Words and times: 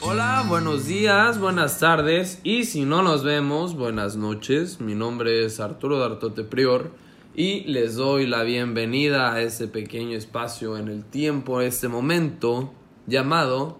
Hola, 0.00 0.44
buenos 0.48 0.86
días, 0.86 1.38
buenas 1.38 1.78
tardes 1.78 2.40
y 2.44 2.64
si 2.64 2.84
no 2.84 3.02
nos 3.02 3.24
vemos, 3.24 3.74
buenas 3.74 4.16
noches. 4.16 4.80
Mi 4.80 4.94
nombre 4.94 5.44
es 5.44 5.60
Arturo 5.60 5.98
Dartote 5.98 6.44
Prior 6.44 6.90
y 7.34 7.64
les 7.64 7.96
doy 7.96 8.26
la 8.26 8.42
bienvenida 8.42 9.32
a 9.32 9.40
este 9.40 9.68
pequeño 9.68 10.16
espacio 10.16 10.76
en 10.76 10.88
el 10.88 11.04
tiempo, 11.04 11.60
este 11.60 11.88
momento 11.88 12.72
llamado 13.06 13.78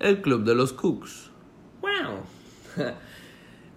el 0.00 0.22
Club 0.22 0.44
de 0.44 0.54
los 0.54 0.72
Cooks. 0.72 1.30
Wow. 1.82 2.84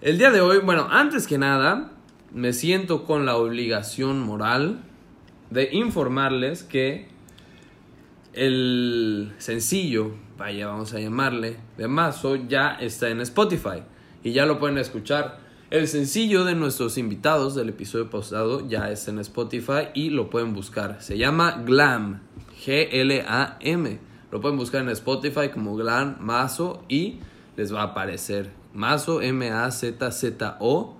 El 0.02 0.18
día 0.18 0.32
de 0.32 0.42
hoy, 0.42 0.60
bueno, 0.60 0.88
antes 0.90 1.28
que 1.28 1.38
nada, 1.38 1.92
me 2.34 2.54
siento 2.54 3.04
con 3.04 3.26
la 3.26 3.36
obligación 3.36 4.20
moral 4.20 4.82
de 5.52 5.70
informarles 5.74 6.64
que 6.64 7.08
el 8.34 9.34
sencillo, 9.38 10.12
vaya, 10.38 10.68
vamos 10.68 10.94
a 10.94 11.00
llamarle, 11.00 11.58
de 11.78 11.88
Mazo 11.88 12.36
ya 12.36 12.76
está 12.80 13.10
en 13.10 13.22
Spotify 13.22 13.84
y 14.24 14.32
ya 14.32 14.46
lo 14.46 14.60
pueden 14.60 14.78
escuchar. 14.78 15.40
El 15.70 15.88
sencillo 15.88 16.44
de 16.44 16.54
nuestros 16.54 16.98
invitados 16.98 17.56
del 17.56 17.70
episodio 17.70 18.10
pasado 18.10 18.68
ya 18.68 18.92
está 18.92 19.12
en 19.12 19.20
Spotify 19.20 19.88
y 19.94 20.10
lo 20.10 20.30
pueden 20.30 20.54
buscar. 20.54 21.02
Se 21.02 21.18
llama 21.18 21.64
Glam, 21.66 22.22
G-L-A-M. 22.66 24.00
Lo 24.32 24.42
pueden 24.42 24.58
buscar 24.58 24.82
en 24.82 24.90
Spotify 24.90 25.50
como 25.54 25.76
Glam 25.76 26.18
Mazo 26.20 26.84
y 26.90 27.20
les 27.56 27.74
va 27.74 27.82
a 27.82 27.86
aparecer. 27.86 28.52
Mazo, 28.74 29.22
M-A-Z-Z-O. 29.22 30.98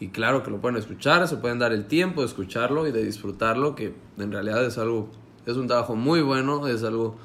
Y 0.00 0.08
claro 0.08 0.42
que 0.42 0.50
lo 0.50 0.60
pueden 0.60 0.76
escuchar, 0.76 1.26
se 1.28 1.36
pueden 1.36 1.58
dar 1.58 1.72
el 1.72 1.86
tiempo 1.86 2.22
de 2.22 2.26
escucharlo 2.26 2.88
y 2.88 2.92
de 2.92 3.04
disfrutarlo, 3.04 3.76
que 3.76 3.94
en 4.18 4.32
realidad 4.32 4.64
es 4.66 4.76
algo, 4.76 5.10
es 5.46 5.56
un 5.56 5.66
trabajo 5.66 5.96
muy 5.96 6.22
bueno, 6.22 6.66
es 6.66 6.82
algo 6.84 7.16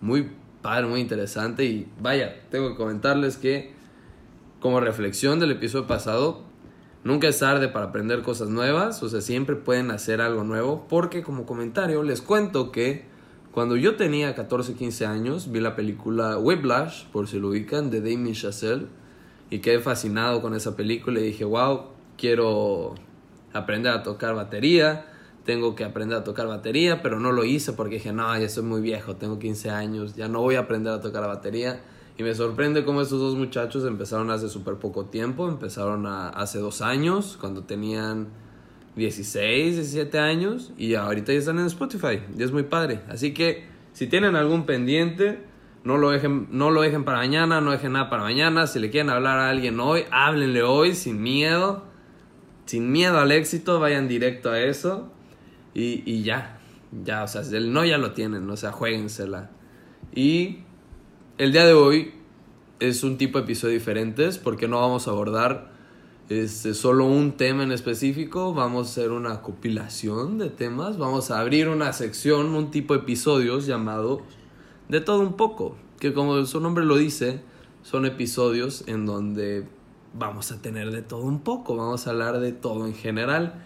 muy 0.00 0.30
padre, 0.62 0.86
muy 0.86 1.00
interesante. 1.00 1.64
Y 1.64 1.88
vaya, 2.00 2.34
tengo 2.50 2.70
que 2.70 2.76
comentarles 2.76 3.36
que 3.36 3.74
como 4.60 4.80
reflexión 4.80 5.40
del 5.40 5.50
episodio 5.50 5.86
pasado, 5.86 6.42
nunca 7.04 7.28
es 7.28 7.38
tarde 7.38 7.68
para 7.68 7.86
aprender 7.86 8.22
cosas 8.22 8.48
nuevas, 8.48 9.02
o 9.02 9.08
sea, 9.10 9.20
siempre 9.20 9.56
pueden 9.56 9.90
hacer 9.90 10.22
algo 10.22 10.42
nuevo, 10.42 10.86
porque 10.88 11.22
como 11.22 11.44
comentario 11.44 12.02
les 12.02 12.22
cuento 12.22 12.72
que 12.72 13.04
cuando 13.52 13.76
yo 13.76 13.96
tenía 13.96 14.34
14, 14.34 14.74
15 14.74 15.06
años, 15.06 15.52
vi 15.52 15.60
la 15.60 15.76
película 15.76 16.38
Whiplash, 16.38 17.04
por 17.12 17.28
si 17.28 17.38
lo 17.38 17.48
ubican, 17.48 17.90
de 17.90 18.00
Damien 18.00 18.34
Chazelle 18.34 18.86
y 19.50 19.58
quedé 19.58 19.80
fascinado 19.80 20.42
con 20.42 20.54
esa 20.54 20.74
película 20.74 21.20
y 21.20 21.24
dije, 21.24 21.44
wow, 21.44 21.82
quiero 22.16 22.94
aprender 23.52 23.92
a 23.92 24.02
tocar 24.02 24.34
batería, 24.34 25.06
tengo 25.44 25.74
que 25.74 25.84
aprender 25.84 26.18
a 26.18 26.24
tocar 26.24 26.46
batería, 26.46 27.02
pero 27.02 27.20
no 27.20 27.32
lo 27.32 27.44
hice 27.44 27.72
porque 27.72 27.96
dije, 27.96 28.12
no, 28.12 28.38
ya 28.38 28.48
soy 28.48 28.64
muy 28.64 28.80
viejo, 28.80 29.16
tengo 29.16 29.38
15 29.38 29.70
años, 29.70 30.16
ya 30.16 30.28
no 30.28 30.40
voy 30.40 30.54
a 30.56 30.60
aprender 30.60 30.92
a 30.92 31.00
tocar 31.00 31.26
batería. 31.26 31.82
Y 32.16 32.22
me 32.22 32.34
sorprende 32.34 32.84
cómo 32.84 33.02
estos 33.02 33.20
dos 33.20 33.34
muchachos 33.34 33.84
empezaron 33.84 34.30
hace 34.30 34.48
súper 34.48 34.76
poco 34.76 35.06
tiempo, 35.06 35.48
empezaron 35.48 36.06
hace 36.06 36.58
dos 36.60 36.80
años, 36.80 37.36
cuando 37.40 37.64
tenían 37.64 38.28
16, 38.96 39.74
17 39.74 40.18
años, 40.18 40.72
y 40.78 40.94
ahorita 40.94 41.32
ya 41.32 41.38
están 41.40 41.58
en 41.58 41.66
Spotify, 41.66 42.20
y 42.36 42.42
es 42.42 42.52
muy 42.52 42.62
padre. 42.62 43.00
Así 43.08 43.34
que 43.34 43.66
si 43.92 44.06
tienen 44.06 44.36
algún 44.36 44.64
pendiente, 44.64 45.40
no 45.82 45.98
lo, 45.98 46.10
dejen, 46.10 46.48
no 46.50 46.70
lo 46.70 46.80
dejen 46.80 47.04
para 47.04 47.18
mañana, 47.18 47.60
no 47.60 47.72
dejen 47.72 47.92
nada 47.92 48.08
para 48.08 48.22
mañana. 48.22 48.66
Si 48.66 48.78
le 48.78 48.90
quieren 48.90 49.10
hablar 49.10 49.38
a 49.38 49.50
alguien 49.50 49.78
hoy, 49.80 50.04
háblenle 50.10 50.62
hoy 50.62 50.94
sin 50.94 51.22
miedo. 51.22 51.84
Sin 52.64 52.90
miedo 52.90 53.18
al 53.18 53.30
éxito, 53.32 53.80
vayan 53.80 54.08
directo 54.08 54.50
a 54.50 54.60
eso. 54.60 55.13
Y, 55.74 56.02
y 56.10 56.22
ya, 56.22 56.60
ya, 57.04 57.24
o 57.24 57.28
sea, 57.28 57.42
el 57.42 57.72
no 57.72 57.84
ya 57.84 57.98
lo 57.98 58.12
tienen, 58.12 58.48
o 58.48 58.56
sea, 58.56 58.72
jueguensela. 58.72 59.50
Y 60.14 60.58
el 61.38 61.52
día 61.52 61.66
de 61.66 61.72
hoy 61.72 62.14
es 62.80 63.02
un 63.02 63.18
tipo 63.18 63.38
de 63.38 63.44
episodio 63.44 63.74
diferente 63.74 64.28
porque 64.42 64.68
no 64.68 64.80
vamos 64.80 65.08
a 65.08 65.10
abordar 65.10 65.72
este, 66.28 66.72
solo 66.74 67.06
un 67.06 67.32
tema 67.32 67.64
en 67.64 67.72
específico, 67.72 68.54
vamos 68.54 68.86
a 68.86 68.90
hacer 68.90 69.10
una 69.10 69.42
compilación 69.42 70.38
de 70.38 70.48
temas, 70.48 70.96
vamos 70.96 71.30
a 71.30 71.40
abrir 71.40 71.68
una 71.68 71.92
sección, 71.92 72.54
un 72.54 72.70
tipo 72.70 72.94
de 72.94 73.00
episodios 73.00 73.66
llamado 73.66 74.22
de 74.88 75.00
todo 75.00 75.20
un 75.20 75.34
poco, 75.36 75.76
que 75.98 76.14
como 76.14 76.44
su 76.46 76.60
nombre 76.60 76.84
lo 76.84 76.96
dice, 76.96 77.42
son 77.82 78.06
episodios 78.06 78.84
en 78.86 79.04
donde 79.04 79.66
vamos 80.14 80.50
a 80.52 80.62
tener 80.62 80.90
de 80.92 81.02
todo 81.02 81.20
un 81.24 81.40
poco, 81.40 81.76
vamos 81.76 82.06
a 82.06 82.10
hablar 82.10 82.40
de 82.40 82.52
todo 82.52 82.86
en 82.86 82.94
general. 82.94 83.62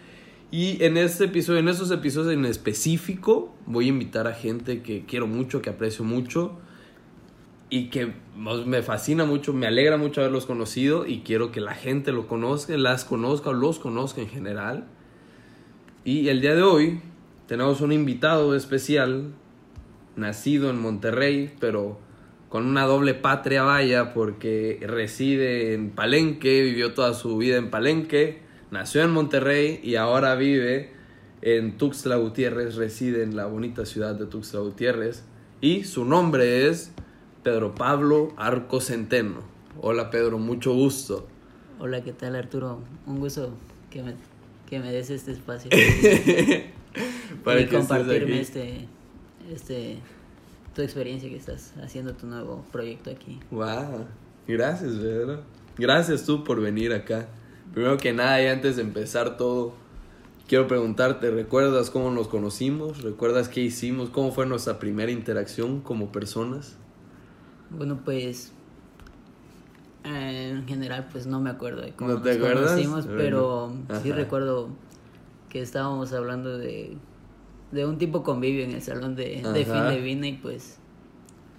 Y 0.51 0.83
en 0.83 0.97
este 0.97 1.25
episodio, 1.25 1.59
en 1.59 1.67
estos 1.67 1.91
episodios 1.91 2.33
en 2.33 2.45
específico, 2.45 3.55
voy 3.67 3.85
a 3.85 3.89
invitar 3.89 4.25
a 4.25 4.33
gente 4.33 4.81
que 4.81 5.05
quiero 5.05 5.27
mucho, 5.27 5.61
que 5.61 5.69
aprecio 5.69 6.03
mucho 6.03 6.57
y 7.69 7.89
que 7.89 8.13
me 8.35 8.81
fascina 8.81 9.25
mucho, 9.25 9.53
me 9.53 9.67
alegra 9.67 9.97
mucho 9.97 10.21
haberlos 10.21 10.47
conocido 10.47 11.05
y 11.05 11.19
quiero 11.19 11.51
que 11.51 11.61
la 11.61 11.75
gente 11.75 12.11
lo 12.11 12.27
conozca, 12.27 12.75
las 12.77 13.05
conozca 13.05 13.51
o 13.51 13.53
los 13.53 13.77
conozca 13.77 14.21
en 14.21 14.29
general. 14.29 14.87
Y 16.03 16.29
el 16.29 16.41
día 16.41 16.55
de 16.55 16.63
hoy 16.63 17.01
tenemos 17.45 17.81
un 17.81 17.91
invitado 17.91 18.55
especial 18.55 19.33
nacido 20.15 20.71
en 20.71 20.79
Monterrey, 20.79 21.53
pero 21.59 21.99
con 22.49 22.65
una 22.65 22.85
doble 22.85 23.13
patria 23.13 23.61
vaya, 23.61 24.15
porque 24.15 24.79
reside 24.81 25.75
en 25.75 25.91
Palenque, 25.91 26.63
vivió 26.63 26.95
toda 26.95 27.13
su 27.13 27.37
vida 27.37 27.57
en 27.57 27.69
Palenque, 27.69 28.48
nació 28.71 29.03
en 29.03 29.11
Monterrey 29.11 29.79
y 29.83 29.95
ahora 29.95 30.35
vive 30.35 30.91
en 31.41 31.77
Tuxtla 31.77 32.17
Gutiérrez, 32.17 32.75
reside 32.75 33.23
en 33.23 33.35
la 33.35 33.45
bonita 33.45 33.85
ciudad 33.85 34.15
de 34.15 34.25
Tuxtla 34.25 34.59
Gutiérrez. 34.59 35.23
Y 35.61 35.83
su 35.83 36.05
nombre 36.05 36.67
es 36.67 36.91
Pedro 37.43 37.75
Pablo 37.75 38.33
Arco 38.37 38.81
Centeno. 38.81 39.41
Hola 39.81 40.09
Pedro, 40.09 40.37
mucho 40.39 40.73
gusto. 40.73 41.27
Hola, 41.79 42.03
¿qué 42.03 42.11
tal 42.11 42.35
Arturo? 42.35 42.79
Un 43.05 43.19
gusto 43.19 43.51
que 43.89 44.03
me, 44.03 44.15
que 44.69 44.79
me 44.79 44.91
des 44.91 45.09
este 45.09 45.31
espacio. 45.31 45.71
Para 47.43 47.61
y 47.61 47.65
que 47.67 47.77
compartirme 47.77 48.41
este, 48.41 48.87
este, 49.51 49.97
tu 50.75 50.81
experiencia 50.81 51.29
que 51.29 51.37
estás 51.37 51.73
haciendo 51.81 52.13
tu 52.13 52.27
nuevo 52.27 52.65
proyecto 52.71 53.09
aquí. 53.09 53.39
Wow, 53.51 54.05
gracias, 54.47 54.93
Pedro. 54.93 55.43
Gracias 55.77 56.25
tú 56.25 56.43
por 56.43 56.59
venir 56.59 56.91
acá. 56.91 57.27
Primero 57.73 57.97
que 57.97 58.13
nada, 58.13 58.41
y 58.41 58.47
antes 58.47 58.75
de 58.77 58.81
empezar 58.81 59.37
todo, 59.37 59.73
quiero 60.47 60.67
preguntarte, 60.67 61.29
¿recuerdas 61.29 61.89
cómo 61.89 62.11
nos 62.11 62.27
conocimos? 62.27 63.03
¿Recuerdas 63.03 63.49
qué 63.49 63.61
hicimos? 63.61 64.09
¿Cómo 64.09 64.31
fue 64.31 64.45
nuestra 64.45 64.79
primera 64.79 65.11
interacción 65.11 65.81
como 65.81 66.11
personas? 66.11 66.77
Bueno, 67.69 67.99
pues 68.03 68.51
eh, 70.03 70.55
en 70.55 70.67
general 70.67 71.07
pues 71.11 71.27
no 71.27 71.39
me 71.39 71.49
acuerdo 71.49 71.81
de 71.81 71.91
cómo 71.91 72.11
¿No 72.11 72.21
te 72.21 72.29
nos 72.29 72.37
acuerdas? 72.37 72.71
conocimos, 72.71 73.05
pero 73.05 73.73
sí 74.01 74.11
recuerdo 74.11 74.69
que 75.49 75.61
estábamos 75.61 76.13
hablando 76.13 76.57
de, 76.57 76.97
de 77.71 77.85
un 77.85 77.97
tipo 77.97 78.23
convivio 78.23 78.63
en 78.63 78.71
el 78.71 78.81
salón 78.81 79.15
de, 79.15 79.41
de 79.41 79.65
fin 79.65 79.87
de 79.87 79.99
vino 79.99 80.25
y 80.25 80.33
pues 80.33 80.77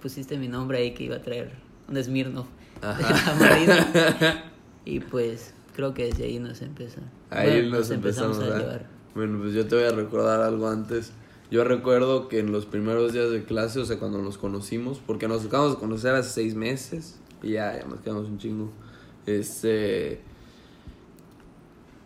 pusiste 0.01 0.37
mi 0.37 0.47
nombre 0.47 0.79
ahí 0.79 0.93
que 0.93 1.03
iba 1.03 1.15
a 1.17 1.21
traer 1.21 1.51
un 1.87 2.01
Smirnoff 2.03 2.47
Ajá. 2.81 4.43
y 4.85 4.99
pues 4.99 5.53
creo 5.75 5.93
que 5.93 6.05
desde 6.05 6.25
ahí 6.25 6.39
nos 6.39 6.61
empezó. 6.61 7.01
Ahí 7.29 7.61
bueno, 7.61 7.77
nos 7.77 7.89
empezamos 7.91 8.39
a 8.39 8.43
llevar. 8.43 8.87
Bueno, 9.15 9.39
pues 9.39 9.53
yo 9.53 9.67
te 9.67 9.75
voy 9.75 9.85
a 9.85 9.91
recordar 9.91 10.41
algo 10.41 10.67
antes. 10.67 11.11
Yo 11.49 11.65
recuerdo 11.65 12.29
que 12.29 12.39
en 12.39 12.51
los 12.53 12.65
primeros 12.65 13.11
días 13.11 13.29
de 13.29 13.43
clase, 13.43 13.79
o 13.79 13.85
sea, 13.85 13.99
cuando 13.99 14.21
nos 14.21 14.37
conocimos, 14.37 15.01
porque 15.05 15.27
nos 15.27 15.45
acabamos 15.45 15.73
de 15.73 15.79
conocer 15.79 16.15
hace 16.15 16.29
seis 16.29 16.55
meses, 16.55 17.19
y 17.43 17.51
ya, 17.51 17.77
ya 17.77 17.85
nos 17.85 17.99
quedamos 17.99 18.29
un 18.29 18.37
chingo. 18.37 18.71
Este. 19.25 20.21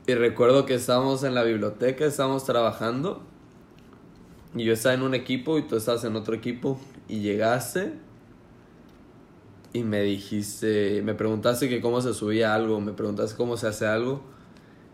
Y 0.08 0.14
recuerdo 0.14 0.66
que 0.66 0.74
estábamos 0.74 1.24
en 1.24 1.36
la 1.36 1.44
biblioteca, 1.44 2.06
estábamos 2.06 2.46
trabajando, 2.46 3.22
y 4.56 4.64
yo 4.64 4.74
estaba 4.74 4.96
en 4.96 5.04
un 5.04 5.14
equipo 5.14 5.60
y 5.60 5.64
tú 5.64 5.76
estabas 5.76 6.04
en 6.06 6.16
otro 6.16 6.34
equipo, 6.34 6.80
y 7.08 7.20
llegaste, 7.20 7.94
y 9.76 9.84
me 9.84 10.02
dijiste, 10.04 11.02
me 11.04 11.16
preguntaste 11.16 11.68
que 11.68 11.82
cómo 11.82 12.00
se 12.00 12.14
subía 12.14 12.56
algo, 12.56 12.80
me 12.80 12.94
preguntaste 12.94 13.36
cómo 13.36 13.58
se 13.58 13.68
hace 13.68 13.86
algo. 13.86 14.24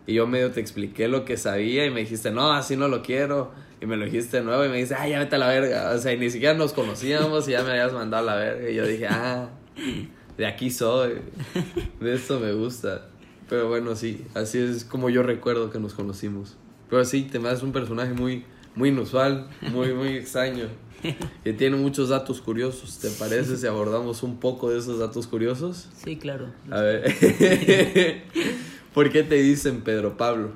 Y 0.08 0.16
yo 0.16 0.26
medio 0.26 0.50
te 0.50 0.60
expliqué 0.60 1.08
lo 1.08 1.24
que 1.24 1.38
sabía 1.38 1.86
y 1.86 1.92
me 1.92 2.00
dijiste, 2.00 2.32
no, 2.32 2.52
así 2.52 2.76
no 2.76 2.88
lo 2.88 3.04
quiero. 3.04 3.52
Y 3.80 3.86
me 3.86 3.96
lo 3.96 4.06
dijiste 4.06 4.38
de 4.38 4.44
nuevo 4.44 4.66
y 4.66 4.70
me 4.70 4.78
dijiste, 4.78 4.96
ay, 4.96 5.12
ya 5.12 5.20
vete 5.20 5.36
a 5.36 5.38
la 5.38 5.50
verga. 5.50 5.92
O 5.92 6.00
sea, 6.00 6.14
y 6.14 6.18
ni 6.18 6.32
siquiera 6.32 6.56
nos 6.56 6.74
conocíamos 6.74 7.48
y 7.48 7.52
ya 7.52 7.62
me 7.62 7.70
habías 7.70 7.94
mandado 7.94 8.28
a 8.28 8.34
la 8.34 8.36
verga. 8.42 8.70
Y 8.72 8.74
yo 8.74 8.88
dije, 8.88 9.06
ah, 9.08 9.52
de 10.36 10.48
aquí 10.48 10.72
soy. 10.72 11.20
De 12.00 12.16
esto 12.16 12.40
me 12.40 12.52
gusta. 12.54 13.08
Pero 13.50 13.70
bueno, 13.70 13.96
sí, 13.96 14.26
así 14.34 14.58
es 14.58 14.84
como 14.84 15.12
yo 15.12 15.22
recuerdo 15.22 15.70
que 15.70 15.80
nos 15.80 15.94
conocimos. 15.94 16.58
Pero 16.90 17.06
sí, 17.06 17.22
te 17.32 17.38
me 17.38 17.54
un 17.54 17.72
personaje 17.72 18.14
muy, 18.14 18.46
muy 18.76 18.90
inusual, 18.90 19.50
muy, 19.72 19.94
muy 19.94 20.10
extraño. 20.18 20.66
Que 21.44 21.54
tiene 21.54 21.78
muchos 21.78 22.10
datos 22.10 22.42
curiosos. 22.42 23.00
¿Te 23.00 23.10
parece 23.10 23.58
si 23.58 23.66
abordamos 23.66 24.22
un 24.22 24.40
poco 24.40 24.70
de 24.70 24.78
esos 24.80 25.00
datos 25.00 25.26
curiosos? 25.26 25.90
Sí, 25.96 26.18
claro. 26.18 26.48
A 26.70 26.82
ver. 26.82 27.12
¿Por 28.94 29.10
qué 29.10 29.24
te 29.24 29.36
dicen 29.36 29.82
Pedro 29.82 30.16
Pablo? 30.16 30.52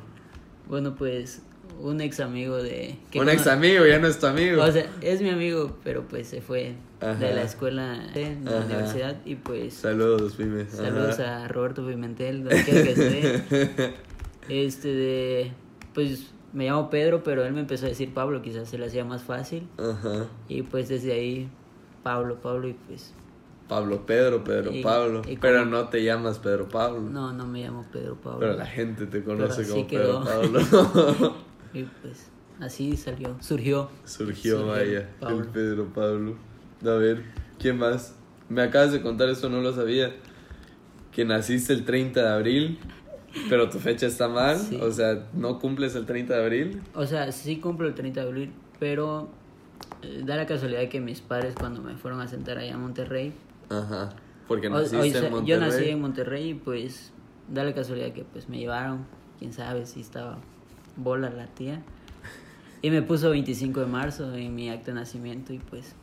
Bueno, 0.68 0.96
pues 0.96 1.42
un 1.80 2.02
ex 2.02 2.20
amigo 2.20 2.58
de... 2.58 2.98
que 3.12 3.20
Un 3.20 3.30
ex 3.30 3.48
amigo, 3.48 3.86
ya 3.86 4.00
no 4.00 4.08
es 4.08 4.20
tu 4.20 4.28
amigo. 4.28 4.62
O 4.62 4.72
sea, 4.72 4.86
es 5.02 5.22
mi 5.22 5.30
amigo, 5.30 5.78
pero 5.84 6.08
pues 6.08 6.28
se 6.28 6.42
fue 6.42 6.76
Ajá. 7.02 7.16
de 7.16 7.34
la 7.34 7.44
escuela, 7.44 8.08
de 8.14 8.38
la 8.44 8.60
Ajá. 8.60 8.66
universidad 8.66 9.16
y 9.26 9.36
pues... 9.36 9.74
Saludos, 9.74 10.36
Pime. 10.36 10.70
Saludos 10.70 11.20
Ajá. 11.20 11.46
a 11.46 11.48
Roberto 11.48 11.86
Pimentel, 11.86 12.44
donde 12.44 12.64
quiera 12.64 12.84
que 12.84 12.92
esté. 12.92 13.94
Este 14.48 14.90
de... 14.90 15.52
Pues 15.96 16.35
me 16.56 16.66
llamo 16.66 16.90
Pedro, 16.90 17.22
pero 17.24 17.46
él 17.46 17.54
me 17.54 17.60
empezó 17.60 17.86
a 17.86 17.90
decir 17.90 18.14
Pablo, 18.14 18.42
quizás 18.42 18.68
se 18.70 18.78
le 18.80 18.86
hacía 18.88 19.06
más 19.06 19.22
fácil. 19.24 19.68
Ajá. 19.78 20.26
Y 20.48 20.64
pues 20.64 20.88
desde 20.90 21.14
ahí, 21.14 21.48
Pablo, 22.02 22.38
Pablo 22.42 22.68
y 22.68 22.74
pues... 22.74 23.14
Pablo 23.68 24.06
Pedro, 24.06 24.44
Pedro 24.44 24.72
Y- 24.72 24.84
Pablo. 24.84 25.22
y 25.28 25.38
pero 25.38 25.60
como- 25.60 25.72
no 25.72 25.90
te 25.90 26.04
llamas 26.04 26.38
Pedro 26.40 26.70
Pablo. 26.70 27.02
No, 27.02 27.34
no 27.34 27.46
me 27.48 27.64
llamo 27.64 27.86
Pedro 27.92 28.16
Pablo. 28.16 28.40
Pero 28.40 28.54
la 28.54 28.66
gente 28.68 29.06
te 29.08 29.24
conoce 29.24 29.68
como 29.68 29.88
quedó. 29.88 30.24
Pedro 30.24 30.62
Pablo. 30.94 31.36
Y 31.74 31.84
pues 31.84 32.30
así 32.62 32.96
salió, 32.96 33.36
surgió. 33.42 33.90
Surgió, 34.06 34.68
vaya, 34.68 35.10
Pablo. 35.20 35.40
el 35.40 35.48
Pedro 35.48 35.86
Pablo. 35.94 36.36
A 36.86 36.90
ver, 36.98 37.24
¿quién 37.60 37.80
más? 37.80 38.16
Me 38.50 38.62
acabas 38.62 38.92
de 38.92 39.02
contar 39.02 39.30
eso, 39.30 39.50
no 39.50 39.60
lo 39.62 39.74
sabía. 39.74 40.14
Que 41.12 41.26
naciste 41.26 41.74
el 41.74 41.86
30 41.86 42.22
de 42.22 42.28
abril, 42.30 42.80
pero 43.50 43.70
tu 43.70 43.80
fecha 43.80 44.08
está 44.08 44.28
mal. 44.28 44.58
Sí. 44.58 44.78
O 44.82 44.92
sea, 44.92 45.28
no 45.34 45.60
cumples 45.60 45.96
el 45.96 46.06
30 46.06 46.36
de 46.36 46.44
abril. 46.44 46.82
O 46.94 47.06
sea, 47.06 47.32
sí 47.32 47.58
cumplo 47.58 47.88
el 47.88 47.94
30 47.94 48.22
de 48.22 48.28
abril, 48.28 48.54
pero 48.80 49.30
eh, 50.02 50.22
da 50.26 50.36
la 50.36 50.46
casualidad 50.46 50.88
que 50.90 51.00
mis 51.00 51.22
padres 51.22 51.56
cuando 51.58 51.82
me 51.82 51.96
fueron 51.96 52.22
a 52.22 52.28
sentar 52.28 52.58
allá 52.58 52.76
a 52.76 52.78
Monterrey, 52.78 53.34
Ajá. 53.70 54.10
Porque 54.48 54.70
naciste 54.70 54.98
o 54.98 55.04
sea, 55.04 55.26
en 55.28 55.32
Monterrey. 55.32 55.48
yo 55.48 55.60
nací 55.60 55.90
en 55.90 56.02
Monterrey 56.02 56.50
y 56.50 56.54
pues 56.54 57.12
da 57.52 57.64
la 57.64 57.74
casualidad 57.74 58.12
que 58.14 58.24
pues 58.24 58.48
me 58.48 58.60
llevaron, 58.60 59.06
quién 59.40 59.54
sabe 59.54 59.86
si 59.86 60.02
estaba 60.02 60.38
bola 60.96 61.30
la 61.30 61.48
tía, 61.48 61.82
y 62.82 62.92
me 62.92 63.02
puso 63.02 63.32
25 63.32 63.80
de 63.80 63.86
marzo 63.88 64.34
en 64.36 64.54
mi 64.54 64.70
acta 64.70 64.92
de 64.92 64.96
nacimiento 64.96 65.54
y 65.54 65.60
pues 65.60 65.96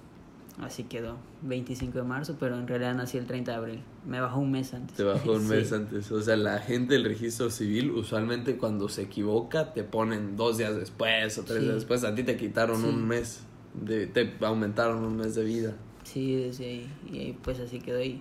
así 0.61 0.85
quedó, 0.85 1.17
25 1.43 1.99
de 1.99 2.05
marzo, 2.05 2.37
pero 2.39 2.59
en 2.59 2.69
realidad 2.69 2.95
nací 2.95 3.17
el 3.19 3.27
30 3.27 3.51
de 3.53 3.57
abril, 3.57 3.81
me 4.07 4.21
bajó 4.21 4.41
un 4.41 4.51
mes 4.53 4.75
antes. 4.75 4.97
Te 4.97 5.03
bajó 5.05 5.33
un 5.33 5.41
Sí. 5.49 5.49
mes 5.49 5.73
antes. 5.73 6.11
O 6.13 6.21
sea, 6.23 6.37
la 6.37 6.59
gente 6.59 6.95
del 6.95 7.05
registro 7.05 7.51
civil 7.51 7.91
usualmente 7.91 8.57
cuando 8.57 8.89
se 8.89 9.03
equivoca 9.03 9.73
te 9.73 9.83
ponen 9.85 10.37
dos 10.37 10.59
días 10.59 10.77
después 10.77 11.39
o 11.39 11.43
tres 11.45 11.59
Sí. 11.59 11.65
días 11.65 11.75
después. 11.77 12.05
A 12.05 12.15
ti 12.15 12.23
te 12.23 12.37
quitaron 12.37 12.83
Sí. 12.83 12.89
un 12.89 13.07
mes. 13.09 13.41
De, 13.75 14.07
te 14.07 14.35
aumentaron 14.43 15.03
un 15.03 15.17
mes 15.17 15.35
de 15.35 15.45
vida. 15.45 15.75
Sí, 16.05 16.37
desde 16.37 16.67
ahí, 16.67 16.91
y 17.11 17.19
ahí 17.21 17.39
pues 17.43 17.59
así 17.59 17.79
quedó 17.79 18.03
y 18.03 18.21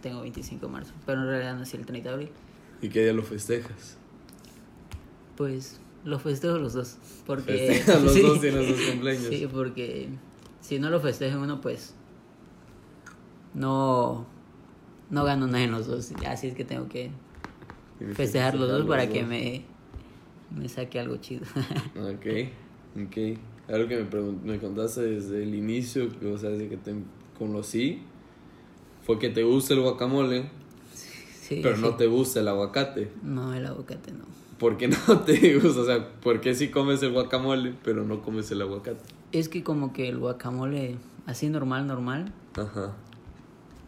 tengo 0.00 0.20
25 0.20 0.66
de 0.66 0.72
marzo, 0.72 0.92
pero 1.04 1.20
en 1.22 1.26
realidad 1.26 1.56
nací 1.58 1.76
el 1.76 1.84
30 1.86 2.08
de 2.10 2.14
abril. 2.14 2.28
¿Y 2.80 2.88
qué 2.88 3.02
día 3.02 3.12
lo 3.12 3.22
festejas? 3.24 3.96
Pues 5.36 5.80
lo 6.04 6.18
festejo 6.18 6.58
los 6.58 6.72
dos. 6.74 6.96
Porque. 7.26 7.82
Los 7.86 8.02
dos, 8.22 8.40
tienes 8.40 8.68
dos 8.68 8.80
cumpleaños. 8.90 9.24
Sí, 9.28 9.48
porque 9.52 10.08
si 10.62 10.78
no 10.78 10.88
lo 10.88 10.98
festeja 11.00 11.36
uno, 11.38 11.60
pues. 11.60 11.94
No. 13.54 14.24
No 15.10 15.24
gano 15.24 15.46
nada 15.46 15.62
en 15.62 15.72
los 15.72 15.86
dos. 15.86 16.12
Así 16.26 16.46
es 16.46 16.54
que 16.54 16.64
tengo 16.64 16.88
que 16.88 17.10
festejar 18.14 18.54
los 18.54 18.68
dos 18.70 18.86
para 18.86 19.08
que 19.08 19.20
dos. 19.20 19.28
me. 19.28 19.64
Me 20.56 20.68
saque 20.68 20.98
algo 21.00 21.16
chido. 21.16 21.44
Ok, 21.96 22.26
ok. 23.06 23.38
Algo 23.68 23.88
que 23.88 24.04
me, 24.04 24.52
me 24.52 24.58
contaste 24.58 25.02
desde 25.02 25.42
el 25.42 25.54
inicio, 25.54 26.08
o 26.32 26.36
sea, 26.38 26.50
desde 26.50 26.68
que 26.68 26.76
te 26.76 26.94
conocí, 27.38 28.02
fue 29.06 29.18
que 29.18 29.30
te 29.30 29.44
gusta 29.44 29.72
el 29.74 29.80
guacamole, 29.80 30.50
Sí, 30.94 31.60
pero 31.62 31.76
sí. 31.76 31.82
no 31.82 31.94
te 31.94 32.06
gusta 32.06 32.40
el 32.40 32.48
aguacate. 32.48 33.10
No, 33.22 33.54
el 33.54 33.64
aguacate 33.64 34.12
no. 34.12 34.24
¿Por 34.58 34.76
qué 34.76 34.88
no 34.88 34.96
te 35.26 35.58
gusta? 35.58 35.80
O 35.80 35.84
sea, 35.86 36.20
¿por 36.20 36.40
qué 36.40 36.54
sí 36.54 36.68
comes 36.68 37.02
el 37.02 37.12
guacamole, 37.12 37.72
pero 37.82 38.04
no 38.04 38.20
comes 38.22 38.50
el 38.50 38.60
aguacate? 38.62 39.00
Es 39.32 39.48
que 39.48 39.64
como 39.64 39.92
que 39.92 40.08
el 40.08 40.18
guacamole, 40.18 40.98
así 41.26 41.48
normal, 41.48 41.86
normal, 41.86 42.32
Ajá. 42.56 42.92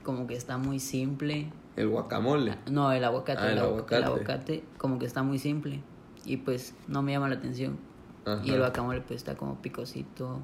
como 0.02 0.26
que 0.26 0.34
está 0.34 0.56
muy 0.58 0.80
simple. 0.80 1.50
El 1.76 1.88
guacamole. 1.88 2.56
No, 2.70 2.90
el 2.92 3.04
aguacate, 3.04 3.40
Ah, 3.42 3.52
el 3.52 3.58
agu- 3.58 3.62
aguacate. 3.64 3.96
el 3.96 4.04
aguacate 4.04 4.64
como 4.78 4.98
que 4.98 5.06
está 5.06 5.22
muy 5.22 5.38
simple 5.38 5.82
y 6.24 6.38
pues 6.38 6.74
no 6.88 7.02
me 7.02 7.12
llama 7.12 7.28
la 7.28 7.34
atención. 7.36 7.76
Ajá. 8.24 8.40
Y 8.44 8.50
el 8.52 8.58
guacamole 8.58 9.00
pues 9.02 9.18
está 9.18 9.36
como 9.36 9.60
picosito. 9.60 10.40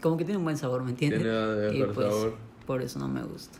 Como 0.00 0.16
que 0.16 0.24
tiene 0.24 0.38
un 0.38 0.44
buen 0.44 0.56
sabor, 0.56 0.82
¿me 0.84 0.90
entiendes? 0.90 1.20
Tiene 1.22 1.76
y 1.76 1.82
pues 1.92 2.08
sabor. 2.08 2.34
por 2.66 2.82
eso 2.82 2.98
no 2.98 3.08
me 3.08 3.22
gusta. 3.24 3.58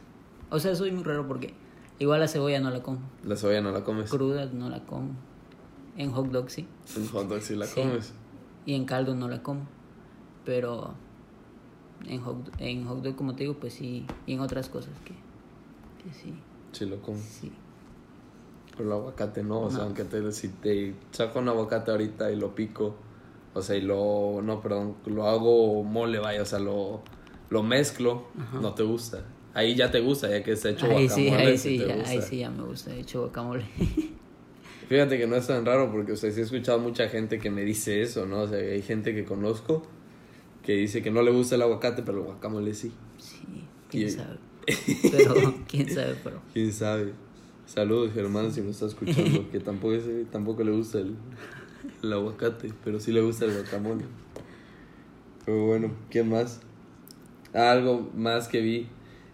O 0.51 0.59
sea, 0.61 0.75
soy 0.77 0.93
muy 0.93 1.03
raro 1.03 1.27
porque 1.27 1.53
igual 1.99 2.21
la 2.21 2.29
cebolla 2.29 2.61
no 2.61 2.71
la 2.71 2.83
como. 2.83 3.01
La 3.25 3.37
soya 3.37 3.61
no 3.61 3.73
la 3.73 3.83
comes. 3.85 4.09
Cruda 4.09 4.47
no 4.47 4.71
la 4.71 4.85
como. 4.85 5.11
En 5.97 6.13
hot 6.13 6.29
dog 6.31 6.49
sí. 6.49 6.67
En 6.97 7.09
hot 7.09 7.29
dog 7.29 7.41
sí 7.43 7.57
la 7.57 7.67
Sí. 7.67 7.81
comes. 7.83 8.15
Y 8.69 8.75
en 8.75 8.85
caldo 8.85 9.15
no 9.15 9.29
la 9.29 9.43
como. 9.43 9.63
Pero 10.45 10.93
en 12.07 12.21
hot, 12.21 12.37
en 12.59 12.85
hot 12.85 13.03
dog, 13.03 13.17
como 13.17 13.35
te 13.35 13.45
digo, 13.45 13.55
pues 13.55 13.73
sí. 13.73 14.05
Y 14.27 14.35
en 14.35 14.41
otras 14.41 14.69
cosas 14.69 14.93
que, 15.07 15.15
que 16.05 16.13
sí. 16.13 16.35
Sí 16.73 16.85
lo 16.85 17.01
comes. 17.01 17.23
Sí. 17.23 17.51
Pero 18.73 18.85
el 18.85 18.93
aguacate 18.93 19.43
no, 19.43 19.63
o 19.63 19.71
sea, 19.71 19.85
aunque 19.85 20.05
te, 20.05 20.31
si 20.33 20.49
te 20.49 20.95
saco 21.13 21.39
un 21.39 21.49
aguacate 21.49 21.93
ahorita 21.93 22.31
y 22.31 22.37
lo 22.37 22.55
pico, 22.55 22.95
o 23.55 23.63
sea, 23.63 23.75
y 23.75 23.81
lo, 23.81 24.43
no, 24.43 24.61
perdón, 24.61 24.97
lo 25.07 25.27
hago 25.27 25.83
mole, 25.83 26.19
vaya, 26.19 26.43
o 26.43 26.45
sea, 26.45 26.59
lo, 26.59 27.01
lo 27.49 27.63
mezclo, 27.63 28.25
no 28.61 28.75
te 28.75 28.83
gusta. 28.83 29.25
Ahí 29.55 29.77
ya 29.77 29.91
te 29.91 30.01
gusta, 30.01 30.29
ya 30.29 30.45
que 30.45 30.53
está 30.53 30.69
hecho 30.69 30.85
Ahí 30.85 31.07
guacamole, 31.07 31.09
sí, 31.09 31.31
ahí 31.31 31.59
sí 31.59 31.79
ya, 31.79 31.95
ahí 32.07 32.21
sí 32.21 32.39
ya 32.41 32.51
me 32.51 32.65
gusta. 32.65 32.95
He 32.95 33.01
hecho 33.01 33.21
guacamole. 33.21 33.65
Fíjate 34.89 35.19
que 35.19 35.27
no 35.27 35.37
es 35.37 35.47
tan 35.47 35.65
raro 35.67 35.91
porque, 35.93 36.13
o 36.13 36.17
sea, 36.17 36.31
sí 36.33 36.41
he 36.41 36.43
escuchado 36.45 36.79
mucha 36.79 37.09
gente 37.09 37.39
que 37.39 37.51
me 37.51 37.63
dice 37.63 38.01
eso, 38.01 38.27
¿no? 38.27 38.41
O 38.43 38.49
sea, 38.49 38.59
hay 38.59 38.83
gente 38.83 39.15
que 39.15 39.25
conozco 39.25 39.87
que 40.63 40.73
dice 40.75 41.03
que 41.03 41.11
no 41.11 41.23
le 41.23 41.31
gusta 41.31 41.55
el 41.57 41.63
aguacate, 41.63 42.03
pero 42.03 42.19
el 42.19 42.25
guacamole 42.25 42.75
sí. 42.75 42.93
Sí, 43.19 43.39
quién 43.91 44.09
Y- 44.09 44.11
sabe. 44.11 44.39
Pero, 45.11 45.55
quién 45.67 45.89
sabe, 45.89 46.15
pero. 46.23 46.43
¿Quién 46.53 46.71
sabe? 46.75 47.13
Saludos, 47.65 48.13
Germán, 48.13 48.53
si 48.53 48.61
me 48.61 48.69
está 48.71 48.85
escuchando, 48.85 49.51
que 49.51 49.61
tampoco, 49.61 49.95
es- 49.95 50.31
tampoco 50.31 50.63
le 50.63 50.73
gusta 50.73 50.99
el, 50.99 51.15
el 52.03 52.13
aguacate, 52.13 52.71
pero 52.85 53.01
sí 53.01 53.11
le 53.13 53.23
gusta 53.23 53.47
el 53.47 53.53
guacamole. 53.55 54.05
Pero 55.47 55.65
bueno, 55.67 55.91
¿quién 56.11 56.29
más? 56.29 56.61
Algo 57.55 58.11
más 58.15 58.49
que 58.49 58.61
vi 58.61 58.89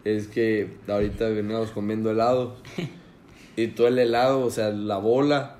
es 0.04 0.28
que 0.28 0.76
ahorita 0.86 1.28
veníamos 1.30 1.72
comiendo 1.72 2.12
helado 2.12 2.56
y 3.56 3.68
tú 3.68 3.86
el 3.86 3.98
helado, 3.98 4.40
o 4.44 4.50
sea, 4.50 4.70
la 4.70 4.98
bola, 4.98 5.56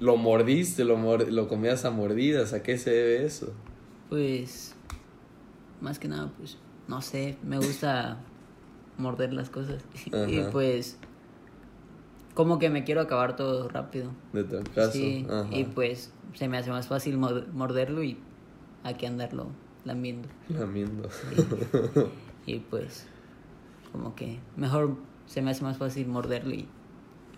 lo 0.00 0.16
mordiste, 0.16 0.84
lo, 0.84 0.96
mor- 0.96 1.30
lo 1.30 1.48
comías 1.48 1.84
a 1.84 1.90
mordidas, 1.90 2.52
¿a 2.52 2.62
qué 2.62 2.78
se 2.78 2.90
debe 2.90 3.24
eso? 3.24 3.52
Pues, 4.10 4.74
más 5.80 5.98
que 5.98 6.08
nada, 6.08 6.30
pues, 6.38 6.58
no 6.88 7.00
sé, 7.02 7.36
me 7.42 7.56
gusta 7.56 8.18
morder 8.98 9.32
las 9.32 9.50
cosas. 9.50 9.82
Y 10.28 10.40
pues, 10.52 10.98
como 12.34 12.58
que 12.58 12.68
me 12.70 12.84
quiero 12.84 13.00
acabar 13.00 13.36
todo 13.36 13.68
rápido. 13.68 14.10
De 14.32 14.44
tu 14.44 14.60
caso. 14.74 14.92
Sí, 14.92 15.26
Ajá. 15.30 15.46
y 15.52 15.64
pues 15.64 16.12
se 16.34 16.48
me 16.48 16.58
hace 16.58 16.70
más 16.70 16.88
fácil 16.88 17.16
mor- 17.16 17.46
morderlo 17.52 18.02
y 18.02 18.18
hay 18.82 18.94
que 18.94 19.06
andarlo 19.06 19.46
lamiendo. 19.84 20.28
Lamiendo. 20.48 21.08
Y 22.46 22.58
pues, 22.58 23.06
como 23.92 24.14
que 24.14 24.38
mejor 24.56 24.96
se 25.26 25.40
me 25.40 25.50
hace 25.50 25.62
más 25.64 25.78
fácil 25.78 26.06
morderlo 26.08 26.52
y 26.54 26.68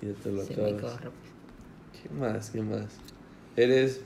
Y 0.02 0.06
ya 0.06 0.12
te 0.14 0.30
lo 0.32 0.44
se 0.44 0.56
me 0.56 0.70
acabas. 0.70 0.94
rápido. 0.96 1.12
¿Qué 2.02 2.08
más? 2.14 2.50
¿Qué 2.50 2.62
más? 2.62 2.86
Eres 3.56 4.02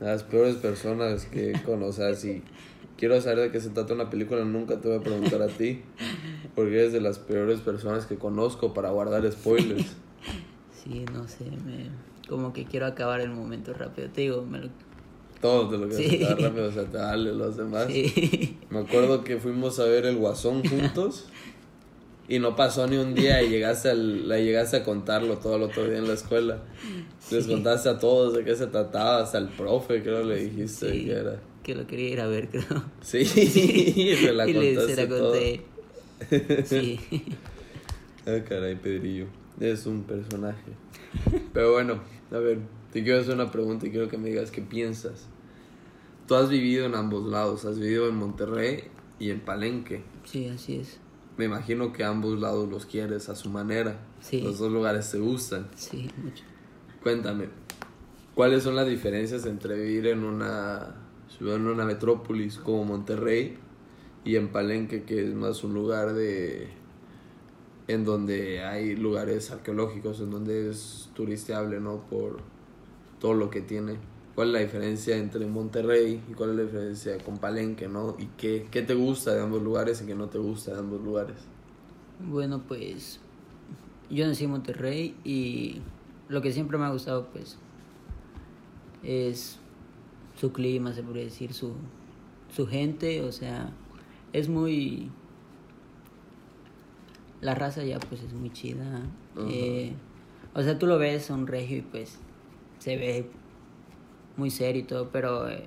las 0.00 0.22
peores 0.22 0.56
personas 0.56 1.26
que 1.26 1.52
conoces 1.64 2.24
y 2.24 2.42
quiero 2.96 3.20
saber 3.20 3.38
de 3.40 3.50
qué 3.50 3.60
se 3.60 3.70
trata 3.70 3.94
una 3.94 4.08
película, 4.10 4.44
nunca 4.44 4.80
te 4.80 4.88
voy 4.88 4.98
a 4.98 5.00
preguntar 5.02 5.42
a 5.42 5.48
ti, 5.48 5.82
porque 6.54 6.74
eres 6.80 6.92
de 6.92 7.00
las 7.00 7.18
peores 7.18 7.60
personas 7.60 8.06
que 8.06 8.16
conozco 8.16 8.72
para 8.74 8.90
guardar 8.90 9.30
spoilers. 9.30 9.86
Sí, 10.82 11.04
no 11.12 11.28
sé, 11.28 11.44
me, 11.44 11.90
como 12.26 12.54
que 12.54 12.64
quiero 12.64 12.86
acabar 12.86 13.20
el 13.20 13.28
momento 13.28 13.74
rápido. 13.74 14.08
Te 14.08 14.22
digo, 14.22 14.40
me 14.46 14.60
lo... 14.60 14.68
Todo 15.38 15.68
te 15.68 15.76
lo 15.76 15.86
que 15.86 15.94
Sí. 15.94 16.24
haces 16.24 16.40
rápido, 16.42 16.68
o 16.68 16.72
sea, 16.72 16.84
te 16.86 16.96
vale 16.96 17.34
los 17.34 17.58
demás. 17.58 17.86
Sí. 17.92 18.56
Me 18.70 18.78
acuerdo 18.78 19.22
que 19.22 19.36
fuimos 19.38 19.78
a 19.78 19.84
ver 19.84 20.06
el 20.06 20.16
Guasón 20.16 20.66
juntos 20.66 21.26
y 22.30 22.38
no 22.38 22.56
pasó 22.56 22.86
ni 22.86 22.96
un 22.96 23.14
día 23.14 23.42
y 23.42 23.50
llegaste, 23.50 23.90
al, 23.90 24.26
la 24.28 24.38
llegaste 24.38 24.78
a 24.78 24.84
contarlo 24.84 25.36
todo 25.38 25.56
el 25.56 25.62
otro 25.64 25.84
día 25.86 25.98
en 25.98 26.06
la 26.08 26.14
escuela. 26.14 26.62
Les 27.30 27.46
contaste 27.46 27.88
a 27.90 27.98
todos 27.98 28.32
de 28.34 28.44
qué 28.44 28.54
se 28.56 28.68
trataba, 28.68 29.20
hasta 29.22 29.36
el 29.38 29.48
profe 29.48 30.02
creo 30.02 30.24
le 30.24 30.44
dijiste 30.44 30.90
Sí, 30.92 31.04
que 31.06 31.12
era. 31.12 31.40
que 31.62 31.74
lo 31.74 31.86
quería 31.86 32.08
ir 32.10 32.20
a 32.20 32.26
ver, 32.28 32.48
creo. 32.48 32.84
Sí, 33.02 33.24
se 33.26 34.32
la 34.32 34.48
y 34.48 34.52
le, 34.54 34.74
contaste 34.76 34.94
se 34.94 35.02
la 35.02 35.08
todo. 35.08 35.30
conté. 35.32 35.62
Sí. 36.64 37.00
Ah, 38.26 38.38
caray, 38.48 38.76
Pedrillo. 38.76 39.26
Es 39.58 39.86
un 39.86 40.04
personaje. 40.04 40.70
Pero 41.52 41.72
bueno, 41.72 42.00
a 42.30 42.38
ver, 42.38 42.58
te 42.92 43.02
quiero 43.02 43.20
hacer 43.20 43.34
una 43.34 43.50
pregunta 43.50 43.86
y 43.86 43.90
quiero 43.90 44.08
que 44.08 44.18
me 44.18 44.28
digas 44.28 44.50
qué 44.50 44.62
piensas. 44.62 45.26
Tú 46.28 46.36
has 46.36 46.48
vivido 46.48 46.86
en 46.86 46.94
ambos 46.94 47.26
lados, 47.26 47.64
has 47.64 47.78
vivido 47.78 48.08
en 48.08 48.14
Monterrey 48.16 48.84
y 49.18 49.30
en 49.30 49.40
Palenque. 49.40 50.02
Sí, 50.24 50.46
así 50.46 50.76
es. 50.76 50.98
Me 51.40 51.46
imagino 51.46 51.90
que 51.90 52.04
ambos 52.04 52.38
lados 52.38 52.68
los 52.68 52.84
quieres 52.84 53.30
a 53.30 53.34
su 53.34 53.48
manera. 53.48 53.98
Sí. 54.20 54.42
Los 54.42 54.58
dos 54.58 54.70
lugares 54.70 55.10
te 55.10 55.18
gustan. 55.18 55.70
Sí, 55.74 56.10
mucho. 56.22 56.44
Cuéntame, 57.02 57.48
¿Cuáles 58.34 58.62
son 58.62 58.76
las 58.76 58.86
diferencias 58.86 59.46
entre 59.46 59.74
vivir 59.74 60.08
en 60.08 60.22
una 60.22 60.96
ciudad, 61.34 61.56
en 61.56 61.66
una 61.66 61.86
metrópolis 61.86 62.58
como 62.58 62.84
Monterrey 62.84 63.56
y 64.22 64.36
en 64.36 64.48
Palenque, 64.48 65.04
que 65.04 65.26
es 65.26 65.34
más 65.34 65.64
un 65.64 65.72
lugar 65.72 66.12
de 66.12 66.68
en 67.88 68.04
donde 68.04 68.62
hay 68.62 68.94
lugares 68.94 69.50
arqueológicos, 69.50 70.20
en 70.20 70.30
donde 70.30 70.68
es 70.68 71.08
turisteable, 71.14 71.80
¿no? 71.80 72.02
Por 72.02 72.42
todo 73.18 73.32
lo 73.32 73.48
que 73.48 73.62
tiene. 73.62 73.96
¿Cuál 74.34 74.48
es 74.48 74.52
la 74.54 74.60
diferencia 74.60 75.16
entre 75.16 75.46
Monterrey 75.46 76.22
y 76.30 76.32
cuál 76.34 76.50
es 76.50 76.56
la 76.56 76.62
diferencia 76.62 77.18
con 77.18 77.38
Palenque, 77.38 77.88
¿no? 77.88 78.16
¿Y 78.18 78.26
qué, 78.38 78.68
qué 78.70 78.82
te 78.82 78.94
gusta 78.94 79.34
de 79.34 79.42
ambos 79.42 79.62
lugares 79.62 80.00
y 80.02 80.06
qué 80.06 80.14
no 80.14 80.28
te 80.28 80.38
gusta 80.38 80.72
de 80.72 80.78
ambos 80.78 81.02
lugares? 81.02 81.36
Bueno, 82.20 82.62
pues 82.66 83.20
yo 84.08 84.26
nací 84.26 84.44
en 84.44 84.50
Monterrey 84.50 85.16
y 85.24 85.80
lo 86.28 86.42
que 86.42 86.52
siempre 86.52 86.78
me 86.78 86.84
ha 86.84 86.90
gustado, 86.90 87.28
pues, 87.32 87.58
es 89.02 89.58
su 90.36 90.52
clima, 90.52 90.92
se 90.92 91.02
podría 91.02 91.24
decir, 91.24 91.52
su, 91.52 91.72
su 92.54 92.66
gente, 92.66 93.22
o 93.22 93.32
sea, 93.32 93.70
es 94.32 94.48
muy... 94.48 95.10
La 97.40 97.54
raza 97.54 97.82
ya 97.84 97.98
pues 97.98 98.22
es 98.22 98.34
muy 98.34 98.50
chida. 98.50 99.02
eh, 99.48 99.94
o 100.54 100.62
sea, 100.62 100.78
tú 100.78 100.86
lo 100.86 100.98
ves, 100.98 101.30
un 101.30 101.46
regio 101.46 101.78
y 101.78 101.82
pues 101.82 102.18
se 102.78 102.96
ve 102.96 103.30
muy 104.40 104.50
serio 104.50 104.80
y 104.82 104.84
todo, 104.84 105.10
pero 105.10 105.48
eh, 105.48 105.66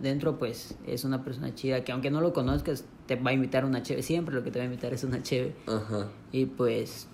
dentro 0.00 0.38
pues 0.38 0.78
es 0.86 1.04
una 1.04 1.24
persona 1.24 1.52
chida 1.54 1.82
que 1.84 1.90
aunque 1.92 2.10
no 2.10 2.20
lo 2.20 2.32
conozcas 2.32 2.84
te 3.06 3.16
va 3.16 3.30
a 3.30 3.34
invitar 3.34 3.64
una 3.64 3.82
cheve, 3.82 4.02
siempre 4.02 4.34
lo 4.34 4.42
que 4.44 4.50
te 4.50 4.58
va 4.58 4.62
a 4.62 4.66
invitar 4.66 4.94
es 4.94 5.02
una 5.04 5.22
cheve. 5.22 5.54
Ajá. 5.66 6.08
Y 6.32 6.46
pues 6.46 7.08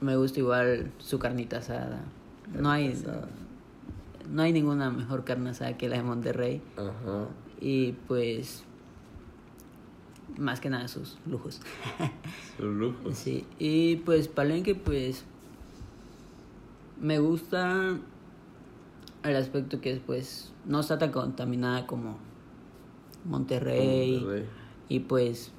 me 0.00 0.16
gusta 0.16 0.40
igual 0.40 0.90
su 0.98 1.18
carnita 1.18 1.58
asada. 1.58 2.02
No 2.52 2.70
hay 2.70 2.88
asada. 2.92 3.28
no 4.28 4.42
hay 4.42 4.52
ninguna 4.52 4.90
mejor 4.90 5.24
carne 5.24 5.50
asada 5.50 5.76
que 5.78 5.88
la 5.88 5.96
de 5.96 6.02
Monterrey 6.02 6.60
Ajá. 6.76 7.28
y 7.60 7.92
pues 8.08 8.64
más 10.38 10.58
que 10.60 10.70
nada 10.70 10.88
sus 10.88 11.18
lujos. 11.26 11.60
Sus 12.56 12.66
lujos. 12.66 13.16
Sí, 13.16 13.46
y 13.58 13.96
pues 13.96 14.28
Palenque 14.28 14.74
pues 14.74 15.24
me 17.00 17.18
gusta 17.18 17.98
el 19.24 19.36
aspecto 19.36 19.80
que 19.80 19.92
es 19.92 20.00
pues 20.00 20.52
no 20.66 20.80
está 20.80 20.98
tan 20.98 21.12
contaminada 21.12 21.86
como 21.86 22.16
Monterrey, 23.24 24.18
Monterrey. 24.20 24.44
y 24.88 25.00
pues 25.00 25.52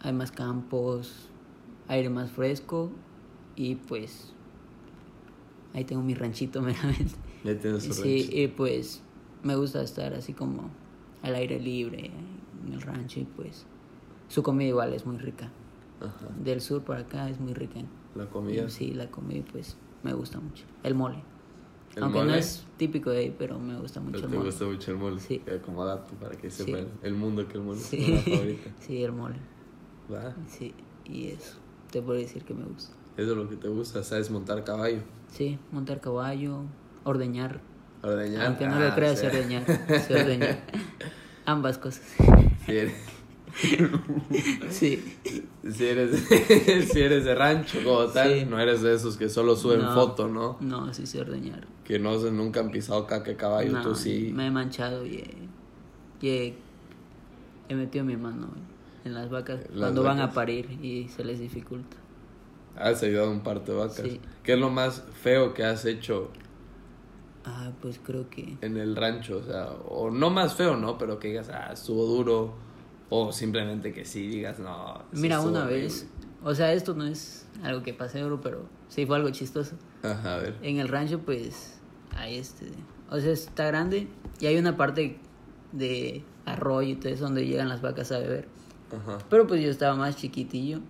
hay 0.00 0.12
más 0.12 0.32
campos, 0.32 1.28
aire 1.88 2.08
más 2.10 2.30
fresco 2.30 2.90
y 3.56 3.74
pues 3.76 4.32
ahí 5.74 5.84
tengo 5.84 6.02
mi 6.02 6.14
ranchito 6.14 6.62
meramente. 6.62 7.14
Ya 7.44 7.58
tienes 7.58 7.84
su 7.84 7.92
Sí, 7.92 8.22
rancho. 8.22 8.36
y 8.38 8.48
pues 8.48 9.02
me 9.42 9.56
gusta 9.56 9.82
estar 9.82 10.14
así 10.14 10.32
como 10.32 10.70
al 11.22 11.34
aire 11.34 11.60
libre 11.60 12.10
en 12.66 12.72
el 12.72 12.80
rancho 12.80 13.20
y 13.20 13.24
pues 13.24 13.66
su 14.28 14.42
comida 14.42 14.68
igual 14.68 14.92
es 14.94 15.04
muy 15.04 15.18
rica. 15.18 15.50
Ajá. 16.00 16.28
Del 16.42 16.60
sur 16.60 16.82
para 16.82 17.00
acá 17.00 17.28
es 17.28 17.38
muy 17.40 17.52
rica. 17.52 17.80
La 18.14 18.26
comida. 18.26 18.68
Sí, 18.68 18.92
la 18.94 19.10
comida 19.10 19.44
pues 19.52 19.76
me 20.02 20.12
gusta 20.14 20.40
mucho. 20.40 20.64
El 20.82 20.94
mole. 20.94 21.22
¿El 21.96 22.02
Aunque 22.02 22.18
no 22.18 22.24
mole? 22.24 22.38
es 22.38 22.64
típico 22.76 23.10
de 23.10 23.18
ahí, 23.18 23.34
pero 23.38 23.58
me 23.58 23.76
gusta 23.78 24.00
mucho 24.00 24.16
el 24.16 24.22
te 24.22 24.28
mole. 24.36 24.46
gusta 24.50 24.64
mucho 24.64 24.90
el 24.90 24.96
mole. 24.96 25.20
Sí. 25.20 25.40
Eh, 25.46 25.60
Como 25.64 25.84
dato 25.84 26.12
para 26.14 26.36
que 26.36 26.50
Sí. 26.50 26.64
sepan 26.64 26.88
el 27.02 27.14
mundo 27.14 27.46
que 27.46 27.54
el 27.58 27.62
mole 27.62 27.78
es 27.78 27.86
Sí. 27.86 28.20
tu 28.24 28.30
favorita. 28.32 28.70
sí, 28.80 29.02
el 29.02 29.12
mole. 29.12 29.36
Va. 30.12 30.34
Sí, 30.48 30.74
y 31.04 31.28
eso. 31.28 31.56
Te 31.92 32.02
puedo 32.02 32.18
decir 32.18 32.44
que 32.44 32.52
me 32.54 32.64
gusta. 32.64 32.94
Eso 33.16 33.30
es 33.30 33.36
lo 33.36 33.48
que 33.48 33.56
te 33.56 33.68
gusta, 33.68 34.02
sabes 34.02 34.30
montar 34.30 34.64
caballo. 34.64 35.02
Sí, 35.28 35.58
montar 35.70 36.00
caballo, 36.00 36.62
ordeñar. 37.04 37.60
Ordeñar. 38.02 38.46
Aunque 38.46 38.66
no 38.66 38.74
Ah, 38.74 38.88
lo 38.88 38.94
creas, 38.96 39.20
sí. 39.20 39.26
ordeñar. 39.26 39.64
Sé 40.00 40.14
ordeñar. 40.20 40.58
Ambas 41.46 41.78
cosas. 41.78 42.02
Eres, 42.66 42.92
Sí. 44.70 45.02
si 45.70 45.84
eres, 45.86 46.24
si 46.92 47.00
eres 47.00 47.24
de 47.24 47.34
rancho 47.34 47.78
como 47.84 48.06
tal, 48.06 48.40
Sí. 48.40 48.44
no 48.46 48.58
eres 48.58 48.82
de 48.82 48.94
esos 48.94 49.16
que 49.16 49.28
solo 49.28 49.54
suben 49.56 49.80
No. 49.82 49.94
foto, 49.94 50.28
¿no? 50.28 50.56
No, 50.60 50.92
sí 50.92 51.06
sé 51.06 51.20
ordeñar. 51.20 51.66
Que 51.84 51.98
no 51.98 52.18
se, 52.18 52.30
nunca 52.30 52.60
han 52.60 52.70
pisado 52.70 53.06
caca 53.06 53.36
caballo, 53.36 53.72
No, 53.72 53.82
tú 53.82 53.94
sí. 53.94 54.32
Me 54.34 54.46
he 54.46 54.50
manchado 54.50 55.04
y 55.04 55.16
he, 55.16 56.26
y 56.26 56.54
he, 57.68 57.74
metido 57.74 58.04
mi 58.04 58.16
mano 58.16 58.48
en 59.04 59.12
las 59.14 59.28
vacas 59.28 59.60
Las 59.70 59.80
cuando 59.80 60.02
van 60.02 60.20
a 60.20 60.32
parir 60.32 60.70
y 60.82 61.08
se 61.08 61.24
les 61.24 61.40
dificulta. 61.40 61.96
Has 62.76 63.02
ayudado 63.02 63.30
un 63.30 63.40
par 63.40 63.64
de 63.64 63.74
vacas. 63.74 64.00
Sí. 64.02 64.20
¿Qué 64.42 64.54
es 64.54 64.58
lo 64.58 64.70
más 64.70 65.04
feo 65.22 65.54
que 65.54 65.64
has 65.64 65.84
hecho 65.84 66.30
Ah, 67.44 67.72
pues 67.82 68.00
creo 68.02 68.30
que... 68.30 68.56
en 68.62 68.76
el 68.76 68.96
rancho? 68.96 69.38
O 69.38 69.42
sea, 69.42 69.66
o 69.88 70.10
no 70.10 70.30
más 70.30 70.54
feo, 70.54 70.76
¿no? 70.76 70.96
Pero 70.96 71.18
que 71.18 71.28
digas, 71.28 71.50
ah, 71.50 71.70
estuvo 71.72 72.06
duro. 72.06 72.54
O 73.10 73.32
simplemente 73.32 73.92
que 73.92 74.04
sí 74.06 74.26
digas, 74.26 74.58
no. 74.58 75.02
Mira, 75.12 75.40
una 75.40 75.64
horrible". 75.64 75.82
vez, 75.82 76.08
o 76.42 76.54
sea, 76.54 76.72
esto 76.72 76.94
no 76.94 77.04
es 77.04 77.46
algo 77.62 77.82
que 77.82 77.92
pase 77.92 78.18
euro, 78.18 78.40
pero 78.40 78.66
sí 78.88 79.04
fue 79.04 79.16
algo 79.16 79.28
chistoso. 79.30 79.76
Ajá, 80.02 80.36
a 80.36 80.38
ver. 80.38 80.56
En 80.62 80.78
el 80.78 80.88
rancho, 80.88 81.20
pues, 81.20 81.73
hay 82.16 82.38
este, 82.38 82.66
o 83.10 83.18
sea, 83.18 83.32
está 83.32 83.66
grande 83.66 84.08
y 84.40 84.46
hay 84.46 84.56
una 84.56 84.76
parte 84.76 85.18
de 85.72 86.24
arroyo 86.44 86.90
y 86.90 86.96
todo 86.96 87.12
eso 87.12 87.24
donde 87.24 87.46
llegan 87.46 87.68
las 87.68 87.82
vacas 87.82 88.12
a 88.12 88.18
beber. 88.18 88.48
Ajá. 88.92 89.18
Pero 89.28 89.46
pues 89.46 89.62
yo 89.62 89.70
estaba 89.70 89.94
más 89.96 90.16
chiquitillo, 90.16 90.80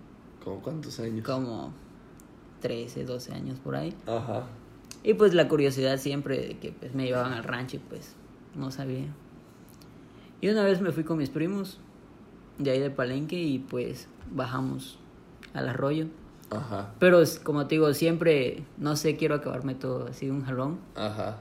¿Como 0.43 0.61
cuántos 0.61 0.99
años? 0.99 1.25
como 1.25 1.73
13, 2.61 3.05
12 3.05 3.33
años 3.33 3.59
por 3.59 3.75
ahí. 3.75 3.95
Ajá. 4.07 4.47
Y 5.03 5.13
pues 5.13 5.33
la 5.33 5.47
curiosidad 5.47 5.97
siempre 5.97 6.39
de 6.39 6.57
que 6.57 6.71
pues, 6.71 6.95
me 6.95 7.05
llevaban 7.05 7.33
al 7.33 7.43
rancho 7.43 7.77
y 7.77 7.79
pues 7.79 8.15
no 8.55 8.71
sabía. 8.71 9.13
Y 10.41 10.49
una 10.49 10.63
vez 10.63 10.81
me 10.81 10.91
fui 10.91 11.03
con 11.03 11.17
mis 11.17 11.29
primos 11.29 11.79
de 12.57 12.71
ahí 12.71 12.79
de 12.79 12.89
Palenque 12.89 13.41
y 13.41 13.59
pues 13.59 14.07
bajamos 14.31 14.99
al 15.53 15.69
arroyo. 15.69 16.07
Ajá. 16.49 16.93
Pero 16.99 17.21
como 17.43 17.67
te 17.67 17.75
digo, 17.75 17.93
siempre, 17.93 18.63
no 18.77 18.95
sé, 18.95 19.17
quiero 19.17 19.35
acabarme 19.35 19.75
todo 19.75 20.07
así 20.07 20.27
de 20.27 20.31
un 20.31 20.43
jalón. 20.43 20.79
Ajá. 20.95 21.37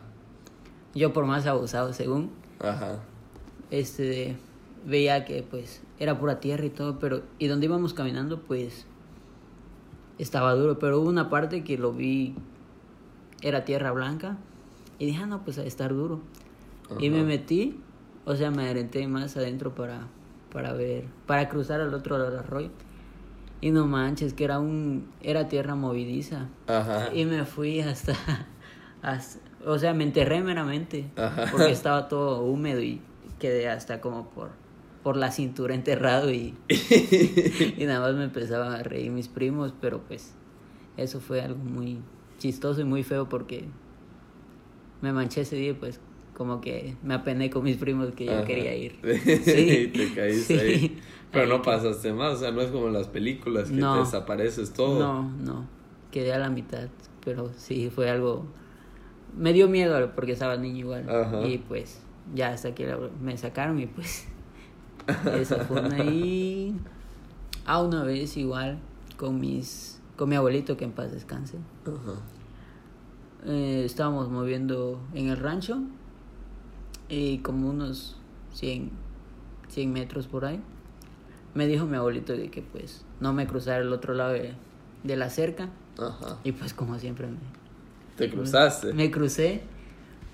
Yo 0.94 1.12
por 1.12 1.26
más 1.26 1.46
abusado, 1.46 1.92
según, 1.92 2.30
Ajá. 2.60 3.00
este, 3.70 4.36
veía 4.86 5.24
que 5.24 5.42
pues 5.42 5.82
era 5.98 6.18
pura 6.18 6.40
tierra 6.40 6.64
y 6.64 6.70
todo, 6.70 6.98
pero, 6.98 7.22
y 7.38 7.48
donde 7.48 7.66
íbamos 7.66 7.94
caminando 7.94 8.40
pues 8.40 8.86
estaba 10.18 10.54
duro, 10.54 10.78
pero 10.78 11.00
hubo 11.00 11.08
una 11.08 11.28
parte 11.30 11.64
que 11.64 11.76
lo 11.78 11.92
vi, 11.92 12.34
era 13.42 13.64
tierra 13.64 13.90
blanca, 13.92 14.36
y 14.98 15.06
dije, 15.06 15.22
ah, 15.22 15.26
no, 15.26 15.44
pues 15.44 15.58
a 15.58 15.64
estar 15.64 15.92
duro. 15.92 16.20
Y 16.98 17.10
me 17.10 17.24
metí, 17.24 17.80
o 18.24 18.36
sea, 18.36 18.50
me 18.50 18.68
adentré 18.68 19.08
más 19.08 19.36
adentro 19.36 19.74
para, 19.74 20.06
para 20.52 20.72
ver, 20.72 21.06
para 21.26 21.48
cruzar 21.48 21.80
al 21.80 21.92
otro 21.94 22.18
lado 22.18 22.30
del 22.30 22.40
arroyo. 22.40 22.70
Y 23.64 23.70
no 23.70 23.86
manches, 23.86 24.34
que 24.34 24.44
era 24.44 24.58
un, 24.58 25.08
era 25.22 25.48
tierra 25.48 25.74
movediza. 25.74 26.48
Ajá. 26.66 27.14
Y 27.14 27.24
me 27.24 27.46
fui 27.46 27.80
hasta, 27.80 28.12
hasta- 29.02 29.40
o 29.64 29.78
sea, 29.78 29.94
me 29.94 30.04
enterré 30.04 30.42
meramente, 30.42 31.06
Ajá. 31.16 31.46
porque 31.50 31.70
estaba 31.72 32.08
todo 32.08 32.42
húmedo 32.42 32.82
y 32.82 33.00
quedé 33.38 33.70
hasta 33.70 34.02
como 34.02 34.28
por, 34.28 34.50
por 35.02 35.16
la 35.16 35.30
cintura 35.30 35.74
enterrado 35.74 36.30
y, 36.30 36.54
y 36.68 37.84
nada 37.86 38.00
más 38.00 38.14
me 38.16 38.24
empezaban 38.24 38.74
a 38.74 38.82
reír 38.82 39.10
mis 39.10 39.28
primos, 39.28 39.72
pero 39.80 40.02
pues 40.02 40.34
eso 40.98 41.20
fue 41.20 41.40
algo 41.40 41.64
muy 41.64 42.00
chistoso 42.38 42.82
y 42.82 42.84
muy 42.84 43.02
feo 43.02 43.30
porque 43.30 43.64
me 45.00 45.10
manché 45.14 45.40
ese 45.40 45.56
día 45.56 45.70
y 45.70 45.72
pues 45.72 46.00
como 46.36 46.60
que 46.60 46.96
me 47.02 47.14
apené 47.14 47.48
con 47.50 47.62
mis 47.64 47.76
primos 47.76 48.12
que 48.14 48.26
yo 48.26 48.32
Ajá. 48.32 48.44
quería 48.44 48.74
ir. 48.76 48.98
y 49.04 49.86
te 49.88 50.14
caíste 50.14 50.58
Sí. 50.58 50.60
ahí. 50.60 50.98
Pero 51.32 51.44
Ahí 51.44 51.50
no 51.50 51.62
pasaste 51.62 52.12
más, 52.12 52.34
o 52.34 52.38
sea, 52.38 52.50
no 52.52 52.60
es 52.60 52.70
como 52.70 52.86
en 52.88 52.92
las 52.92 53.08
películas 53.08 53.68
que 53.70 53.76
No. 53.76 53.94
te 53.94 54.00
desapareces 54.00 54.72
todo. 54.72 54.98
No, 55.00 55.22
no, 55.44 55.66
quedé 56.12 56.32
a 56.32 56.38
la 56.38 56.48
mitad, 56.50 56.88
pero 57.24 57.50
sí 57.56 57.90
fue 57.92 58.08
algo... 58.10 58.46
Me 59.36 59.52
dio 59.52 59.68
miedo 59.68 60.12
porque 60.14 60.32
estaba 60.32 60.56
niño 60.56 60.78
igual. 60.78 61.08
Ajá. 61.10 61.44
Y 61.46 61.58
pues 61.58 62.00
ya 62.34 62.50
hasta 62.52 62.72
que 62.74 62.94
me 63.20 63.36
sacaron 63.36 63.80
y 63.80 63.86
pues 63.86 64.26
eso 65.34 65.58
fue 65.60 65.80
una 65.80 65.98
y... 66.04 66.76
Ah, 67.66 67.82
una 67.82 68.04
vez 68.04 68.36
igual 68.36 68.78
con 69.16 69.40
mis... 69.40 70.00
Con 70.16 70.28
mi 70.28 70.36
abuelito 70.36 70.76
que 70.76 70.84
en 70.84 70.92
paz 70.92 71.10
descanse. 71.10 71.58
Ajá. 71.84 72.20
Eh, 73.46 73.82
estábamos 73.84 74.28
moviendo 74.30 75.00
en 75.14 75.28
el 75.30 75.36
rancho 75.36 75.78
y 77.08 77.38
como 77.38 77.70
unos 77.70 78.16
100, 78.52 78.90
100 79.68 79.92
metros 79.92 80.26
por 80.26 80.44
ahí. 80.44 80.60
Me 81.54 81.66
dijo 81.66 81.86
mi 81.86 81.96
abuelito 81.96 82.32
de 82.36 82.50
que 82.50 82.62
pues 82.62 83.04
no 83.20 83.32
me 83.32 83.46
cruzara 83.46 83.78
el 83.82 83.92
otro 83.92 84.14
lado 84.14 84.32
de, 84.32 84.54
de 85.04 85.16
la 85.16 85.30
cerca. 85.30 85.68
Ajá. 85.98 86.38
Y 86.42 86.52
pues 86.52 86.74
como 86.74 86.98
siempre 86.98 87.28
me, 87.28 87.36
Te 88.16 88.28
cruzaste. 88.30 88.92
me 88.92 89.10
crucé 89.10 89.62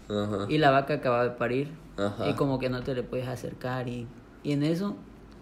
Ajá. 0.09 0.47
y 0.49 0.59
la 0.59 0.71
vaca 0.71 0.95
acababa 0.95 1.25
de 1.25 1.31
parir. 1.31 1.69
Ajá. 1.99 2.31
Y 2.31 2.35
como 2.35 2.59
que 2.59 2.71
no 2.71 2.83
te 2.83 2.95
le 2.95 3.03
puedes 3.03 3.29
acercar 3.29 3.89
y, 3.89 4.07
y 4.43 4.53
en 4.53 4.63
eso 4.63 4.97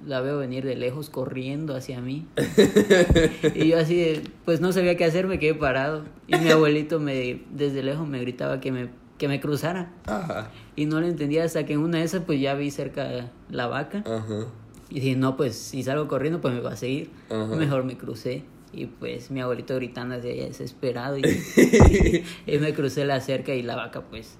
la 0.07 0.21
veo 0.21 0.39
venir 0.39 0.65
de 0.65 0.75
lejos 0.77 1.11
corriendo 1.11 1.77
hacia 1.77 2.01
mí. 2.01 2.27
y 3.55 3.69
yo 3.69 3.79
así, 3.79 3.97
de, 3.97 4.23
pues 4.45 4.61
no 4.61 4.73
sabía 4.73 4.97
qué 4.97 5.05
hacer, 5.05 5.27
me 5.27 5.39
quedé 5.39 5.55
parado. 5.55 6.05
Y 6.27 6.37
mi 6.37 6.51
abuelito 6.51 6.99
me, 7.01 7.43
desde 7.53 7.83
lejos 7.83 8.07
me 8.09 8.21
gritaba 8.21 8.61
que 8.61 8.73
me, 8.73 8.91
que 9.19 9.29
me 9.29 9.41
cruzara. 9.41 9.91
Ajá. 10.07 10.51
Y 10.77 10.87
no 10.87 11.01
lo 11.01 11.07
entendía 11.07 11.45
hasta 11.45 11.67
que 11.67 11.73
en 11.75 11.81
una 11.81 11.99
de 11.99 12.05
esas 12.05 12.23
pues 12.25 12.41
ya 12.41 12.55
vi 12.55 12.71
cerca 12.71 13.31
la 13.51 13.67
vaca. 13.67 13.99
Ajá. 14.07 14.47
Y 14.91 14.95
dije, 15.01 15.17
no, 15.17 15.37
pues 15.37 15.57
si 15.57 15.83
salgo 15.83 16.09
corriendo 16.09 16.41
pues 16.41 16.55
me 16.55 16.61
va 16.61 16.73
a 16.73 16.77
seguir. 16.77 17.11
Ajá. 17.29 17.57
Mejor 17.57 17.85
me 17.85 17.97
crucé. 17.99 18.45
Y 18.73 18.87
pues 18.87 19.31
mi 19.31 19.41
abuelito 19.41 19.75
gritando 19.75 20.15
así 20.15 20.29
allá 20.31 20.45
desesperado. 20.45 21.19
Y, 21.19 21.23
y 22.47 22.59
me 22.59 22.73
crucé 22.75 23.05
la 23.05 23.21
cerca 23.21 23.55
y 23.55 23.63
la 23.63 23.77
vaca 23.77 24.03
pues 24.03 24.37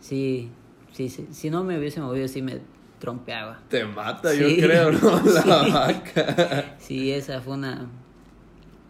sí, 0.00 0.50
sí, 0.92 1.08
sí. 1.08 1.26
Si 1.32 1.50
no 1.50 1.64
me 1.64 1.78
hubiese 1.78 2.00
movido 2.00 2.28
sí 2.28 2.42
me 2.42 2.60
trompeaba. 3.00 3.58
Te 3.68 3.84
mata, 3.84 4.30
Sí. 4.32 4.38
yo 4.56 4.66
creo, 4.66 4.92
¿no? 4.92 5.20
La 5.24 5.42
Sí. 5.42 5.70
vaca. 5.72 6.76
Sí, 6.78 7.12
esa 7.12 7.40
fue 7.40 7.54
una, 7.54 7.86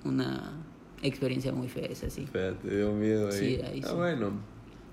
una 0.05 0.53
experiencia 1.03 1.53
muy 1.53 1.69
fea, 1.69 1.87
esa 1.87 2.11
sí. 2.11 2.23
Espérate, 2.25 2.69
dio 2.77 2.93
miedo 2.93 3.29
ahí. 3.29 3.33
Sí, 3.39 3.61
ahí 3.63 3.81
ah, 3.85 3.89
sí. 3.89 3.95
bueno. 3.95 4.31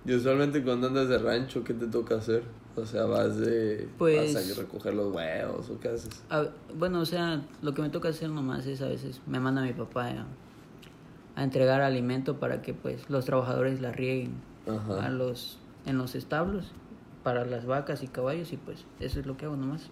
Y 0.06 0.14
usualmente 0.14 0.64
cuando 0.64 0.88
andas 0.88 1.08
de 1.08 1.18
rancho, 1.18 1.64
¿qué 1.64 1.74
te 1.74 1.88
toca 1.88 2.16
hacer? 2.16 2.44
O 2.76 2.86
sea, 2.86 3.06
vas 3.06 3.38
de... 3.38 3.88
Pues- 3.98 4.34
Vas 4.34 4.58
a 4.58 4.62
recoger 4.62 4.94
los 4.96 5.14
huevos 5.14 5.70
o 5.70 5.80
qué 5.80 5.90
haces. 5.90 6.24
A- 6.30 6.48
bueno, 6.78 7.00
o 7.02 7.06
sea, 7.06 7.42
lo 7.62 7.74
que 7.74 7.82
me 7.82 7.90
toca 7.90 8.10
hacer 8.10 8.30
nomás 8.30 8.66
es 8.66 8.82
a 8.82 8.88
veces 8.88 9.22
me 9.28 9.40
manda 9.40 9.62
mi 9.62 9.74
papá 9.74 10.08
a, 10.10 10.26
a 11.36 11.44
entregar 11.44 11.82
alimento 11.82 12.40
para 12.40 12.62
que 12.62 12.74
pues 12.74 13.10
los 13.10 13.26
trabajadores 13.26 13.80
la 13.80 13.92
rieguen 13.92 14.34
Ajá. 14.68 15.06
a 15.06 15.10
los 15.10 15.60
en 15.86 15.98
los 15.98 16.16
establos 16.16 16.72
para 17.24 17.46
las 17.46 17.66
vacas 17.66 18.04
y 18.04 18.08
caballos 18.08 18.52
y 18.54 18.58
pues 18.58 18.86
eso 19.00 19.20
es 19.20 19.26
lo 19.26 19.38
que 19.38 19.46
hago 19.46 19.56
nomás. 19.56 19.90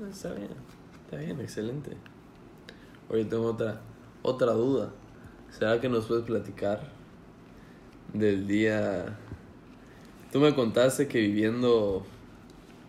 Ah, 0.00 0.08
Está 0.10 0.32
bien, 0.32 0.48
está 1.04 1.16
bien, 1.16 1.40
excelente. 1.40 1.96
Oye, 3.08 3.24
tengo 3.24 3.46
otra, 3.46 3.80
otra 4.22 4.52
duda. 4.52 4.90
¿Será 5.50 5.80
que 5.80 5.88
nos 5.88 6.06
puedes 6.06 6.24
platicar 6.24 6.88
del 8.18 8.46
día... 8.46 9.18
Tú 10.32 10.40
me 10.40 10.54
contaste 10.54 11.06
que 11.08 11.20
viviendo 11.20 12.04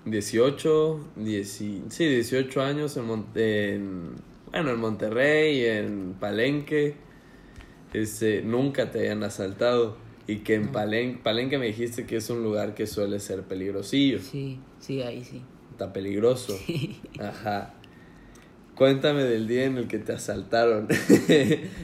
18, 0.06 1.06
10, 1.18 1.50
sí, 1.50 1.82
18 2.06 2.62
años 2.62 2.98
en, 2.98 3.06
Mon- 3.06 3.28
en, 3.36 4.12
bueno, 4.52 4.72
en 4.72 4.80
Monterrey, 4.80 5.64
en 5.66 6.16
Palenque, 6.20 6.96
este, 7.94 8.42
nunca 8.42 8.92
te 8.92 9.02
hayan 9.02 9.24
asaltado. 9.24 9.98
Y 10.28 10.38
que 10.40 10.56
en 10.56 10.68
Palenque, 10.74 11.22
Palenque 11.24 11.58
me 11.58 11.68
dijiste 11.68 12.06
que 12.06 12.18
es 12.18 12.30
un 12.30 12.44
lugar 12.44 12.74
que 12.74 12.86
suele 12.86 13.20
ser 13.22 13.44
peligrosillo. 13.44 14.20
Sí, 14.20 14.60
sí, 14.80 15.02
ahí 15.02 15.24
sí. 15.24 15.42
Está 15.72 15.94
peligroso. 15.94 16.58
Ajá. 17.20 17.74
Cuéntame 18.76 19.24
del 19.24 19.48
día 19.48 19.66
en 19.66 19.78
el 19.78 19.88
que 19.88 20.00
te 20.00 20.12
asaltaron 20.12 20.88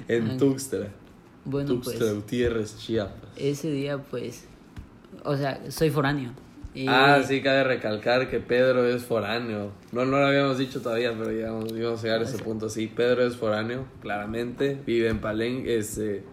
en. 0.07 0.37
Tuxtla. 0.37 0.87
Bueno, 1.45 1.69
Tuxtla 1.75 1.99
pues 1.99 2.13
Gutiérrez, 2.15 2.77
Chiapas. 2.77 3.29
ese 3.35 3.71
día 3.71 3.97
pues 3.97 4.45
o 5.23 5.35
sea, 5.37 5.59
soy 5.71 5.89
foráneo. 5.89 6.31
Y- 6.75 6.87
Ah, 6.87 7.21
sí, 7.23 7.41
cabe 7.43 7.63
recalcar 7.63 8.29
que 8.31 8.39
Pedro 8.39 8.87
es 8.87 9.03
foráneo. 9.03 9.71
No, 9.91 10.05
no 10.05 10.17
lo 10.19 10.25
habíamos 10.25 10.57
dicho 10.57 10.81
todavía, 10.81 11.13
pero 11.15 11.31
ya 11.31 11.51
vamos, 11.51 11.71
íbamos 11.71 11.99
a 11.99 12.03
llegar 12.03 12.21
a 12.21 12.23
ese 12.23 12.39
punto. 12.39 12.67
Sí, 12.67 12.87
Pedro 12.87 13.25
es 13.27 13.35
foráneo, 13.35 13.85
claramente. 14.01 14.79
Vive 14.85 15.09
en 15.09 15.19
Palenque, 15.21 15.77
es, 15.77 15.97
eh, 15.99 16.23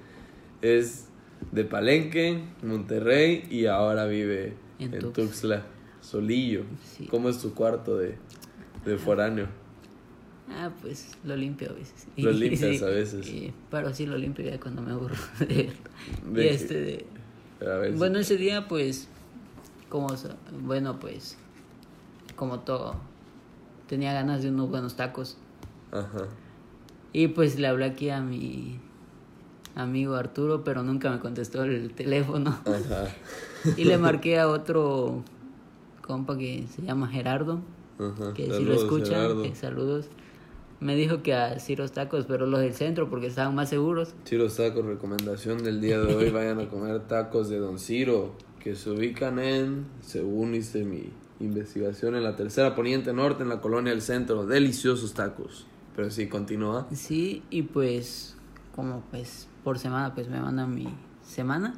es 0.62 1.08
de 1.52 1.64
Palenque, 1.64 2.42
Monterrey, 2.62 3.44
y 3.50 3.66
ahora 3.66 4.06
vive 4.06 4.54
en, 4.78 4.94
En 4.94 5.00
Tux- 5.02 5.12
Tuxtla, 5.12 5.62
Solillo. 6.00 6.62
Sí. 6.84 7.06
¿Cómo 7.06 7.28
es 7.28 7.38
tu 7.38 7.52
cuarto 7.54 7.98
de, 7.98 8.16
de 8.86 8.96
foráneo? 8.96 9.46
Ah, 10.52 10.70
pues 10.82 11.12
lo 11.24 11.36
limpio 11.36 11.70
a 11.70 11.72
veces. 11.74 12.06
Lo 12.16 12.30
limpias 12.32 12.82
a 12.82 12.86
veces. 12.86 13.28
y- 13.28 13.52
pero 13.70 13.94
sí 13.94 14.06
lo 14.06 14.18
limpio 14.18 14.44
ya 14.44 14.58
cuando 14.58 14.82
me 14.82 14.92
aburro 14.92 15.14
de 15.40 15.60
él. 15.60 15.72
De 16.32 16.44
Y 16.44 16.48
este 16.48 16.80
de- 16.80 17.06
A 17.62 17.76
ver 17.76 17.92
si- 17.92 17.98
Bueno, 17.98 18.18
ese 18.18 18.36
día 18.36 18.66
pues 18.68 19.08
como 19.88 20.08
bueno, 20.62 20.98
pues 20.98 21.36
como 22.36 22.60
todo 22.60 22.94
tenía 23.88 24.12
ganas 24.12 24.42
de 24.42 24.50
unos 24.50 24.70
buenos 24.70 24.94
tacos 24.96 25.36
Ajá. 25.92 26.26
y 27.12 27.28
pues 27.28 27.58
le 27.58 27.66
hablé 27.66 27.84
aquí 27.86 28.08
a 28.10 28.20
mi 28.22 28.78
amigo 29.74 30.14
Arturo, 30.14 30.62
pero 30.64 30.82
nunca 30.82 31.10
me 31.10 31.18
contestó 31.20 31.64
el 31.64 31.92
teléfono. 31.92 32.50
Ajá. 32.64 33.08
Y 33.76 33.84
le 33.84 33.98
marqué 33.98 34.38
a 34.38 34.48
otro 34.48 35.22
compa 36.00 36.38
que 36.38 36.64
se 36.74 36.80
llama 36.80 37.08
Gerardo, 37.08 37.60
Ajá. 37.98 38.32
que 38.32 38.44
si 38.44 38.48
lo 38.48 38.54
Saludos, 38.54 38.82
escucha, 38.84 39.06
Gerardo. 39.16 39.44
eh, 39.44 39.54
saludos. 39.54 40.06
Me 40.80 40.96
dijo 40.96 41.22
que 41.22 41.34
a 41.34 41.58
Ciros 41.60 41.92
Tacos, 41.92 42.24
pero 42.26 42.46
los 42.46 42.60
del 42.60 42.72
centro 42.72 43.10
porque 43.10 43.26
estaban 43.26 43.54
más 43.54 43.68
seguros. 43.68 44.14
Ciro 44.26 44.48
Tacos, 44.48 44.84
recomendación 44.84 45.62
del 45.62 45.80
día 45.80 45.98
de 46.00 46.14
hoy, 46.14 46.30
vayan 46.30 46.58
a 46.60 46.68
comer 46.68 47.00
tacos 47.06 47.48
de 47.50 47.58
Don 47.58 47.78
Ciro, 47.78 48.34
que 48.60 48.74
se 48.74 48.90
ubican 48.90 49.38
en, 49.38 49.84
según 50.00 50.54
hice 50.54 50.84
mi 50.84 51.10
investigación, 51.38 52.16
en 52.16 52.22
la 52.24 52.34
tercera 52.36 52.74
poniente 52.74 53.12
norte, 53.12 53.42
en 53.42 53.50
la 53.50 53.60
colonia 53.60 53.92
del 53.92 54.00
centro. 54.00 54.46
Deliciosos 54.46 55.12
tacos. 55.12 55.66
Pero 55.96 56.10
sí, 56.10 56.28
continúa. 56.28 56.86
Sí, 56.94 57.42
y 57.50 57.62
pues 57.62 58.36
como 58.74 59.02
pues 59.10 59.48
por 59.64 59.78
semana 59.78 60.14
pues 60.14 60.28
me 60.28 60.40
mandan 60.40 60.74
mi 60.74 60.88
semana. 61.22 61.74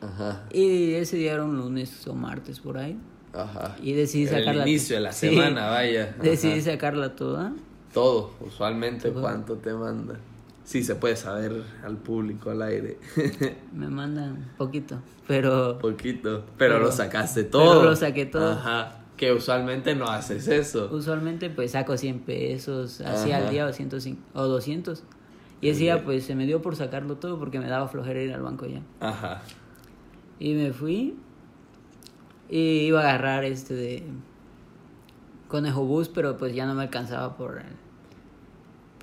Ajá. 0.00 0.44
Y 0.52 0.94
ese 0.94 1.16
día 1.18 1.34
era 1.34 1.44
un 1.44 1.56
lunes 1.56 2.04
o 2.08 2.14
martes 2.14 2.58
por 2.58 2.78
ahí. 2.78 2.98
Ajá. 3.32 3.76
Y 3.80 3.92
decidí 3.92 4.24
El 4.24 4.30
sacarla. 4.40 4.68
inicio 4.68 4.96
de 4.96 5.02
la 5.02 5.12
Sí, 5.12 5.28
semana, 5.28 5.68
vaya. 5.70 6.10
Ajá. 6.14 6.22
Decidí 6.22 6.60
sacarla 6.62 7.14
toda. 7.14 7.52
Todo, 7.94 8.32
usualmente, 8.40 9.10
Todo. 9.10 9.22
¿cuánto 9.22 9.54
te 9.54 9.72
manda? 9.72 10.16
Sí, 10.64 10.82
se 10.82 10.94
puede 10.96 11.14
saber 11.16 11.62
al 11.84 11.96
público, 11.96 12.50
al 12.50 12.62
aire. 12.62 12.98
Me 13.72 13.86
mandan 13.88 14.52
poquito, 14.58 14.98
pero 15.28 15.78
Poquito. 15.78 16.44
Pero, 16.58 16.74
Pero- 16.74 16.78
lo 16.80 16.90
sacaste 16.92 17.44
pero 17.44 17.50
todo. 17.64 17.84
lo 17.84 17.96
saqué 17.96 18.26
todo. 18.26 18.52
Ajá. 18.52 19.00
Que 19.16 19.32
usualmente 19.32 19.94
no 19.94 20.06
haces 20.06 20.48
eso. 20.48 20.88
usualmente 20.92 21.48
pues 21.48 21.70
saco 21.70 21.96
100 21.96 22.20
pesos 22.20 23.00
así 23.02 23.30
Ajá. 23.30 23.44
al 23.44 23.50
día 23.50 23.64
o, 23.66 23.72
105 23.72 24.20
o 24.34 24.42
200. 24.48 25.04
Y 25.60 25.68
ese 25.68 25.80
día 25.80 26.02
pues 26.04 26.24
se 26.24 26.34
me 26.34 26.46
dio 26.46 26.60
por 26.62 26.74
sacarlo 26.74 27.16
todo 27.16 27.38
porque 27.38 27.60
me 27.60 27.68
daba 27.68 27.86
flojera 27.86 28.20
ir 28.20 28.32
al 28.34 28.42
banco 28.42 28.66
ya. 28.66 28.80
Ajá. 29.00 29.40
Y 30.40 30.54
me 30.54 30.72
fui 30.72 31.14
y 32.50 32.58
iba 32.86 33.00
a 33.02 33.08
agarrar 33.10 33.44
este 33.44 33.74
de 33.74 34.02
conejo 35.48 35.84
bus, 35.84 36.08
pero 36.08 36.36
pues 36.36 36.54
ya 36.54 36.66
no 36.66 36.74
me 36.74 36.82
alcanzaba 36.82 37.36
por 37.36 37.58
el- 37.58 37.83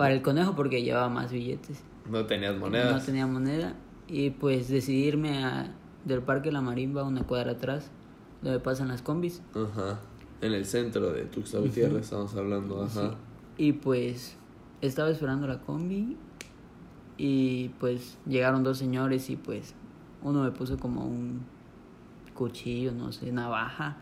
para 0.01 0.15
el 0.15 0.23
conejo 0.23 0.55
porque 0.55 0.81
llevaba 0.81 1.09
más 1.09 1.31
billetes. 1.31 1.83
No 2.09 2.25
tenías 2.25 2.57
monedas. 2.57 2.91
No 2.91 3.05
tenía 3.05 3.27
moneda 3.27 3.75
y 4.07 4.31
pues 4.31 4.67
decidí 4.67 5.03
irme 5.03 5.43
a, 5.43 5.75
del 6.05 6.23
Parque 6.23 6.51
La 6.51 6.59
Marimba 6.59 7.03
una 7.03 7.21
cuadra 7.21 7.51
atrás, 7.51 7.91
donde 8.41 8.59
pasan 8.59 8.87
las 8.87 9.03
combis. 9.03 9.43
Ajá. 9.53 9.99
En 10.41 10.53
el 10.53 10.65
centro 10.65 11.11
de 11.11 11.25
Tuxtla 11.25 11.59
Gutiérrez 11.59 12.05
estamos 12.05 12.33
hablando, 12.35 12.81
ajá. 12.81 13.13
Y 13.59 13.73
pues 13.73 14.37
estaba 14.81 15.11
esperando 15.11 15.45
la 15.45 15.61
combi 15.61 16.17
y 17.17 17.69
pues 17.79 18.17
llegaron 18.25 18.63
dos 18.63 18.79
señores 18.79 19.29
y 19.29 19.35
pues 19.35 19.75
uno 20.23 20.43
me 20.43 20.49
puso 20.49 20.79
como 20.79 21.05
un 21.05 21.41
cuchillo, 22.33 22.91
no 22.91 23.11
sé, 23.11 23.31
navaja, 23.31 23.97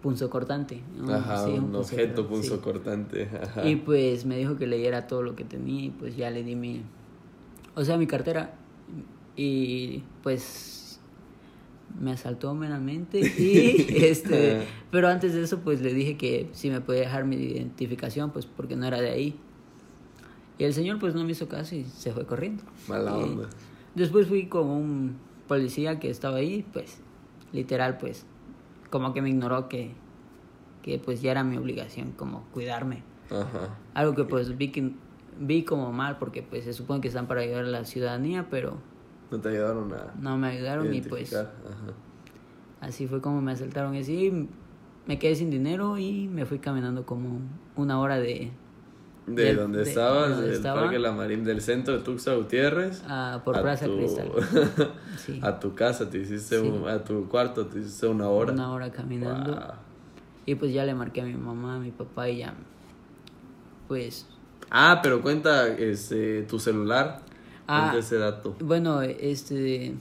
punzo 0.00 0.30
cortante. 0.30 0.82
¿no? 0.96 1.12
Ajá, 1.12 1.44
Sí, 1.44 1.52
un, 1.52 1.74
objeto 1.74 2.26
cortante, 2.26 2.42
sí. 2.42 2.50
punzo 2.50 2.60
cortante. 2.62 3.28
Ajá. 3.42 3.68
Y 3.68 3.76
pues 3.76 4.24
me 4.24 4.36
dijo 4.36 4.56
que 4.56 4.66
leyera 4.66 5.06
todo 5.06 5.22
lo 5.22 5.36
que 5.36 5.44
tenía 5.44 5.86
y 5.86 5.90
pues 5.90 6.16
ya 6.16 6.30
le 6.30 6.42
di 6.42 6.56
mi, 6.56 6.82
o 7.74 7.84
sea, 7.84 7.96
mi 7.98 8.06
cartera 8.06 8.54
y 9.36 10.02
pues 10.22 11.00
me 12.00 12.12
asaltó 12.12 12.54
meramente 12.54 13.20
y 13.20 13.86
este, 14.04 14.62
pero 14.90 15.08
antes 15.08 15.34
de 15.34 15.42
eso 15.42 15.60
pues 15.60 15.82
le 15.82 15.92
dije 15.92 16.16
que 16.16 16.48
si 16.52 16.70
me 16.70 16.80
podía 16.80 17.02
dejar 17.02 17.24
mi 17.24 17.36
identificación 17.36 18.30
pues 18.30 18.46
porque 18.46 18.76
no 18.76 18.86
era 18.86 19.00
de 19.00 19.10
ahí. 19.10 19.36
Y 20.58 20.64
el 20.64 20.74
señor 20.74 20.98
pues 20.98 21.14
no 21.14 21.24
me 21.24 21.32
hizo 21.32 21.48
caso 21.48 21.74
y 21.74 21.84
se 21.84 22.12
fue 22.12 22.26
corriendo. 22.26 22.62
Mala 22.88 23.10
Y 23.18 23.22
onda. 23.22 23.48
Después 23.94 24.26
fui 24.26 24.46
con 24.46 24.68
un 24.68 25.16
policía 25.48 25.98
que 25.98 26.08
estaba 26.08 26.36
ahí, 26.36 26.64
pues 26.72 27.00
literal 27.52 27.98
pues 27.98 28.24
como 28.92 29.14
que 29.14 29.22
me 29.22 29.30
ignoró 29.30 29.70
que, 29.70 29.94
que 30.82 30.98
pues 30.98 31.22
ya 31.22 31.30
era 31.30 31.42
mi 31.42 31.56
obligación 31.56 32.12
como 32.12 32.44
cuidarme. 32.52 33.02
Ajá. 33.30 33.78
Algo 33.94 34.14
que 34.14 34.24
pues 34.24 34.56
vi 34.58 34.70
que 34.70 34.92
vi 35.40 35.64
como 35.64 35.92
mal 35.92 36.18
porque 36.18 36.42
pues 36.42 36.64
se 36.64 36.74
supone 36.74 37.00
que 37.00 37.08
están 37.08 37.26
para 37.26 37.40
ayudar 37.40 37.64
a 37.64 37.68
la 37.68 37.84
ciudadanía, 37.86 38.48
pero 38.50 38.76
No 39.30 39.40
te 39.40 39.48
ayudaron 39.48 39.92
a 39.94 40.12
no 40.20 40.36
me 40.36 40.48
ayudaron 40.48 40.92
y 40.94 41.00
pues. 41.00 41.34
Ajá. 41.34 41.50
así 42.82 43.06
fue 43.08 43.22
como 43.22 43.40
me 43.40 43.52
asaltaron 43.52 43.94
y 43.94 44.00
así 44.00 44.48
me 45.06 45.18
quedé 45.18 45.36
sin 45.36 45.50
dinero 45.50 45.96
y 45.96 46.28
me 46.28 46.44
fui 46.44 46.58
caminando 46.58 47.06
como 47.06 47.40
una 47.76 47.98
hora 47.98 48.18
de 48.18 48.52
De, 49.26 49.44
Del- 49.44 49.56
donde 49.56 49.78
de- 49.84 49.88
estabas, 49.88 50.30
donde 50.30 50.46
del 50.46 50.54
estaba. 50.56 50.80
Parque 50.82 50.98
La 50.98 51.12
Marín, 51.12 51.44
del 51.44 51.60
centro 51.60 51.96
de 51.96 52.00
Tuxtla 52.02 52.34
Gutiérrez. 52.34 53.02
a, 53.06 53.40
por 53.44 53.56
a 53.56 53.62
Plaza 53.62 53.86
tu- 53.86 53.96
Cristal. 53.96 54.30
Sí. 55.16 55.38
A 55.42 55.60
tu 55.60 55.74
casa 55.74 56.10
te 56.10 56.18
hiciste, 56.18 56.58
Sí. 56.60 56.66
un- 56.66 56.88
a 56.88 57.04
tu 57.04 57.28
cuarto 57.28 57.66
te 57.66 57.78
hiciste 57.78 58.06
una 58.08 58.28
hora. 58.28 58.52
Una 58.52 58.72
hora 58.72 58.90
caminando. 58.90 59.52
Wow. 59.52 59.60
Y 60.46 60.56
pues 60.56 60.72
ya 60.72 60.84
le 60.84 60.94
marqué 60.94 61.20
a 61.20 61.24
mi 61.24 61.34
mamá, 61.34 61.76
a 61.76 61.78
mi 61.78 61.92
papá 61.92 62.28
y 62.28 62.38
ya, 62.38 62.54
pues... 63.88 64.26
Ah, 64.70 65.00
pero 65.02 65.20
cuenta 65.22 65.68
este, 65.68 66.42
tu 66.42 66.58
celular. 66.58 67.20
Ah. 67.68 67.80
Cuenta 67.90 67.98
ese 67.98 68.16
dato. 68.18 68.56
Bueno, 68.60 69.02
este... 69.02 69.94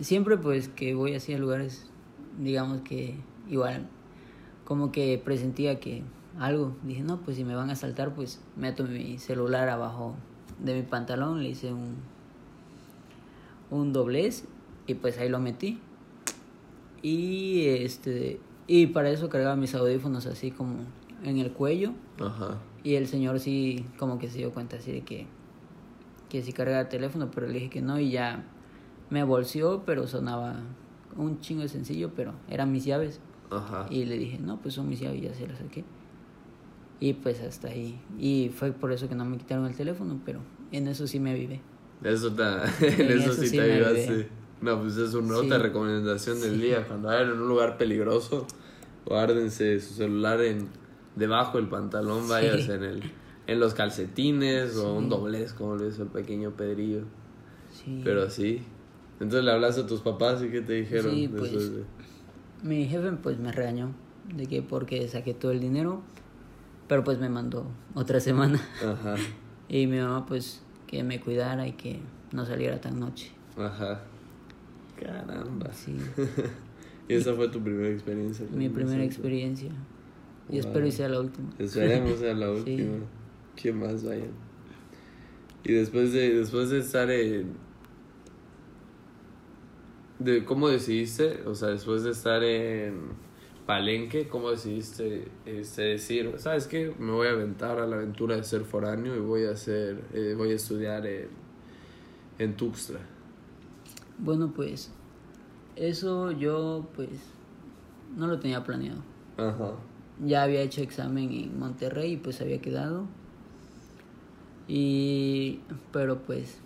Siempre 0.00 0.36
pues 0.36 0.68
que 0.68 0.94
voy 0.94 1.14
así 1.14 1.32
a 1.32 1.38
lugares, 1.38 1.86
digamos 2.38 2.80
que 2.82 3.14
igual, 3.48 3.86
como 4.64 4.90
que 4.90 5.22
presentía 5.24 5.78
que 5.78 6.02
algo, 6.38 6.76
dije, 6.82 7.02
no, 7.02 7.20
pues 7.20 7.36
si 7.36 7.44
me 7.44 7.54
van 7.54 7.70
a 7.70 7.76
saltar, 7.76 8.14
pues 8.14 8.40
meto 8.56 8.84
mi 8.84 9.18
celular 9.18 9.68
abajo 9.68 10.14
de 10.58 10.74
mi 10.74 10.82
pantalón, 10.82 11.42
le 11.42 11.50
hice 11.50 11.72
un, 11.72 11.96
un 13.70 13.92
doblez 13.92 14.44
y 14.86 14.94
pues 14.94 15.18
ahí 15.18 15.28
lo 15.28 15.38
metí. 15.40 15.80
Y 17.02 17.66
este 17.66 18.40
y 18.66 18.86
para 18.86 19.10
eso 19.10 19.28
cargaba 19.28 19.56
mis 19.56 19.74
audífonos 19.74 20.26
así 20.26 20.50
como 20.50 20.76
en 21.22 21.36
el 21.36 21.52
cuello 21.52 21.92
Ajá. 22.18 22.58
y 22.82 22.94
el 22.94 23.06
señor 23.08 23.38
sí 23.40 23.84
como 23.98 24.18
que 24.18 24.30
se 24.30 24.38
dio 24.38 24.52
cuenta 24.52 24.76
así 24.76 24.90
de 24.90 25.02
que 25.02 25.26
que 26.30 26.42
sí 26.42 26.52
cargaba 26.52 26.80
el 26.80 26.88
teléfono, 26.88 27.30
pero 27.30 27.46
le 27.46 27.54
dije 27.54 27.70
que 27.70 27.82
no 27.82 28.00
y 28.00 28.10
ya 28.10 28.42
me 29.10 29.22
bolseó, 29.22 29.84
pero 29.84 30.06
sonaba 30.06 30.56
un 31.16 31.40
chingo 31.40 31.62
de 31.62 31.68
sencillo, 31.68 32.10
pero 32.16 32.32
eran 32.48 32.72
mis 32.72 32.84
llaves. 32.84 33.20
Ajá. 33.50 33.86
Y 33.88 34.04
le 34.06 34.18
dije, 34.18 34.38
no, 34.38 34.56
pues 34.60 34.74
son 34.74 34.88
mis 34.88 34.98
llaves, 34.98 35.22
ya 35.22 35.32
se 35.32 35.46
las 35.46 35.58
saqué. 35.58 35.84
Y 37.04 37.12
pues 37.14 37.40
hasta 37.42 37.68
ahí. 37.68 38.00
Y 38.18 38.50
fue 38.54 38.72
por 38.72 38.90
eso 38.92 39.08
que 39.08 39.14
no 39.14 39.24
me 39.24 39.36
quitaron 39.36 39.66
el 39.66 39.74
teléfono, 39.76 40.20
pero 40.24 40.40
en 40.72 40.86
eso 40.88 41.06
sí 41.06 41.20
me 41.20 41.32
avivé. 41.32 41.60
Eso, 42.02 42.32
te, 42.32 42.42
en 42.86 43.00
En 43.10 43.18
eso, 43.18 43.32
eso 43.32 43.42
sí 43.42 43.48
sí 43.48 43.56
te 43.56 43.62
ayudé. 43.72 44.28
No, 44.62 44.80
pues 44.80 44.96
es 44.96 45.12
una 45.14 45.36
otra 45.36 45.56
Sí. 45.58 45.62
recomendación 45.62 46.40
del 46.40 46.54
Sí. 46.54 46.60
día. 46.62 46.86
Cuando 46.86 47.08
vayan 47.08 47.30
en 47.32 47.40
un 47.42 47.48
lugar 47.48 47.76
peligroso, 47.76 48.46
guárdense 49.04 49.80
su 49.80 49.94
celular 49.94 50.40
en 50.40 50.68
debajo 51.16 51.58
del 51.58 51.68
pantalón, 51.68 52.26
vayas 52.28 52.68
en 52.68 52.82
el 52.84 53.02
en 53.46 53.60
los 53.60 53.74
calcetines 53.74 54.74
o 54.76 54.94
un 54.94 55.10
doblez, 55.10 55.52
como 55.52 55.76
le 55.76 55.88
hizo 55.88 56.04
el 56.04 56.08
pequeño 56.08 56.52
Pedrillo. 56.52 57.02
Sí. 57.70 58.00
Pero 58.02 58.30
sí. 58.30 58.62
Entonces 59.20 59.44
le 59.44 59.50
hablaste 59.52 59.82
a 59.82 59.86
tus 59.86 60.00
papás 60.00 60.42
y 60.42 60.48
qué 60.48 60.62
te 60.62 60.72
dijeron. 60.72 61.12
Sí, 61.14 61.28
pues. 61.28 61.52
de- 61.52 61.84
Mi 62.62 62.86
jefe 62.86 63.12
pues 63.22 63.38
me 63.38 63.52
regañó 63.52 63.90
de 64.34 64.46
que 64.46 64.62
porque 64.62 65.06
saqué 65.08 65.34
todo 65.34 65.52
el 65.52 65.60
dinero, 65.60 66.00
pero 66.94 67.02
pues 67.02 67.18
me 67.18 67.28
mandó 67.28 67.66
otra 67.94 68.20
semana. 68.20 68.60
Ajá. 68.80 69.16
Y 69.68 69.88
mi 69.88 69.98
mamá 69.98 70.24
pues 70.26 70.62
que 70.86 71.02
me 71.02 71.18
cuidara 71.20 71.66
y 71.66 71.72
que 71.72 71.98
no 72.30 72.46
saliera 72.46 72.80
tan 72.80 73.00
noche. 73.00 73.32
Ajá. 73.58 74.00
Caramba. 74.96 75.72
Sí, 75.72 75.96
Y 77.08 77.14
esa 77.14 77.34
fue 77.34 77.48
tu 77.48 77.60
primera 77.60 77.88
experiencia. 77.88 78.46
mi 78.52 78.68
primera 78.68 79.02
experiencia. 79.02 79.70
Y 80.48 80.52
Wow. 80.52 80.60
espero 80.60 80.86
y 80.86 80.92
sea 80.92 81.08
la 81.08 81.18
última. 81.18 81.50
Esperemos 81.58 82.20
sea 82.20 82.32
la 82.32 82.46
Sí. 82.54 82.60
última. 82.60 82.96
¿Quién 83.60 83.80
más 83.80 84.04
vaya? 84.04 84.26
Y 85.64 85.72
después 85.72 86.12
de, 86.12 86.32
después 86.36 86.70
de 86.70 86.78
estar 86.78 87.10
en... 87.10 87.54
De, 90.20 90.44
¿Cómo 90.44 90.68
decidiste? 90.68 91.42
O 91.44 91.56
sea, 91.56 91.70
después 91.70 92.04
de 92.04 92.12
estar 92.12 92.44
en 92.44 92.94
Palenque, 93.66 94.28
¿cómo 94.28 94.50
decidiste 94.50 95.28
este, 95.46 95.82
decir, 95.82 96.34
sabes 96.38 96.66
qué? 96.66 96.94
Me 96.98 97.12
voy 97.12 97.28
a 97.28 97.30
aventar 97.30 97.78
a 97.78 97.86
la 97.86 97.96
aventura 97.96 98.36
de 98.36 98.44
ser 98.44 98.62
foráneo 98.64 99.16
y 99.16 99.20
voy 99.20 99.44
a 99.46 99.52
hacer, 99.52 100.04
eh, 100.12 100.34
voy 100.36 100.50
a 100.50 100.54
estudiar 100.54 101.06
en, 101.06 101.28
en 102.38 102.56
Tuxtla. 102.56 103.00
Bueno, 104.18 104.52
pues 104.54 104.90
eso 105.76 106.30
yo 106.30 106.86
pues 106.94 107.08
no 108.16 108.26
lo 108.26 108.38
tenía 108.38 108.62
planeado. 108.62 109.00
Ajá. 109.38 109.72
Ya 110.24 110.42
había 110.42 110.60
hecho 110.60 110.82
examen 110.82 111.32
en 111.32 111.58
Monterrey 111.58 112.12
y 112.12 112.16
pues 112.18 112.40
había 112.42 112.60
quedado. 112.60 113.06
Y 114.68 115.60
pero 115.90 116.18
pues 116.20 116.58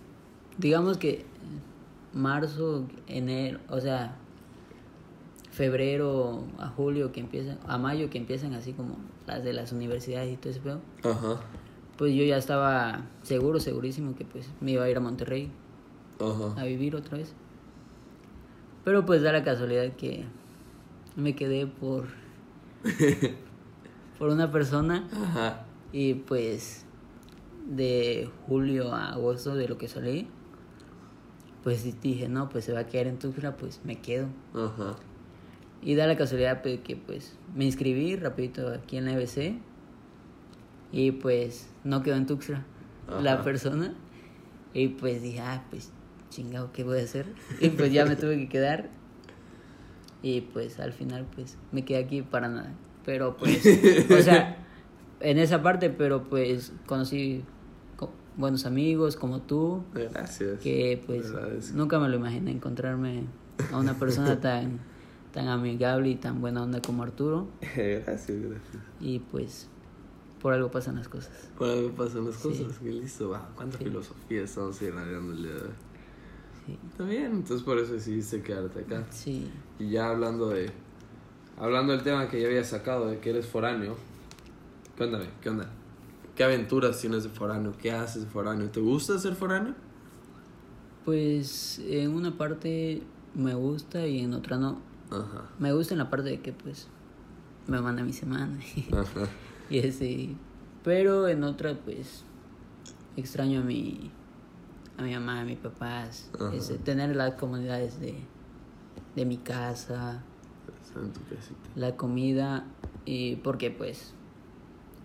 digamos 0.57 0.97
que 0.97 1.25
marzo, 2.13 2.87
enero, 3.07 3.59
o 3.69 3.79
sea, 3.79 4.17
febrero 5.51 6.43
a 6.59 6.67
julio 6.69 7.11
que 7.11 7.19
empiezan, 7.19 7.57
a 7.67 7.77
mayo 7.77 8.09
que 8.09 8.17
empiezan 8.17 8.53
así 8.53 8.73
como 8.73 8.97
las 9.27 9.43
de 9.43 9.53
las 9.53 9.71
universidades 9.71 10.31
y 10.33 10.37
todo 10.37 10.49
ese 10.51 10.59
pedo, 10.61 10.81
Ajá. 11.03 11.39
pues 11.97 12.13
yo 12.13 12.23
ya 12.23 12.37
estaba 12.37 13.01
seguro, 13.23 13.59
segurísimo 13.59 14.15
que 14.15 14.25
pues 14.25 14.49
me 14.61 14.71
iba 14.71 14.83
a 14.83 14.89
ir 14.89 14.97
a 14.97 14.99
Monterrey 14.99 15.51
Ajá. 16.19 16.59
a 16.61 16.65
vivir 16.65 16.95
otra 16.95 17.17
vez. 17.17 17.33
Pero 18.85 19.05
pues 19.05 19.21
da 19.21 19.31
la 19.31 19.43
casualidad 19.43 19.91
que 19.93 20.25
me 21.15 21.35
quedé 21.35 21.67
por 21.67 22.05
por 24.19 24.29
una 24.29 24.51
persona 24.51 25.07
Ajá. 25.11 25.65
y 25.91 26.13
pues 26.13 26.85
de 27.67 28.29
julio 28.47 28.93
a 28.93 29.09
agosto 29.13 29.55
de 29.55 29.67
lo 29.67 29.77
que 29.77 29.87
salí 29.87 30.27
pues 31.63 31.99
dije 32.01 32.29
no 32.29 32.47
pues 32.49 32.65
se 32.65 32.73
va 32.73 32.79
a 32.79 32.87
quedar 32.87 33.07
en 33.07 33.19
Tuxtla 33.19 33.57
pues 33.57 33.81
me 33.83 33.99
quedo 33.99 34.27
Ajá. 34.53 34.95
Y 35.81 35.95
da 35.95 36.07
la 36.07 36.17
casualidad 36.17 36.61
pues, 36.61 36.79
que 36.81 36.95
pues 36.95 37.35
me 37.55 37.65
inscribí 37.65 38.15
rapidito 38.15 38.67
aquí 38.69 38.97
en 38.97 39.05
la 39.05 39.13
EBC 39.13 39.55
y 40.91 41.11
pues 41.11 41.69
no 41.83 42.01
quedó 42.03 42.15
en 42.15 42.25
Tuxtla 42.25 42.63
la 43.21 43.43
persona 43.43 43.93
y 44.73 44.89
pues 44.89 45.21
dije 45.21 45.39
ah 45.41 45.63
pues 45.69 45.91
chingado 46.29 46.71
qué 46.73 46.83
voy 46.83 46.99
a 46.99 47.03
hacer 47.03 47.25
y 47.61 47.69
pues 47.69 47.91
ya 47.91 48.05
me 48.05 48.15
tuve 48.15 48.37
que 48.37 48.49
quedar 48.49 48.89
y 50.21 50.41
pues 50.41 50.79
al 50.79 50.91
final 50.93 51.25
pues 51.35 51.57
me 51.71 51.85
quedé 51.85 51.99
aquí 52.03 52.21
para 52.21 52.49
nada 52.49 52.73
pero 53.05 53.37
pues 53.37 53.65
o 54.11 54.21
sea 54.21 54.57
en 55.21 55.37
esa 55.39 55.61
parte 55.63 55.89
pero 55.89 56.23
pues 56.29 56.71
conocí 56.85 57.43
co- 57.95 58.11
buenos 58.37 58.65
amigos 58.65 59.15
como 59.15 59.41
tú 59.41 59.83
Gracias. 59.93 60.59
que 60.59 61.01
pues 61.05 61.27
Agradezco. 61.31 61.77
nunca 61.77 61.99
me 61.99 62.09
lo 62.09 62.17
imaginé 62.17 62.51
encontrarme 62.51 63.23
a 63.71 63.77
una 63.77 63.93
persona 63.97 64.39
tan 64.41 64.79
tan 65.33 65.47
amigable 65.47 66.09
y 66.09 66.15
tan 66.15 66.41
buena 66.41 66.63
onda 66.63 66.81
como 66.81 67.03
Arturo 67.03 67.47
gracias, 67.75 68.27
gracias. 68.27 68.83
y 68.99 69.19
pues 69.19 69.67
por 70.41 70.53
algo 70.53 70.71
pasan 70.71 70.95
las 70.95 71.07
cosas 71.09 71.31
Por 71.57 71.69
algo 71.69 71.91
pasan 71.91 72.25
las 72.25 72.35
Sí. 72.35 72.47
cosas, 72.47 72.79
que 72.79 72.89
listo, 72.91 73.29
va. 73.29 73.49
¿Cuánta 73.55 73.77
Sí. 73.77 73.83
filosofía 73.85 74.43
estamos 74.43 74.81
irradiando 74.81 75.33
el 75.33 75.43
día 75.43 75.51
de 75.53 75.61
hoy? 75.61 75.69
sí 76.65 76.77
Está 76.89 77.03
bien, 77.03 77.25
entonces 77.33 77.61
por 77.63 77.77
eso 77.77 77.93
decidiste 77.93 78.41
quedarte 78.41 78.79
acá. 78.79 79.05
sí 79.11 79.49
Y 79.79 79.89
ya 79.89 80.09
hablando 80.09 80.49
de. 80.49 80.71
Hablando 81.57 81.91
del 81.91 82.03
tema 82.03 82.29
que 82.29 82.39
ya 82.41 82.47
había 82.47 82.63
sacado, 82.63 83.07
de 83.09 83.19
que 83.19 83.31
eres 83.31 83.45
foráneo. 83.47 83.97
Cuéntame, 84.97 85.25
¿qué 85.41 85.49
onda? 85.49 85.69
¿Qué 86.35 86.43
aventuras 86.45 86.99
tienes 87.01 87.23
de 87.23 87.29
foráneo? 87.29 87.73
¿Qué 87.81 87.91
haces 87.91 88.23
de 88.23 88.29
foráneo? 88.29 88.69
¿Te 88.69 88.79
gusta 88.79 89.19
ser 89.19 89.35
foráneo? 89.35 89.75
pues 91.05 91.79
en 91.85 92.13
una 92.13 92.37
parte 92.37 93.01
me 93.35 93.53
gusta 93.55 94.05
y 94.07 94.19
en 94.21 94.33
otra 94.33 94.57
no 94.57 94.79
Ajá. 95.11 95.49
me 95.59 95.73
gusta 95.73 95.93
en 95.93 95.97
la 95.99 96.09
parte 96.09 96.29
de 96.29 96.39
que 96.41 96.53
pues 96.53 96.87
me 97.67 97.81
manda 97.81 98.03
mi 98.03 98.13
semana 98.13 98.57
Ajá. 98.91 99.27
y 99.69 99.79
ese 99.79 100.35
pero 100.83 101.27
en 101.27 101.43
otra 101.43 101.75
pues 101.75 102.23
extraño 103.15 103.61
a 103.61 103.63
mi 103.63 104.11
a 104.97 105.03
mi 105.03 105.13
mamá 105.13 105.41
a 105.41 105.45
mis 105.45 105.57
papás 105.57 106.29
ese, 106.53 106.77
tener 106.77 107.15
las 107.15 107.35
comunidades 107.35 107.99
de 107.99 108.15
de 109.15 109.25
mi 109.25 109.37
casa 109.37 110.23
en 110.95 111.11
tu 111.11 111.21
casita. 111.23 111.69
la 111.75 111.95
comida 111.95 112.65
y 113.05 113.35
porque 113.37 113.71
pues 113.71 114.13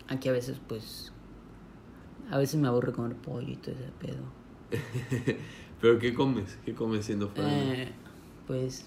aquí 0.08 0.28
a 0.28 0.32
veces 0.32 0.60
pues 0.68 1.12
a 2.30 2.38
veces 2.38 2.60
me 2.60 2.68
aburre 2.68 2.92
comer 2.92 3.16
pollo 3.16 3.48
y 3.52 3.56
todo 3.56 3.74
ese 3.74 3.90
pedo 3.98 4.22
¿Pero 5.80 5.98
qué 5.98 6.14
comes? 6.14 6.58
¿Qué 6.64 6.74
comes 6.74 7.04
siendo 7.04 7.28
foráneo? 7.28 7.74
Eh, 7.74 7.92
pues 8.46 8.86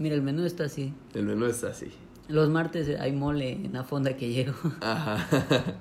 mira 0.00 0.16
el 0.16 0.22
menú 0.22 0.44
está 0.44 0.64
así 0.64 0.92
El 1.14 1.26
menú 1.26 1.46
está 1.46 1.68
así. 1.68 1.86
los 2.28 2.48
martes 2.48 2.98
hay 2.98 3.12
mole 3.12 3.52
en 3.52 3.72
la 3.72 3.84
fonda 3.84 4.16
que 4.16 4.30
llego 4.32 4.54
Ajá. 4.80 5.26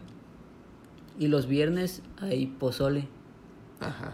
y 1.19 1.27
los 1.27 1.47
viernes 1.47 2.01
hay 2.17 2.45
pozole 2.47 3.07
Ajá. 3.79 4.13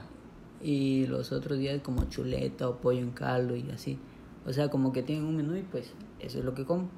y 0.61 1.05
los 1.07 1.31
otros 1.31 1.57
días 1.59 1.81
como 1.81 2.05
chuleta 2.05 2.69
o 2.69 2.77
pollo 2.77 2.99
en 2.99 3.11
caldo 3.11 3.55
y 3.55 3.69
así 3.71 3.99
o 4.45 4.53
sea 4.53 4.69
como 4.69 4.93
que 4.93 5.03
tienen 5.03 5.25
un 5.25 5.35
menú 5.35 5.55
y 5.55 5.63
pues 5.63 5.91
eso 6.19 6.39
es 6.39 6.45
lo 6.45 6.53
que 6.53 6.65
como 6.65 6.89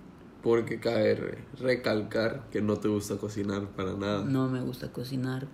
Porque 0.44 0.80
cabe 0.80 1.16
re- 1.16 1.44
recalcar 1.60 2.48
que 2.52 2.62
no 2.62 2.78
te 2.78 2.88
gusta 2.90 3.18
cocinar 3.18 3.68
para 3.70 3.94
nada. 3.94 4.24
no 4.26 4.48
me 4.50 4.62
gusta 4.62 4.92
cocinar 4.92 5.48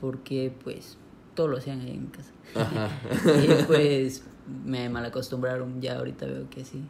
porque 0.00 0.52
pues 0.62 0.98
todo 1.34 1.48
lo 1.48 1.56
hacían 1.58 1.80
ahí 1.80 1.90
en 1.92 2.02
mi 2.02 2.08
casa 2.08 2.30
Ajá. 2.54 2.88
y 3.42 3.62
pues 3.64 4.22
me 4.64 4.88
malacostumbraron 4.88 5.80
ya 5.80 5.96
ahorita 5.98 6.26
veo 6.26 6.48
que 6.50 6.64
sí 6.64 6.82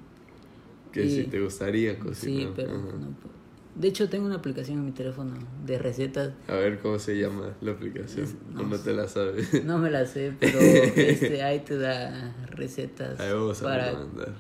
Que 0.93 1.09
si 1.09 1.25
te 1.25 1.41
gustaría 1.41 1.99
cocinar. 1.99 2.43
sí 2.47 2.53
pero 2.55 2.71
Ajá. 2.71 2.79
no 3.01 3.11
puedo. 3.21 3.35
de 3.77 3.89
hecho 3.89 4.09
tengo 4.09 4.27
una 4.27 4.37
aplicación 4.37 4.79
en 4.79 4.85
mi 4.87 4.93
teléfono 4.93 5.35
de 5.65 5.79
recetas 5.79 6.33
A 6.49 6.55
ver 6.55 6.79
cómo 6.81 6.99
se 6.99 7.17
llama 7.19 7.55
la 7.61 7.73
aplicación. 7.73 8.27
No, 8.53 8.63
no 8.65 8.79
te 8.79 8.93
la 8.93 9.09
sabes. 9.09 9.65
no 9.65 9.79
me 9.79 9.91
la 9.91 10.05
sé 10.07 10.33
pero 10.39 10.59
este 10.61 11.43
ahí 11.43 11.61
te 11.61 11.79
da 11.79 12.35
recetas 12.51 13.19
Ahí 13.21 13.33
vamos 13.33 13.61
a 13.61 13.65
para 13.65 13.93
mandar. 13.93 14.33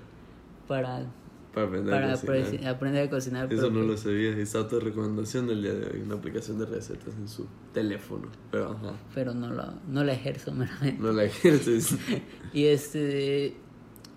para 0.68 1.06
Para 1.54 1.66
aprender 1.68 1.94
para 1.94 2.08
a 2.08 2.10
cocinar. 2.16 2.42
apre- 2.50 2.66
aprender 2.66 3.06
a 3.06 3.10
cocinar. 3.10 3.52
Eso 3.52 3.70
no 3.70 3.80
lo 3.82 3.96
sabía. 3.96 4.30
Esta 4.36 4.58
autorrecomendación 4.58 5.46
del 5.46 5.62
día 5.62 5.74
de 5.74 5.86
hoy. 5.86 6.00
Una 6.02 6.16
aplicación 6.16 6.58
de 6.58 6.66
recetas 6.66 7.14
en 7.16 7.28
su 7.28 7.46
teléfono. 7.72 8.28
Pero 8.50 8.72
ajá. 8.72 8.92
pero 9.14 9.34
no 9.34 9.52
la, 9.52 9.74
no 9.88 10.02
la 10.04 10.12
ejerzo 10.12 10.52
meramente. 10.54 11.00
No 11.02 11.12
la 11.12 11.24
ejerces. 11.24 11.96
Y 12.52 12.64
este 12.66 13.56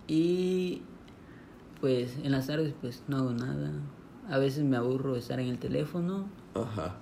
y 0.08 0.82
pues 1.82 2.18
en 2.24 2.32
las 2.32 2.48
tardes 2.48 2.74
pues 2.82 3.04
no 3.08 3.18
hago 3.18 3.32
nada. 3.34 3.72
A 4.30 4.38
veces 4.40 4.64
me 4.64 4.78
aburro 4.78 5.14
de 5.14 5.20
estar 5.20 5.40
en 5.40 5.48
el 5.48 5.58
teléfono 5.60 6.28
Ajá. 6.54 6.96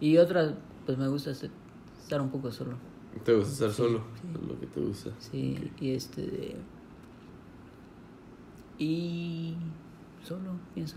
y 0.00 0.16
otras 0.18 0.54
pues 0.86 0.98
me 0.98 1.08
gusta 1.08 1.30
estar- 1.30 2.20
un 2.20 2.30
poco 2.30 2.50
solo. 2.50 2.76
¿Te 3.24 3.34
gusta 3.34 3.52
estar 3.52 3.70
Sí, 3.70 3.76
solo? 3.76 4.02
sí. 4.20 4.46
Lo 4.48 4.58
que 4.60 4.66
te 4.66 4.80
gusta. 4.80 5.10
Sí, 5.18 5.70
y 5.80 5.90
este 5.92 6.56
y 8.78 9.54
solo 10.24 10.52
pienso 10.74 10.96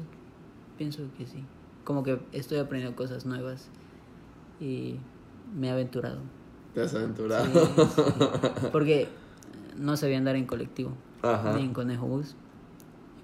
pienso 0.78 1.04
que 1.18 1.26
sí. 1.26 1.44
Como 1.84 2.04
que 2.04 2.20
estoy 2.32 2.58
aprendiendo 2.58 2.96
cosas 2.98 3.26
nuevas 3.26 3.70
y 4.60 4.96
me 5.58 5.68
he 5.68 5.72
aventurado. 5.72 6.20
¿Te 6.74 6.82
has 6.82 6.94
aventurado? 6.94 7.46
Sí, 7.46 7.52
sí. 7.96 8.02
Porque 8.72 9.08
no 9.78 9.96
sabía 9.96 10.18
andar 10.18 10.36
en 10.36 10.46
colectivo, 10.46 10.92
Ajá. 11.22 11.54
ni 11.56 11.64
en 11.64 11.74
conejo 11.74 12.06
bus. 12.08 12.36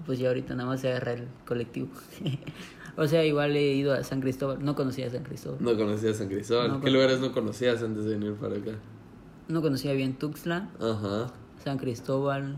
Y 0.00 0.02
pues 0.04 0.18
ya 0.18 0.28
ahorita 0.28 0.54
nada 0.54 0.68
más 0.68 0.80
se 0.80 0.88
agarra 0.90 1.12
el 1.14 1.28
colectivo. 1.46 1.88
o 2.96 3.06
sea, 3.06 3.24
igual 3.26 3.54
he 3.56 3.74
ido 3.74 3.92
a 3.92 4.02
San 4.04 4.20
Cristóbal, 4.20 4.64
no 4.64 4.74
conocía 4.74 5.10
San 5.10 5.24
Cristóbal. 5.24 5.58
No 5.62 5.76
conocías 5.76 6.16
San 6.16 6.28
Cristóbal. 6.28 6.68
No 6.68 6.74
¿Qué 6.76 6.84
con- 6.84 6.92
lugares 6.94 7.20
no 7.20 7.32
conocías 7.32 7.82
antes 7.82 8.04
de 8.04 8.12
venir 8.18 8.34
para 8.34 8.56
acá? 8.56 8.72
No 9.48 9.60
conocía 9.60 9.92
bien 9.92 10.14
Tuxtla, 10.14 10.70
Ajá. 10.80 11.26
San 11.62 11.76
Cristóbal, 11.78 12.56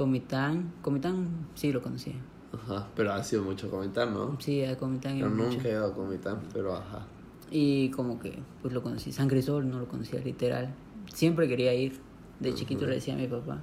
Comitán. 0.00 0.72
Comitán 0.80 1.28
sí 1.54 1.70
lo 1.72 1.82
conocía. 1.82 2.14
Ajá. 2.54 2.88
Pero 2.96 3.12
ha 3.12 3.22
sido 3.22 3.42
mucho 3.42 3.70
comentar, 3.70 4.10
¿no? 4.10 4.40
Sí, 4.40 4.64
a 4.64 4.78
Comitán 4.78 5.18
Yo 5.18 5.26
iba 5.26 5.28
mucho. 5.28 5.50
nunca 5.58 5.68
he 5.68 5.72
ido 5.72 5.84
a 5.84 5.92
Comitán, 5.94 6.40
pero 6.54 6.74
ajá. 6.74 7.06
Y 7.50 7.90
como 7.90 8.18
que 8.18 8.38
pues 8.62 8.72
lo 8.72 8.82
conocí. 8.82 9.12
San 9.12 9.28
Cristóbal 9.28 9.68
no 9.68 9.78
lo 9.78 9.86
conocía 9.88 10.18
literal. 10.20 10.72
Siempre 11.12 11.48
quería 11.48 11.74
ir. 11.74 12.00
De 12.38 12.54
chiquito 12.54 12.86
le 12.86 12.94
decía 12.94 13.12
a 13.12 13.18
mi 13.18 13.26
papá. 13.28 13.60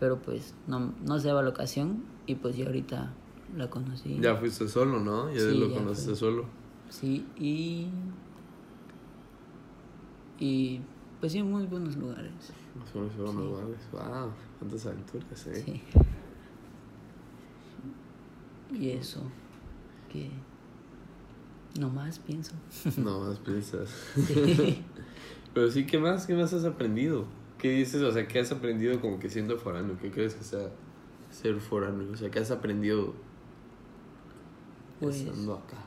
Pero 0.00 0.16
pues 0.22 0.54
no, 0.66 0.94
no 1.04 1.18
se 1.18 1.28
daba 1.28 1.42
la 1.42 1.50
ocasión. 1.50 2.04
Y 2.24 2.36
pues 2.36 2.56
ya 2.56 2.64
ahorita 2.64 3.12
la 3.54 3.68
conocí. 3.68 4.18
Ya 4.18 4.34
fuiste 4.34 4.68
solo, 4.68 4.98
¿no? 4.98 5.30
Ya 5.30 5.40
Sí, 5.40 5.58
lo 5.58 5.68
ya 5.68 5.74
conociste 5.76 6.10
fui. 6.12 6.18
solo. 6.18 6.44
Sí, 6.88 7.26
y. 7.38 7.88
Y. 10.38 10.80
Pues 11.20 11.32
sí, 11.32 11.42
muy 11.42 11.66
buenos 11.66 11.96
lugares. 11.96 12.32
Unos 12.94 13.34
lugares. 13.34 13.78
Wow, 13.92 14.32
cuántas 14.58 14.86
aventuras, 14.86 15.46
eh. 15.48 15.62
Sí. 15.64 15.82
Y 18.74 18.90
eso. 18.90 19.22
Que. 20.10 20.30
No 21.78 21.90
más 21.90 22.18
pienso. 22.18 22.52
No 22.96 23.20
más 23.20 23.38
piensas. 23.38 23.88
Sí. 24.14 24.84
Pero 25.54 25.70
sí, 25.70 25.86
¿qué 25.86 25.98
más? 25.98 26.26
¿Qué 26.26 26.34
más 26.34 26.52
has 26.52 26.64
aprendido? 26.64 27.24
¿Qué 27.58 27.70
dices? 27.70 28.02
O 28.02 28.12
sea, 28.12 28.26
¿qué 28.28 28.38
has 28.40 28.52
aprendido 28.52 29.00
como 29.00 29.18
que 29.18 29.30
siendo 29.30 29.56
foráneo? 29.58 29.96
¿Qué 30.00 30.10
crees 30.10 30.34
que 30.34 30.44
sea 30.44 30.68
ser 31.30 31.58
foráneo? 31.60 32.10
O 32.12 32.16
sea, 32.16 32.30
¿qué 32.30 32.38
has 32.38 32.50
aprendido 32.50 33.14
Pues. 35.00 35.16
estando 35.16 35.54
acá? 35.54 35.78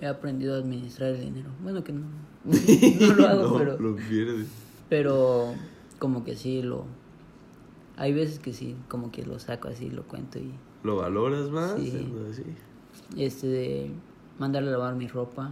He 0.00 0.06
aprendido 0.06 0.54
a 0.54 0.58
administrar 0.58 1.10
el 1.10 1.20
dinero. 1.20 1.50
Bueno, 1.62 1.82
que 1.84 1.92
no. 1.92 2.06
No 2.44 3.14
lo 3.14 3.26
hago, 3.28 3.42
No, 3.50 3.58
pero. 3.58 3.78
Lo 3.78 3.96
pierdes. 3.96 4.48
Pero 4.88 5.54
como 5.98 6.24
que 6.24 6.36
sí 6.36 6.62
lo... 6.62 6.84
Hay 7.96 8.12
veces 8.12 8.38
que 8.38 8.52
sí, 8.52 8.76
como 8.88 9.10
que 9.10 9.24
lo 9.24 9.38
saco 9.38 9.68
así, 9.68 9.90
lo 9.90 10.04
cuento 10.04 10.38
y... 10.38 10.52
¿Lo 10.84 10.96
valoras 10.96 11.50
más? 11.50 11.74
Sí. 11.80 11.90
Sí. 12.32 12.44
Este 13.16 13.46
de 13.48 13.90
mandarle 14.38 14.68
a 14.68 14.72
lavar 14.72 14.94
mi 14.94 15.08
ropa, 15.08 15.50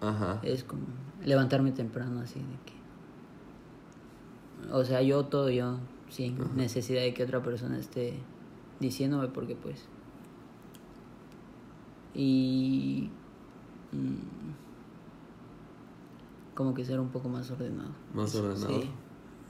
Ajá. 0.00 0.40
es 0.42 0.62
como 0.62 0.82
levantarme 1.24 1.72
temprano 1.72 2.20
así 2.20 2.38
de 2.38 2.46
que... 2.64 2.78
O 4.72 4.84
sea, 4.84 5.02
yo 5.02 5.24
todo 5.24 5.50
yo, 5.50 5.78
sin 6.08 6.38
necesidad 6.56 7.02
de 7.02 7.14
que 7.14 7.24
otra 7.24 7.42
persona 7.42 7.78
esté 7.78 8.14
diciéndome 8.80 9.28
porque 9.28 9.56
pues... 9.56 9.86
Y... 12.14 13.10
mm, 13.92 14.67
como 16.58 16.74
que 16.74 16.84
ser 16.84 16.98
un 16.98 17.10
poco 17.10 17.28
más 17.28 17.48
ordenado. 17.52 17.90
Más 18.12 18.34
ordenado. 18.34 18.80
Sí. 18.80 18.90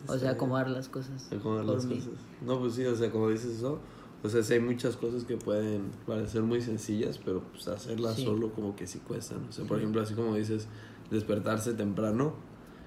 O 0.07 0.19
sea, 0.19 0.33
acomodar 0.33 0.69
las 0.69 0.91
cosas. 0.91 1.33
Acomodar 1.33 1.65
las 1.65 1.87
mí. 1.87 1.95
cosas. 1.95 2.13
No, 2.43 2.61
pues 2.61 2.75
sí, 2.75 2.85
o 2.85 2.95
sea, 2.95 3.11
como 3.11 3.31
dices 3.31 3.57
eso, 3.57 3.79
o 4.23 4.29
sea, 4.29 4.43
sí 4.43 4.53
hay 4.53 4.61
muchas 4.61 4.95
cosas 4.99 5.25
que 5.25 5.39
pueden 5.39 5.91
parecer 6.07 6.43
muy 6.43 6.61
sencillas, 6.61 7.17
pero 7.17 7.43
pues 7.51 7.67
hacerlas 7.67 8.17
Sí. 8.17 8.27
solo 8.27 8.53
como 8.53 8.77
que 8.77 8.87
sí 8.87 8.99
cuestan. 8.99 9.39
O 9.49 9.53
sea, 9.53 9.65
por 9.65 9.79
ejemplo, 9.79 10.03
así 10.03 10.13
como 10.13 10.35
dices, 10.35 10.69
despertarse 11.11 11.73
temprano, 11.73 12.35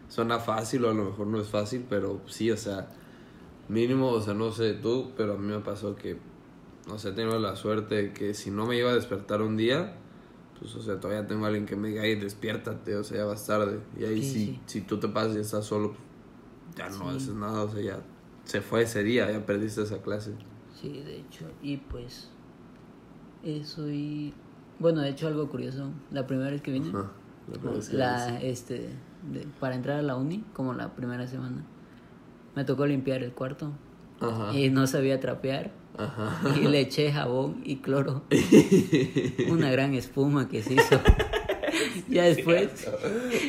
suena 0.07 0.37
fácil 0.37 0.85
o 0.85 0.91
a 0.91 0.93
lo 0.93 1.05
mejor 1.05 1.25
no 1.25 1.41
es 1.41 1.47
fácil, 1.47 1.83
pero 1.89 2.21
sí, 2.27 2.51
o 2.51 2.57
sea, 2.57 2.89
mínimo, 3.69 4.09
o 4.11 4.21
sea, 4.21 4.35
no 4.35 4.51
sé 4.51 4.73
tú, 4.75 5.13
pero 5.17 5.33
a 5.33 5.37
mí 5.37 5.47
me 5.47 5.61
pasó 5.61 5.95
que, 5.95 6.19
o 6.87 6.99
sea, 6.99 7.09
he 7.09 7.13
tenido 7.15 7.39
la 7.39 7.55
suerte 7.55 7.95
de 7.95 8.13
que 8.13 8.35
si 8.35 8.51
no 8.51 8.67
me 8.67 8.77
iba 8.77 8.91
a 8.91 8.93
despertar 8.93 9.41
un 9.41 9.57
día, 9.57 9.97
pues, 10.61 10.75
o 10.75 10.81
sea, 10.81 10.99
todavía 10.99 11.27
tengo 11.27 11.43
a 11.43 11.47
alguien 11.47 11.65
que 11.65 11.75
me 11.75 11.89
diga, 11.89 12.03
ay, 12.03 12.15
despiértate, 12.15 12.95
o 12.95 13.03
sea, 13.03 13.17
ya 13.17 13.25
vas 13.25 13.45
tarde. 13.45 13.79
Y 13.99 14.05
ahí 14.05 14.21
Sí, 14.21 14.33
sí. 14.45 14.59
si 14.67 14.81
tú 14.81 14.99
te 14.99 15.07
pasas 15.09 15.35
y 15.35 15.39
estás 15.39 15.65
solo, 15.65 15.89
pues, 15.93 16.75
ya 16.77 16.87
no 16.89 17.09
Sí. 17.09 17.17
haces 17.17 17.33
nada, 17.33 17.63
o 17.63 17.69
sea, 17.69 17.81
ya 17.81 17.99
se 18.45 18.61
fue 18.61 18.83
ese 18.83 19.03
día, 19.03 19.29
ya 19.31 19.45
perdiste 19.45 19.81
esa 19.81 20.01
clase. 20.01 20.33
Sí, 20.79 21.01
de 21.01 21.17
hecho. 21.19 21.45
Y 21.63 21.77
pues. 21.77 22.29
Eso 23.43 23.89
y. 23.89 24.33
Bueno, 24.79 25.01
de 25.01 25.09
hecho, 25.09 25.27
algo 25.27 25.49
curioso. 25.49 25.89
La 26.11 26.25
primera 26.27 26.51
vez 26.51 26.61
que 26.61 26.71
vine. 26.71 26.89
Ajá, 26.89 27.11
la 27.91 28.37
que 28.39 28.49
este, 28.51 28.89
de- 29.31 29.47
para 29.59 29.75
entrar 29.75 29.97
a 29.99 30.01
la 30.01 30.15
uni, 30.15 30.43
como 30.53 30.73
la 30.73 30.95
primera 30.95 31.27
semana, 31.27 31.63
me 32.55 32.63
tocó 32.65 32.85
limpiar 32.85 33.23
el 33.23 33.33
cuarto 33.33 33.71
Ajá, 34.19 34.53
y 34.57 34.69
no 34.69 34.85
sabía 34.87 35.19
trapear 35.19 35.71
ajá. 36.05 36.59
y 36.59 36.67
le 36.67 36.81
eché 36.81 37.11
jabón 37.11 37.61
y 37.63 37.77
cloro. 37.77 38.23
Una 39.49 39.71
gran 39.71 39.93
espuma 39.93 40.49
que 40.49 40.63
se 40.63 40.73
hizo. 40.73 40.99
ya 42.09 42.23
después, 42.23 42.87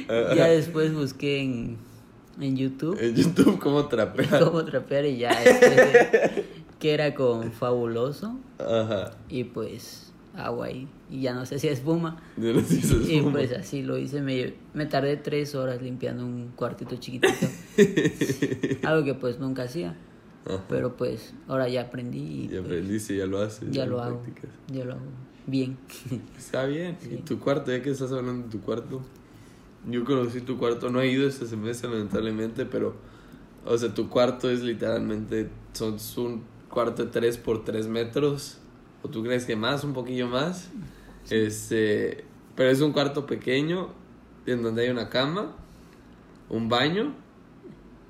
ya 0.08 0.48
después 0.48 0.94
busqué 0.94 1.40
en, 1.40 1.76
en 2.40 2.56
YouTube 2.56 2.96
En 3.00 3.14
YouTube, 3.14 3.58
¿cómo 3.58 3.86
trapear? 3.86 4.38
cómo 4.44 4.64
trapear 4.64 5.06
y 5.06 5.18
ya 5.18 5.30
que 6.78 6.94
era 6.94 7.14
con 7.14 7.52
fabuloso 7.52 8.36
Ajá. 8.58 9.12
y 9.28 9.44
pues 9.44 10.12
agua 10.34 10.70
y, 10.70 10.88
y 11.10 11.20
ya 11.20 11.34
no 11.34 11.44
se 11.46 11.56
hacía 11.56 11.72
espuma. 11.72 12.20
Yo 12.36 12.54
no 12.54 12.60
sé 12.62 12.80
si 12.80 12.94
es 12.94 13.08
Y 13.08 13.20
pues 13.20 13.52
así 13.52 13.82
lo 13.82 13.98
hice, 13.98 14.20
me, 14.22 14.54
me 14.74 14.86
tardé 14.86 15.16
tres 15.16 15.54
horas 15.54 15.82
limpiando 15.82 16.24
un 16.24 16.52
cuartito 16.56 16.96
chiquitito. 16.96 17.46
Algo 18.82 19.04
que 19.04 19.14
pues 19.14 19.38
nunca 19.38 19.64
hacía. 19.64 19.96
Ajá. 20.46 20.64
Pero 20.68 20.96
pues 20.96 21.34
ahora 21.48 21.68
ya 21.68 21.82
aprendí 21.82 22.18
y 22.18 22.44
Y 22.44 22.48
pues, 22.48 22.60
aprendiste, 22.60 23.16
ya 23.16 23.26
lo 23.26 23.40
haces. 23.40 23.70
ya 23.70 23.86
lo 23.86 24.00
hago. 24.02 24.20
practicas. 24.20 24.50
Ya 24.68 24.84
lo 24.84 24.92
hago 24.94 25.02
bien. 25.46 25.76
Está 26.38 26.66
bien. 26.66 26.96
¿Y 27.02 27.06
Sí. 27.06 27.16
tu 27.24 27.38
cuarto? 27.38 27.70
Ya 27.72 27.82
que 27.82 27.90
estás 27.90 28.12
hablando 28.12 28.44
de 28.44 28.50
tu 28.50 28.60
cuarto. 28.60 29.00
Yo 29.88 30.04
conocí 30.04 30.40
tu 30.42 30.58
cuarto, 30.58 30.90
no 30.90 31.00
he 31.00 31.10
ido 31.10 31.26
este 31.26 31.46
semestre 31.46 31.90
lamentablemente, 31.90 32.64
pero... 32.66 32.94
O 33.64 33.76
sea, 33.78 33.92
tu 33.94 34.08
cuarto 34.08 34.50
es 34.50 34.62
literalmente... 34.62 35.48
Son 35.72 35.96
un 36.18 36.42
cuarto 36.68 37.04
de 37.04 37.10
3 37.10 37.36
por 37.38 37.64
3 37.64 37.86
metros. 37.88 38.58
¿O 39.02 39.08
tú 39.08 39.22
crees 39.24 39.44
que 39.44 39.56
más? 39.56 39.82
¿Un 39.84 39.92
poquillo 39.92 40.28
más? 40.28 40.68
Este... 41.30 42.24
Pero 42.54 42.70
es 42.70 42.80
un 42.80 42.92
cuarto 42.92 43.26
pequeño 43.26 43.88
en 44.46 44.62
donde 44.62 44.82
hay 44.82 44.90
una 44.90 45.08
cama, 45.08 45.52
un 46.50 46.68
baño 46.68 47.14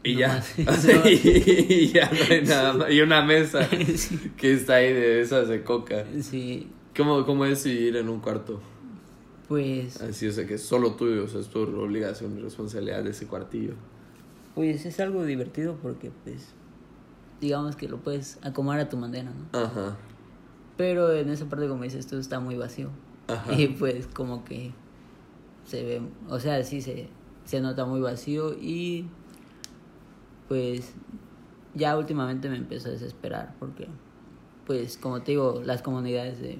y 0.04 0.14
No 0.14 0.20
ya. 0.20 0.28
más. 0.28 0.54
Y, 1.04 1.66
y 1.68 1.88
ya 1.92 2.10
no 2.10 2.18
hay 2.34 2.42
nada 2.42 2.72
más. 2.74 2.90
Y 2.90 3.00
una 3.00 3.22
mesa 3.22 3.68
Sí. 3.96 4.32
que 4.36 4.52
está 4.52 4.74
ahí 4.76 4.92
de 4.92 5.20
esas 5.20 5.48
de 5.48 5.62
coca. 5.62 6.04
Sí, 6.20 6.68
¿Cómo, 6.96 7.24
¿Cómo 7.24 7.44
es 7.46 7.64
vivir 7.64 7.96
en 7.96 8.08
un 8.08 8.20
cuarto? 8.20 8.60
pues, 9.48 10.00
Así, 10.00 10.26
o 10.28 10.32
sea, 10.32 10.46
que 10.46 10.54
es 10.54 10.62
solo 10.62 10.92
tuyo, 10.94 11.24
o 11.24 11.28
sea, 11.28 11.40
es 11.40 11.48
tu 11.48 11.60
obligación 11.60 12.38
y 12.38 12.40
responsabilidad 12.40 13.02
de 13.04 13.10
ese 13.10 13.26
cuartillo. 13.26 13.74
pues 14.54 14.84
es 14.86 14.98
algo 15.00 15.24
divertido 15.24 15.76
porque 15.82 16.10
pues 16.24 16.48
digamos 17.40 17.76
que 17.76 17.88
lo 17.88 17.98
puedes 17.98 18.38
acomodar 18.42 18.80
a 18.80 18.88
tu 18.88 18.96
manera, 18.96 19.30
¿no? 19.30 19.58
Ajá, 19.58 19.96
Pero 20.76 21.12
en 21.12 21.28
esa 21.30 21.46
parte 21.46 21.68
como 21.68 21.82
dices 21.84 22.06
tú 22.06 22.16
está 22.18 22.40
muy 22.40 22.56
vacío. 22.56 22.88
Ajá. 23.28 23.52
Y 23.54 23.68
pues 23.68 24.06
como 24.06 24.44
que 24.44 24.70
se 25.66 25.82
ve, 25.84 26.02
o 26.28 26.38
sea, 26.40 26.62
sí 26.64 26.80
se, 26.80 27.08
se 27.44 27.60
nota 27.60 27.84
muy 27.84 28.00
vacío 28.00 28.54
y 28.54 29.06
pues 30.52 30.92
ya 31.74 31.96
últimamente 31.96 32.50
me 32.50 32.58
empezó 32.58 32.88
a 32.88 32.92
desesperar 32.92 33.54
porque 33.58 33.88
pues 34.66 34.98
como 34.98 35.22
te 35.22 35.32
digo, 35.32 35.62
las 35.64 35.80
comunidades 35.80 36.42
de, 36.42 36.58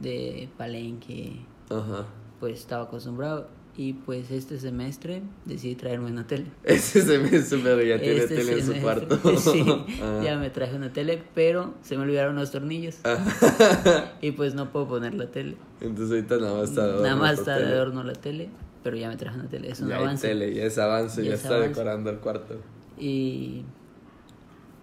de 0.00 0.48
Palenque 0.56 1.36
ajá. 1.70 2.06
pues 2.40 2.58
estaba 2.58 2.82
acostumbrado 2.86 3.46
Y 3.76 3.92
pues 3.92 4.32
este 4.32 4.58
semestre 4.58 5.22
decidí 5.44 5.76
traerme 5.76 6.10
una 6.10 6.26
tele. 6.26 6.46
Ese 6.64 7.02
semestre, 7.02 7.60
pero 7.62 7.80
ya 7.80 8.00
tiene 8.00 8.22
Este 8.22 8.34
tele 8.34 8.52
en 8.58 8.66
su 8.66 8.74
cuarto. 8.82 9.20
Sí, 9.38 9.64
Ah. 10.02 10.20
ya 10.24 10.36
me 10.36 10.50
traje 10.50 10.74
una 10.74 10.92
tele, 10.92 11.22
pero 11.36 11.74
se 11.82 11.96
me 11.96 12.02
olvidaron 12.02 12.34
los 12.34 12.50
tornillos. 12.50 12.96
Ah. 13.04 14.14
Y 14.20 14.32
pues 14.32 14.54
no 14.56 14.72
puedo 14.72 14.88
poner 14.88 15.14
la 15.14 15.30
tele. 15.30 15.54
Entonces 15.80 16.10
ahorita 16.10 16.38
nada 16.38 16.58
más 16.58 16.70
está 16.70 16.86
de 16.88 16.92
Nada 16.94 16.98
adorno 17.06 17.22
más 17.22 17.38
está 17.38 17.56
de 17.56 17.66
adorno 17.66 18.02
la 18.02 18.14
tele, 18.14 18.48
pero 18.82 18.96
ya 18.96 19.08
me 19.08 19.16
traje 19.16 19.38
una 19.38 19.48
tele. 19.48 19.70
Es 19.70 19.80
un 19.80 19.88
Ya 19.88 19.96
hay 19.96 20.02
avance. 20.04 20.28
tele, 20.28 20.54
ya 20.54 20.64
es 20.64 20.78
avance, 20.78 21.22
Ya 21.22 21.28
ya, 21.30 21.34
es 21.34 21.42
está 21.42 21.54
avance. 21.56 21.68
decorando 21.70 22.10
el 22.10 22.18
cuarto. 22.18 22.60
Y 22.98 23.62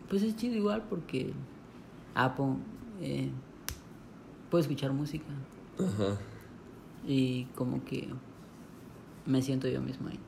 pues 0.10 0.24
es 0.24 0.36
chido 0.36 0.56
igual 0.56 0.84
porque 0.90 1.34
Apple 2.14 2.56
eh, 3.02 3.30
puedo 4.50 4.62
escuchar 4.62 4.94
música 4.94 5.26
Ajá. 5.80 6.18
y 7.06 7.46
como 7.56 7.84
que 7.84 8.08
me 9.26 9.42
siento 9.42 9.68
yo 9.68 9.82
mismo 9.82 10.08
ahí. 10.10 10.20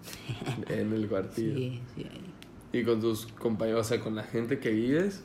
En 0.68 0.92
el 0.94 1.08
cuartillo. 1.08 1.54
Sí, 1.56 1.82
sí, 1.96 2.06
ahí. 2.10 2.34
Y 2.80 2.84
con 2.84 3.00
tus 3.00 3.28
compañeros, 3.28 3.86
o 3.86 3.90
sea, 3.90 4.00
con 4.02 4.16
la 4.16 4.24
gente 4.24 4.60
que 4.60 4.72
vives, 4.72 5.24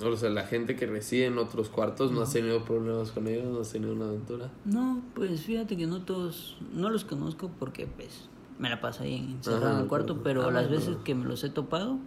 o 0.00 0.16
sea, 0.16 0.30
la 0.30 0.44
gente 0.44 0.76
que 0.76 0.86
reside 0.86 1.26
en 1.26 1.38
otros 1.38 1.68
cuartos, 1.70 2.12
¿no 2.12 2.22
has 2.22 2.32
tenido 2.32 2.64
problemas 2.64 3.10
con 3.12 3.26
ellos? 3.28 3.46
¿No 3.46 3.60
has 3.60 3.70
tenido 3.72 3.92
una 3.94 4.06
aventura? 4.08 4.50
No, 4.64 5.00
pues 5.14 5.42
fíjate 5.42 5.76
que 5.76 5.86
no 5.86 6.02
todos, 6.02 6.58
no 6.74 6.90
los 6.90 7.04
conozco 7.04 7.50
porque 7.58 7.86
pues 7.86 8.28
me 8.58 8.68
la 8.68 8.80
paso 8.80 9.02
ahí 9.04 9.16
encerrado 9.16 9.76
en 9.76 9.82
el 9.82 9.86
cuarto, 9.88 10.22
pero 10.22 10.46
ah, 10.46 10.50
las 10.50 10.68
veces 10.70 10.96
que 11.04 11.14
me 11.14 11.24
los 11.24 11.42
he 11.44 11.50
topado, 11.50 11.98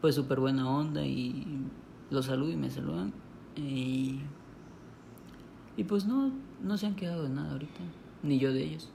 pues 0.00 0.14
súper 0.14 0.40
buena 0.40 0.68
onda 0.70 1.04
y 1.04 1.46
los 2.10 2.26
saludo 2.26 2.50
y 2.50 2.56
me 2.56 2.70
saludan. 2.70 3.12
Y, 3.56 4.20
y 5.76 5.84
pues 5.84 6.06
no, 6.06 6.32
no 6.62 6.76
se 6.78 6.86
han 6.86 6.96
quedado 6.96 7.22
de 7.24 7.28
nada 7.30 7.52
ahorita, 7.52 7.80
ni 8.22 8.38
yo 8.38 8.52
de 8.52 8.64
ellos. 8.64 8.88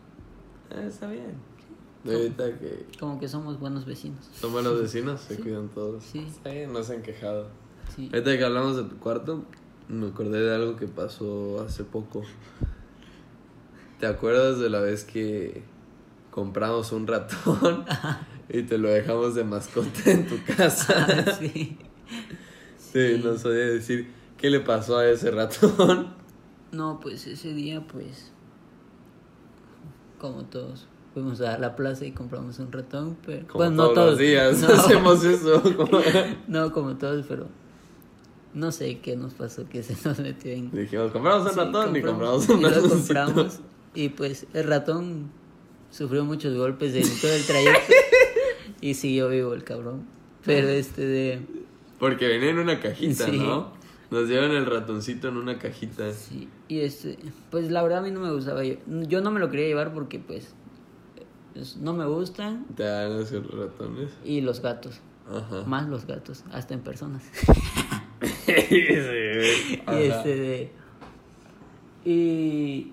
Eh, 0.71 0.85
está 0.87 1.07
bien. 1.07 1.35
Ahorita 2.05 2.59
que 2.59 2.85
Como 2.99 3.17
que 3.17 3.29
somos 3.29 3.59
buenos 3.59 3.85
vecinos. 3.85 4.29
son 4.33 4.51
buenos 4.51 4.77
vecinos, 4.81 5.21
se 5.21 5.35
Sí. 5.37 5.41
cuidan 5.41 5.69
todos. 5.69 6.03
Sí. 6.03 6.25
No 6.69 6.83
se 6.83 6.95
han 6.95 7.01
quejado. 7.01 7.47
Sí. 7.95 8.09
Ahorita 8.13 8.37
que 8.37 8.43
hablamos 8.43 8.75
de 8.77 8.83
tu 8.83 8.97
cuarto, 8.97 9.43
me 9.87 10.07
acordé 10.07 10.41
de 10.41 10.55
algo 10.55 10.75
que 10.75 10.87
pasó 10.87 11.61
hace 11.61 11.83
poco. 11.83 12.23
¿Te 13.99 14.07
acuerdas 14.07 14.59
de 14.59 14.69
la 14.69 14.79
vez 14.79 15.03
que 15.03 15.63
compramos 16.31 16.91
un 16.91 17.07
ratón 17.07 17.85
y 18.49 18.63
te 18.63 18.77
lo 18.77 18.89
dejamos 18.89 19.35
de 19.35 19.43
mascota 19.43 19.89
en 20.11 20.27
tu 20.27 20.37
casa? 20.55 21.35
sí. 21.39 21.77
Sí, 22.77 23.21
no 23.23 23.37
sabía 23.37 23.65
decir 23.65 24.11
qué 24.37 24.49
le 24.49 24.59
pasó 24.59 24.97
a 24.97 25.07
ese 25.07 25.31
ratón. 25.31 26.13
No, 26.71 26.99
pues 26.99 27.27
ese 27.27 27.53
día, 27.53 27.85
pues, 27.87 28.31
como 30.19 30.43
todos, 30.45 30.87
fuimos 31.13 31.39
a 31.41 31.57
la 31.59 31.75
plaza 31.75 32.05
y 32.05 32.11
compramos 32.11 32.59
un 32.59 32.71
ratón, 32.71 33.17
pero... 33.25 33.47
Como 33.47 33.65
bueno, 33.65 33.83
no 33.83 33.89
todos, 33.93 34.09
los 34.11 34.19
días 34.19 34.59
no, 34.61 34.67
hacemos 34.73 35.23
eso. 35.23 35.61
como- 35.75 35.99
no 36.47 36.71
como 36.71 36.97
todos, 36.97 37.25
pero 37.27 37.47
no 38.53 38.71
sé 38.71 38.99
qué 38.99 39.15
nos 39.15 39.33
pasó, 39.33 39.67
que 39.67 39.81
se 39.83 39.95
nos 40.07 40.19
metió 40.19 40.51
en... 40.51 40.71
Dijimos, 40.71 41.11
compramos 41.11 41.43
un 41.47 41.53
Sí, 41.53 41.59
ratón 41.59 41.95
y 41.95 42.01
compramos 42.01 42.49
y 42.49 42.51
un 42.51 42.61
lo 42.61 42.69
ratoncito. 42.69 42.95
compramos, 42.95 43.59
y 43.95 44.09
pues 44.09 44.45
el 44.53 44.63
ratón 44.67 45.31
sufrió 45.91 46.23
muchos 46.25 46.55
golpes 46.55 46.93
en 46.95 47.21
todo 47.21 47.31
el 47.33 47.45
trayecto 47.45 47.93
y 48.81 48.93
siguió 48.95 49.29
vivo 49.29 49.53
el 49.53 49.63
cabrón. 49.63 50.05
Pero 50.45 50.67
este 50.69 51.05
de... 51.05 51.41
Porque 51.99 52.27
venía 52.27 52.49
en 52.49 52.59
una 52.59 52.79
cajita, 52.79 53.25
Sí. 53.25 53.37
¿no? 53.39 53.71
Nos 54.11 54.27
llevan 54.29 54.51
el 54.51 54.65
ratoncito 54.67 55.27
en 55.29 55.37
una 55.37 55.57
cajita. 55.57 56.11
Sí, 56.13 56.47
y 56.67 56.81
este, 56.81 57.17
pues 57.49 57.71
la 57.71 57.81
verdad 57.81 57.99
a 57.99 58.01
mí 58.03 58.11
no 58.11 58.19
me 58.19 58.31
gustaba. 58.31 58.63
Yo, 58.63 58.75
yo 58.87 59.21
no 59.21 59.31
me 59.31 59.39
lo 59.39 59.49
quería 59.49 59.65
llevar 59.67 59.91
porque 59.93 60.19
pues 60.19 60.53
es- 61.55 61.77
no 61.77 61.93
me 61.93 62.05
gustan 62.05 62.65
Te 62.75 62.83
dan 62.83 63.13
esos 63.19 63.49
ratones. 63.49 64.11
y 64.23 64.41
los 64.41 64.61
gatos, 64.61 64.99
Ajá. 65.27 65.63
más 65.65 65.87
los 65.89 66.05
gatos, 66.05 66.43
hasta 66.51 66.73
en 66.75 66.81
personas. 66.81 67.23
Sí. 68.45 68.51
Y 69.87 70.03
este 70.03 70.35
de- 70.35 70.71
y 72.05 72.91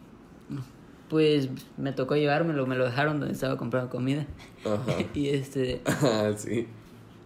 pues 1.09 1.49
me 1.77 1.93
tocó 1.93 2.15
llevármelo, 2.15 2.67
me 2.67 2.77
lo 2.77 2.85
dejaron 2.85 3.19
donde 3.19 3.35
estaba 3.35 3.57
comprando 3.57 3.91
comida. 3.91 4.27
Ajá. 4.65 4.97
y 5.15 5.31
este 5.31 5.81
sí. 6.37 6.69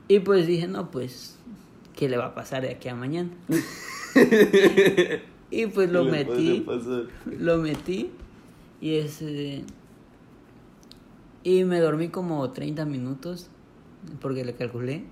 y 0.08 0.18
pues 0.20 0.46
dije, 0.46 0.66
no, 0.66 0.90
pues 0.90 1.38
¿qué 1.94 2.08
le 2.08 2.16
va 2.16 2.26
a 2.26 2.34
pasar 2.34 2.62
de 2.62 2.70
aquí 2.70 2.88
a 2.88 2.94
mañana? 2.94 3.28
y 5.50 5.66
pues 5.66 5.92
lo 5.92 6.04
¿Qué 6.04 6.10
le 6.10 6.24
metí. 6.24 6.66
Lo 7.38 7.58
metí 7.58 8.10
y 8.80 8.94
ese 8.96 9.64
y 11.42 11.64
me 11.64 11.80
dormí 11.80 12.08
como 12.08 12.50
30 12.50 12.86
minutos 12.86 13.48
porque 14.20 14.44
le 14.44 14.54
calculé, 14.54 15.04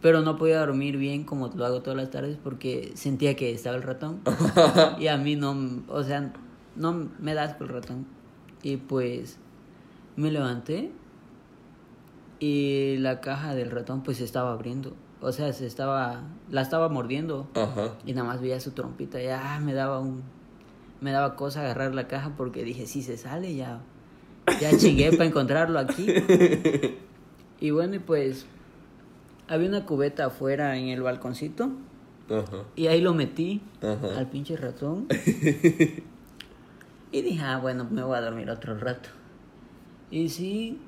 pero 0.00 0.22
no 0.22 0.36
podía 0.36 0.60
dormir 0.60 0.96
bien 0.96 1.24
como 1.24 1.48
lo 1.48 1.66
hago 1.66 1.82
todas 1.82 1.96
las 1.96 2.10
tardes 2.10 2.36
porque 2.42 2.92
sentía 2.94 3.34
que 3.34 3.52
estaba 3.52 3.76
el 3.76 3.82
ratón 3.82 4.20
y 4.98 5.08
a 5.08 5.16
mí 5.16 5.36
no, 5.36 5.56
o 5.88 6.02
sea, 6.02 6.32
no 6.76 7.08
me 7.18 7.34
da 7.34 7.44
asco 7.44 7.64
el 7.64 7.70
ratón. 7.70 8.06
Y 8.62 8.76
pues 8.76 9.38
me 10.16 10.30
levanté 10.30 10.90
y 12.40 12.96
la 12.98 13.20
caja 13.20 13.54
del 13.54 13.70
ratón 13.70 14.02
pues 14.02 14.18
se 14.18 14.24
estaba 14.24 14.52
abriendo, 14.52 14.94
o 15.20 15.32
sea, 15.32 15.52
se 15.52 15.66
estaba 15.66 16.22
la 16.50 16.62
estaba 16.62 16.88
mordiendo. 16.88 17.48
Ajá. 17.54 17.94
Y 18.06 18.12
nada 18.12 18.26
más 18.26 18.40
veía 18.40 18.60
su 18.60 18.72
trompita, 18.72 19.20
ya 19.20 19.60
me 19.62 19.74
daba 19.74 19.98
un 19.98 20.22
me 21.00 21.12
daba 21.12 21.36
cosa 21.36 21.60
agarrar 21.60 21.94
la 21.94 22.08
caja 22.08 22.32
porque 22.36 22.64
dije, 22.64 22.86
si 22.86 23.02
se 23.02 23.16
sale 23.16 23.54
ya 23.54 23.80
ya 24.60 24.76
chingué 24.76 25.10
para 25.12 25.26
encontrarlo 25.26 25.78
aquí. 25.78 26.06
Y 27.60 27.72
bueno, 27.72 27.96
y 27.96 27.98
pues 27.98 28.46
había 29.48 29.68
una 29.68 29.86
cubeta 29.86 30.26
afuera 30.26 30.76
en 30.76 30.88
el 30.88 31.02
balconcito 31.02 31.70
Ajá. 32.30 32.64
y 32.76 32.86
ahí 32.88 33.00
lo 33.00 33.14
metí 33.14 33.62
Ajá. 33.82 34.18
al 34.18 34.26
pinche 34.28 34.56
ratón. 34.56 35.06
y 37.12 37.22
dije, 37.22 37.42
ah, 37.42 37.58
bueno, 37.58 37.86
me 37.90 38.02
voy 38.02 38.16
a 38.16 38.20
dormir 38.20 38.50
otro 38.50 38.76
rato. 38.78 39.08
Y 40.10 40.28
sí, 40.28 40.78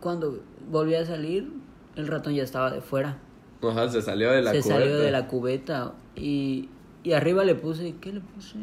cuando 0.00 0.40
volví 0.70 0.94
a 0.94 1.04
salir, 1.06 1.50
el 1.96 2.06
ratón 2.06 2.34
ya 2.34 2.42
estaba 2.42 2.70
de 2.70 2.80
fuera. 2.80 3.18
Ajá, 3.62 3.88
se 3.88 4.02
salió 4.02 4.30
de 4.32 4.42
la 4.42 4.52
se 4.52 4.60
cubeta. 4.60 4.78
salió 4.80 4.98
de 4.98 5.10
la 5.10 5.26
cubeta 5.28 5.92
y, 6.14 6.68
y 7.02 7.12
arriba 7.12 7.44
le 7.44 7.54
puse, 7.54 7.94
¿qué 8.00 8.12
le 8.12 8.20
puse? 8.20 8.58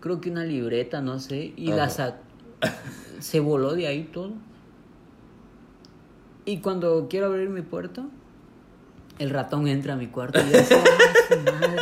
Creo 0.00 0.20
que 0.20 0.30
una 0.30 0.44
libreta, 0.44 1.00
no 1.00 1.18
sé, 1.20 1.52
y 1.56 1.68
la 1.68 1.84
Ajá. 1.84 1.90
sa- 1.90 2.16
se 3.20 3.40
voló 3.40 3.74
de 3.74 3.86
ahí 3.86 4.04
todo. 4.12 4.32
Y 6.44 6.58
cuando 6.58 7.06
quiero 7.08 7.26
abrir 7.26 7.50
mi 7.50 7.62
puerta, 7.62 8.04
el 9.20 9.30
ratón 9.30 9.68
entra 9.68 9.94
a 9.94 9.96
mi 9.96 10.08
cuarto 10.08 10.40
y 10.40 10.50
yo 10.50 10.58
así, 10.58 10.74
"Ah, 10.74 11.12
su 11.28 11.38
madre, 11.52 11.76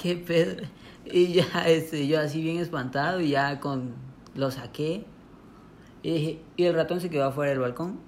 qué 0.00 0.14
pedo. 0.16 0.62
Y 1.04 1.32
ya, 1.32 1.44
este, 1.66 2.06
yo 2.06 2.20
así 2.20 2.40
bien 2.42 2.58
espantado 2.58 3.20
y 3.20 3.30
ya 3.30 3.58
con, 3.60 3.92
lo 4.34 4.50
saqué. 4.50 5.04
Y, 6.02 6.10
dije- 6.12 6.38
y 6.56 6.64
el 6.64 6.74
ratón 6.74 7.00
se 7.00 7.10
quedó 7.10 7.24
afuera 7.24 7.50
del 7.50 7.60
balcón. 7.60 7.98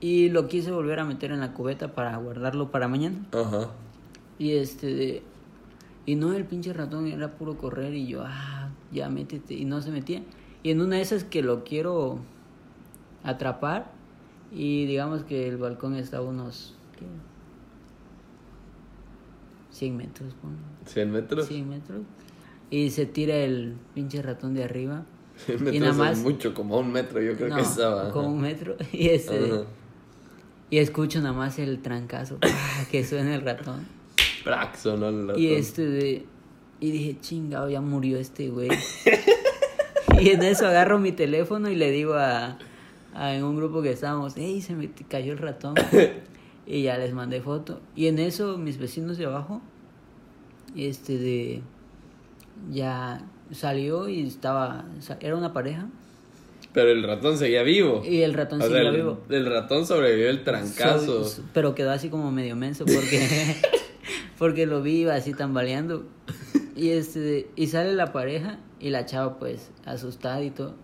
Y 0.00 0.28
lo 0.28 0.48
quise 0.48 0.70
volver 0.70 1.00
a 1.00 1.04
meter 1.04 1.30
en 1.32 1.40
la 1.40 1.52
cubeta 1.54 1.94
para 1.94 2.16
guardarlo 2.18 2.70
para 2.70 2.88
mañana. 2.88 3.16
Ajá. 3.32 3.70
Y 4.38 4.52
este 4.52 5.22
y 6.06 6.16
no 6.16 6.34
el 6.34 6.44
pinche 6.44 6.72
ratón 6.74 7.06
era 7.06 7.32
puro 7.38 7.56
correr 7.56 7.94
y 7.94 8.06
yo, 8.06 8.22
ah, 8.26 8.68
ya 8.92 9.08
métete 9.08 9.54
y 9.54 9.64
no 9.64 9.80
se 9.80 9.90
metía. 9.90 10.22
Y 10.62 10.70
en 10.70 10.80
una 10.82 10.96
de 10.96 11.02
esas 11.02 11.24
que 11.24 11.40
lo 11.42 11.64
quiero 11.64 12.18
atrapar 13.22 13.90
y 14.52 14.84
digamos 14.86 15.22
que 15.24 15.48
el 15.48 15.56
balcón 15.56 15.96
está 15.96 16.18
a 16.18 16.20
unos 16.20 16.74
¿qué? 16.98 17.06
100 19.74 19.96
metros, 19.96 20.34
ponle. 20.40 20.58
100 20.86 21.10
metros. 21.12 21.46
100 21.48 21.68
metros. 21.68 22.00
Y 22.70 22.90
se 22.90 23.06
tira 23.06 23.36
el 23.36 23.74
pinche 23.94 24.22
ratón 24.22 24.54
de 24.54 24.64
arriba. 24.64 25.04
100 25.46 25.58
Y 25.58 25.62
metros 25.62 25.80
nada 25.80 25.92
más- 25.94 26.18
es 26.18 26.24
mucho, 26.24 26.54
como 26.54 26.78
un 26.78 26.92
metro, 26.92 27.20
yo 27.20 27.34
creo 27.36 27.48
No, 27.48 27.56
que 27.56 27.62
estaba. 27.62 28.10
como 28.10 28.28
un 28.28 28.40
metro. 28.40 28.76
Y 28.92 29.08
este 29.08 29.38
de- 29.40 29.52
Ajá. 29.52 29.64
y 30.70 30.78
escucho 30.78 31.20
nada 31.20 31.32
más 31.34 31.58
el 31.58 31.80
trancazo 31.82 32.38
que 32.90 33.04
suena 33.04 33.34
el 33.34 33.42
ratón. 33.42 33.86
Prac, 34.44 34.76
sonó 34.76 35.08
el 35.08 35.26
ratón. 35.28 35.42
Y 35.42 35.48
este 35.54 35.86
de. 35.86 36.26
Y 36.80 36.90
dije, 36.90 37.16
chingado, 37.20 37.70
ya 37.70 37.80
murió 37.80 38.18
este 38.18 38.48
güey. 38.50 38.68
y 40.20 40.30
en 40.30 40.42
eso 40.42 40.66
agarro 40.66 40.98
mi 40.98 41.12
teléfono 41.12 41.70
y 41.70 41.76
le 41.76 41.90
digo 41.90 42.14
a, 42.14 42.58
a- 43.14 43.34
en 43.34 43.42
un 43.44 43.56
grupo 43.56 43.80
que 43.82 43.90
estábamos, 43.90 44.34
hey, 44.36 44.60
se 44.60 44.74
me 44.74 44.90
cayó 45.08 45.32
el 45.32 45.38
ratón. 45.38 45.74
Y 46.66 46.82
ya 46.82 46.96
les 46.98 47.12
mandé 47.12 47.40
foto. 47.40 47.80
Y 47.94 48.06
en 48.06 48.18
eso 48.18 48.58
mis 48.58 48.78
vecinos 48.78 49.18
de 49.18 49.26
abajo, 49.26 49.60
este 50.76 51.18
de. 51.18 51.62
Ya 52.70 53.20
salió 53.50 54.08
y 54.08 54.22
estaba. 54.26 54.84
Era 55.20 55.36
una 55.36 55.52
pareja. 55.52 55.88
Pero 56.72 56.90
el 56.90 57.04
ratón 57.04 57.38
seguía 57.38 57.62
vivo. 57.62 58.02
Y 58.04 58.22
el 58.22 58.34
ratón 58.34 58.60
O 58.60 58.64
sea, 58.64 58.72
seguía 58.74 58.90
el, 58.90 58.96
vivo. 58.96 59.20
el 59.28 59.46
ratón 59.46 59.86
sobrevivió 59.86 60.28
el 60.30 60.42
trancazo. 60.42 61.24
So- 61.24 61.42
pero 61.52 61.74
quedó 61.74 61.90
así 61.92 62.08
como 62.08 62.32
medio 62.32 62.56
menso 62.56 62.84
porque 62.84 63.56
porque 64.38 64.66
lo 64.66 64.82
vi 64.82 65.02
iba 65.02 65.14
así 65.14 65.34
tambaleando 65.34 66.04
y 66.74 66.88
este 66.90 67.48
y 67.54 67.68
sale 67.68 67.94
la 67.94 68.12
pareja 68.12 68.58
y 68.80 68.90
la 68.90 69.06
chava 69.06 69.38
pues 69.38 69.70
asustada 69.84 70.42
y 70.42 70.50
todo 70.50 70.74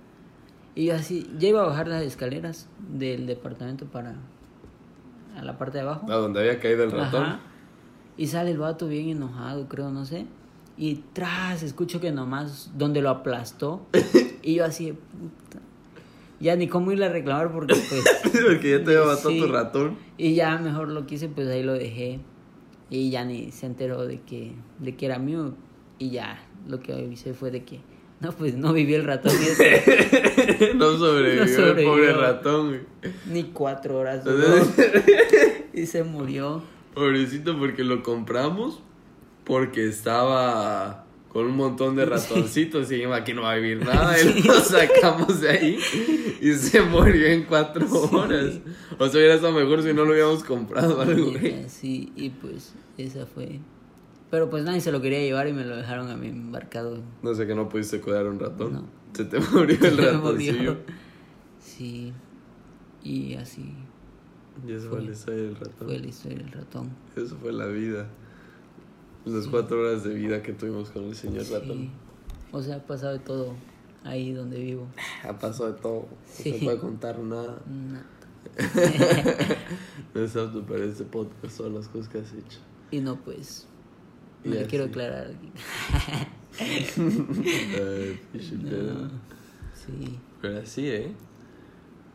Y 0.76 0.87
yo 0.87 0.95
así, 0.95 1.28
ya 1.39 1.49
iba 1.49 1.62
a 1.64 1.66
bajar 1.66 1.89
las 1.89 2.05
escaleras 2.05 2.68
del 2.97 3.26
departamento 3.26 3.87
para 3.87 4.14
a 5.37 5.43
la 5.43 5.59
parte 5.59 5.78
de 5.78 5.83
abajo. 5.83 6.11
A 6.11 6.16
donde 6.16 6.41
había 6.41 6.59
caído 6.61 6.85
el 6.85 6.91
ratón. 6.91 7.24
Ajá. 7.24 7.41
Y 8.16 8.26
sale 8.26 8.51
el 8.51 8.59
vato 8.59 8.87
bien 8.89 9.09
enojado, 9.09 9.68
creo, 9.68 9.91
no 9.91 10.05
sé. 10.05 10.26
Y 10.76 11.05
tras, 11.12 11.62
escucho 11.62 12.01
que 12.01 12.12
nomás 12.12 12.70
donde 12.76 13.03
lo 13.03 13.11
aplastó. 13.11 13.87
y 14.43 14.55
yo 14.55 14.64
así, 14.64 14.87
de 14.87 14.93
puta. 14.95 15.59
Ya 16.41 16.57
ni 16.57 16.68
cómo 16.68 16.91
irle 16.91 17.05
a 17.07 17.11
reclamar 17.11 17.53
porque 17.53 17.74
pues... 17.74 18.05
Porque 18.47 18.70
ya 18.70 18.85
te 18.85 18.97
había 18.97 19.07
matado 19.12 19.31
Sí. 19.31 19.41
tu 19.41 19.47
ratón. 19.47 19.99
Y 20.16 20.35
ya 20.35 20.57
mejor 20.59 20.89
lo 20.89 21.07
quise, 21.07 21.28
pues 21.28 21.49
ahí 21.49 21.62
lo 21.62 21.74
dejé. 21.74 22.20
Y 22.89 23.11
ya 23.11 23.24
ni 23.24 23.53
se 23.53 23.66
enteró 23.66 24.07
de 24.07 24.20
que, 24.22 24.55
de 24.78 24.97
que 24.97 25.07
era 25.07 25.18
mío. 25.18 25.55
Y 25.99 26.11
ya 26.11 26.39
lo 26.66 26.81
que 26.81 26.95
avisé 26.95 27.35
fue 27.35 27.51
de 27.51 27.64
que, 27.64 27.81
no, 28.20 28.32
pues 28.32 28.54
no 28.54 28.72
vivió 28.72 28.96
el 28.96 29.04
ratón 29.04 29.32
ese, 29.32 30.72
no 30.74 30.96
sobrevivió, 30.98 31.58
No 31.58 31.66
el 31.66 31.84
pobre 31.84 32.12
ratón. 32.12 32.80
ni 33.26 33.44
cuatro 33.44 33.98
horas 33.98 34.24
duró. 34.24 34.46
y 35.72 35.86
se 35.86 36.04
murió. 36.04 36.62
Pobrecito 36.94 37.58
porque 37.58 37.84
lo 37.84 38.02
compramos 38.02 38.80
porque 39.44 39.88
estaba 39.88 41.06
con 41.32 41.46
un 41.46 41.56
montón 41.56 41.94
de 41.96 42.04
ratoncitos 42.04 42.90
y 42.90 42.96
dijimos 42.96 43.16
aquí 43.16 43.32
no 43.32 43.42
va 43.42 43.52
a 43.52 43.54
vivir 43.54 43.84
nada 43.84 44.20
y 44.20 44.42
lo 44.42 44.54
sacamos 44.60 45.40
de 45.40 45.48
ahí 45.48 45.78
y 46.40 46.52
se 46.54 46.82
murió 46.82 47.26
en 47.26 47.44
cuatro 47.44 47.86
horas. 48.12 48.58
O 48.98 49.08
sea, 49.08 49.18
hubiera 49.18 49.34
estado 49.34 49.52
mejor 49.52 49.82
si 49.82 49.94
no 49.94 50.04
lo 50.04 50.12
hubiéramos 50.12 50.42
comprado 50.44 51.00
algo, 51.00 51.32
sí, 51.68 52.12
y 52.16 52.30
pues 52.30 52.74
esa 52.98 53.26
fue. 53.26 53.60
Pero 54.31 54.49
pues 54.49 54.64
nadie 54.64 54.81
se 54.81 54.93
lo 54.93 55.01
quería 55.01 55.18
llevar 55.20 55.49
y 55.49 55.53
me 55.53 55.64
lo 55.64 55.76
dejaron 55.76 56.09
a 56.09 56.16
mí 56.16 56.28
embarcado. 56.28 56.99
No 57.22 57.35
sé 57.35 57.47
que 57.47 57.55
no 57.55 57.68
pudiste 57.68 58.01
cuidar 58.01 58.26
un 58.26 58.39
ratón. 58.39 58.72
No. 58.74 58.85
Se 59.12 59.24
te 59.24 59.41
murió 59.53 59.76
el 59.85 59.97
ratoncillo. 59.99 60.76
Sí. 61.59 62.12
Y 63.03 63.35
así 63.35 63.74
Y 64.66 64.72
eso 64.72 64.91
fue 64.91 65.03
la 65.03 65.11
historia 65.12 65.43
del 65.43 65.57
ratón. 65.57 65.87
fue 65.89 65.99
la 65.99 66.07
historia 66.07 66.39
del 66.39 66.53
ratón. 66.53 66.91
Eso 67.16 67.37
fue 67.39 67.53
la 67.53 67.66
vida. 67.66 68.07
Las 69.24 69.47
cuatro 69.49 69.81
horas 69.81 70.05
de 70.05 70.14
vida 70.14 70.43
que 70.43 70.53
tuvimos 70.53 70.91
con 70.91 71.05
el 71.05 71.16
señor 71.16 71.45
Sí. 71.45 71.55
ratón. 71.55 71.91
O 72.53 72.62
sea, 72.62 72.76
ha 72.76 72.87
pasado 72.87 73.12
de 73.14 73.18
todo 73.20 73.55
ahí 74.05 74.33
donde 74.33 74.59
vivo. 74.61 74.87
Ha 75.28 75.39
pasado 75.39 75.72
de 75.72 75.81
todo. 75.81 76.01
No 76.03 76.09
Sí. 76.26 76.53
se 76.53 76.64
puede 76.64 76.78
contar 76.78 77.18
nada. 77.18 77.59
Nada. 77.66 78.07
No 80.14 80.20
es 80.22 80.37
apto 80.37 80.62
para 80.64 80.85
este 80.85 81.05
podcast 81.05 81.57
todas 81.57 81.72
las 81.72 81.89
cosas 81.89 82.09
que 82.09 82.18
has 82.18 82.33
hecho. 82.33 82.59
Y 82.91 83.01
no, 83.01 83.16
pues. 83.16 83.66
Así. 84.45 84.64
quiero 84.68 84.84
aclarar. 84.86 85.30
Pedo. 88.59 88.95
No, 88.95 89.11
sí. 89.74 90.18
Pero 90.41 90.59
así, 90.59 90.88
¿eh? 90.88 91.12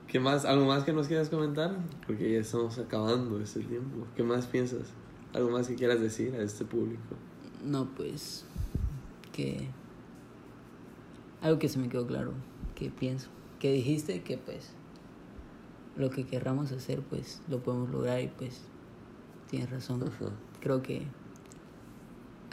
¿Qué 0.07 0.19
más? 0.19 0.45
¿Algo 0.45 0.65
más 0.65 0.84
que 0.84 0.93
nos 0.93 1.07
quieras 1.07 1.30
comentar? 1.30 1.76
Porque 2.05 2.32
ya 2.34 2.39
estamos 2.39 2.78
acabando 2.78 3.39
este 3.39 3.59
tiempo. 3.61 4.07
¿Qué 4.15 4.23
más 4.23 4.45
piensas? 4.45 4.93
¿Algo 5.34 5.49
más 5.49 5.67
que 5.67 5.76
quieras 5.76 5.99
decir 5.99 6.34
a 6.36 6.41
este 6.41 6.63
público? 6.63 7.15
No, 7.63 7.89
pues. 7.95 8.45
Que. 9.34 9.67
Algo 11.41 11.59
que 11.59 11.67
se 11.67 11.80
me 11.80 11.89
quedó 11.89 12.07
claro. 12.07 12.34
Que 12.76 12.89
pienso. 12.89 13.30
Que 13.59 13.73
dijiste 13.73 14.21
que, 14.21 14.38
pues. 14.38 14.71
Lo 15.97 16.09
que 16.09 16.26
querramos 16.26 16.71
hacer, 16.71 17.01
pues. 17.01 17.41
Lo 17.49 17.61
podemos 17.61 17.89
lograr 17.89 18.21
y, 18.21 18.28
pues. 18.28 18.61
Tienes 19.49 19.69
razón. 19.69 20.03
Ajá. 20.03 20.32
Creo 20.61 20.82
que. 20.82 21.07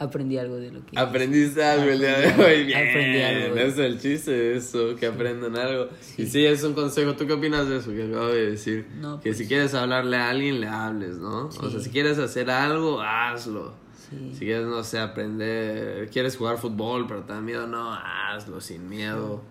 Aprendí 0.03 0.37
algo 0.37 0.55
de 0.57 0.71
lo 0.71 0.85
que. 0.85 0.97
Aprendiste 0.99 1.63
algo 1.63 1.89
el 1.89 1.99
día 1.99 2.19
de 2.19 2.43
hoy. 2.43 2.63
Bien. 2.65 2.87
Aprendí 2.89 3.21
algo. 3.21 3.55
Ese 3.55 3.67
es 3.67 3.77
el 3.79 3.99
chiste 3.99 4.31
de 4.31 4.57
eso, 4.57 4.95
que 4.95 5.07
aprendan 5.07 5.55
algo. 5.57 5.87
Sí. 6.01 6.23
Y 6.23 6.25
sí, 6.27 6.45
es 6.45 6.63
un 6.63 6.73
consejo. 6.73 7.15
¿Tú 7.15 7.25
qué 7.27 7.33
opinas 7.33 7.67
de 7.69 7.77
eso 7.77 7.91
que 7.91 8.03
acabo 8.03 8.27
de 8.27 8.51
decir? 8.51 8.87
No, 8.99 9.19
que 9.19 9.29
pues- 9.29 9.37
si 9.37 9.47
quieres 9.47 9.73
hablarle 9.73 10.17
a 10.17 10.29
alguien, 10.29 10.59
le 10.61 10.67
hables, 10.67 11.17
¿no? 11.17 11.47
O 11.47 11.51
sea, 11.51 11.69
Sí. 11.69 11.85
si 11.85 11.89
quieres 11.89 12.17
hacer 12.19 12.49
algo, 12.51 13.01
hazlo. 13.01 13.73
Sí. 14.09 14.31
Si 14.33 14.39
quieres, 14.45 14.67
no 14.67 14.83
sé, 14.83 14.99
aprender, 14.99 16.09
quieres 16.09 16.35
jugar 16.37 16.57
fútbol, 16.57 17.07
pero 17.07 17.21
te 17.23 17.33
da 17.33 17.41
miedo, 17.41 17.65
no, 17.67 17.93
hazlo 17.93 18.61
sin 18.61 18.87
miedo. 18.89 19.41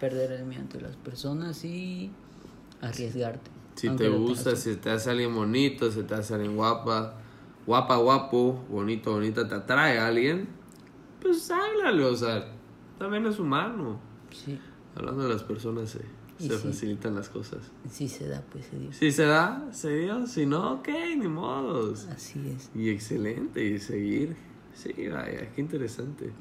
Perder 0.00 0.32
el 0.32 0.44
miedo 0.44 0.62
ante 0.62 0.80
las 0.80 0.96
personas 0.96 1.64
y. 1.64 2.10
Arriesgarte. 2.80 3.50
Si 3.76 3.86
Aunque 3.88 4.04
te 4.04 4.10
gusta, 4.10 4.56
si 4.56 4.74
te 4.76 4.90
hace 4.90 5.10
alguien 5.10 5.34
bonito, 5.34 5.90
si 5.90 6.02
te 6.02 6.14
hace 6.14 6.34
alguien 6.34 6.56
guapa, 6.56 7.14
guapa, 7.66 7.96
guapo, 7.96 8.64
bonito, 8.68 9.12
bonita, 9.12 9.48
te 9.48 9.54
atrae 9.54 9.98
a 9.98 10.08
alguien, 10.08 10.48
pues 11.20 11.50
háblale, 11.50 12.04
o 12.04 12.16
sea, 12.16 12.46
también 12.98 13.26
es 13.26 13.38
humano. 13.38 14.00
Sí. 14.30 14.58
Hablando 14.94 15.24
de 15.24 15.28
las 15.28 15.42
personas 15.42 15.90
se, 15.90 16.00
Y 16.38 16.48
se 16.48 16.58
sí. 16.58 16.68
facilitan 16.68 17.14
las 17.14 17.28
cosas. 17.28 17.70
Sí 17.90 18.08
se 18.08 18.28
da, 18.28 18.42
pues 18.50 18.66
se 18.66 18.78
dio. 18.78 18.92
Si 18.92 19.12
se 19.12 19.24
da, 19.24 19.68
se 19.72 19.96
dio, 19.96 20.26
si 20.26 20.46
no, 20.46 20.74
ok, 20.74 20.88
ni 21.18 21.28
modos. 21.28 22.06
Así 22.08 22.40
es. 22.54 22.70
Y 22.74 22.90
excelente, 22.90 23.64
y 23.64 23.78
seguir. 23.78 24.36
Sí, 24.74 24.92
vaya, 25.08 25.50
qué 25.54 25.60
interesante. 25.60 26.32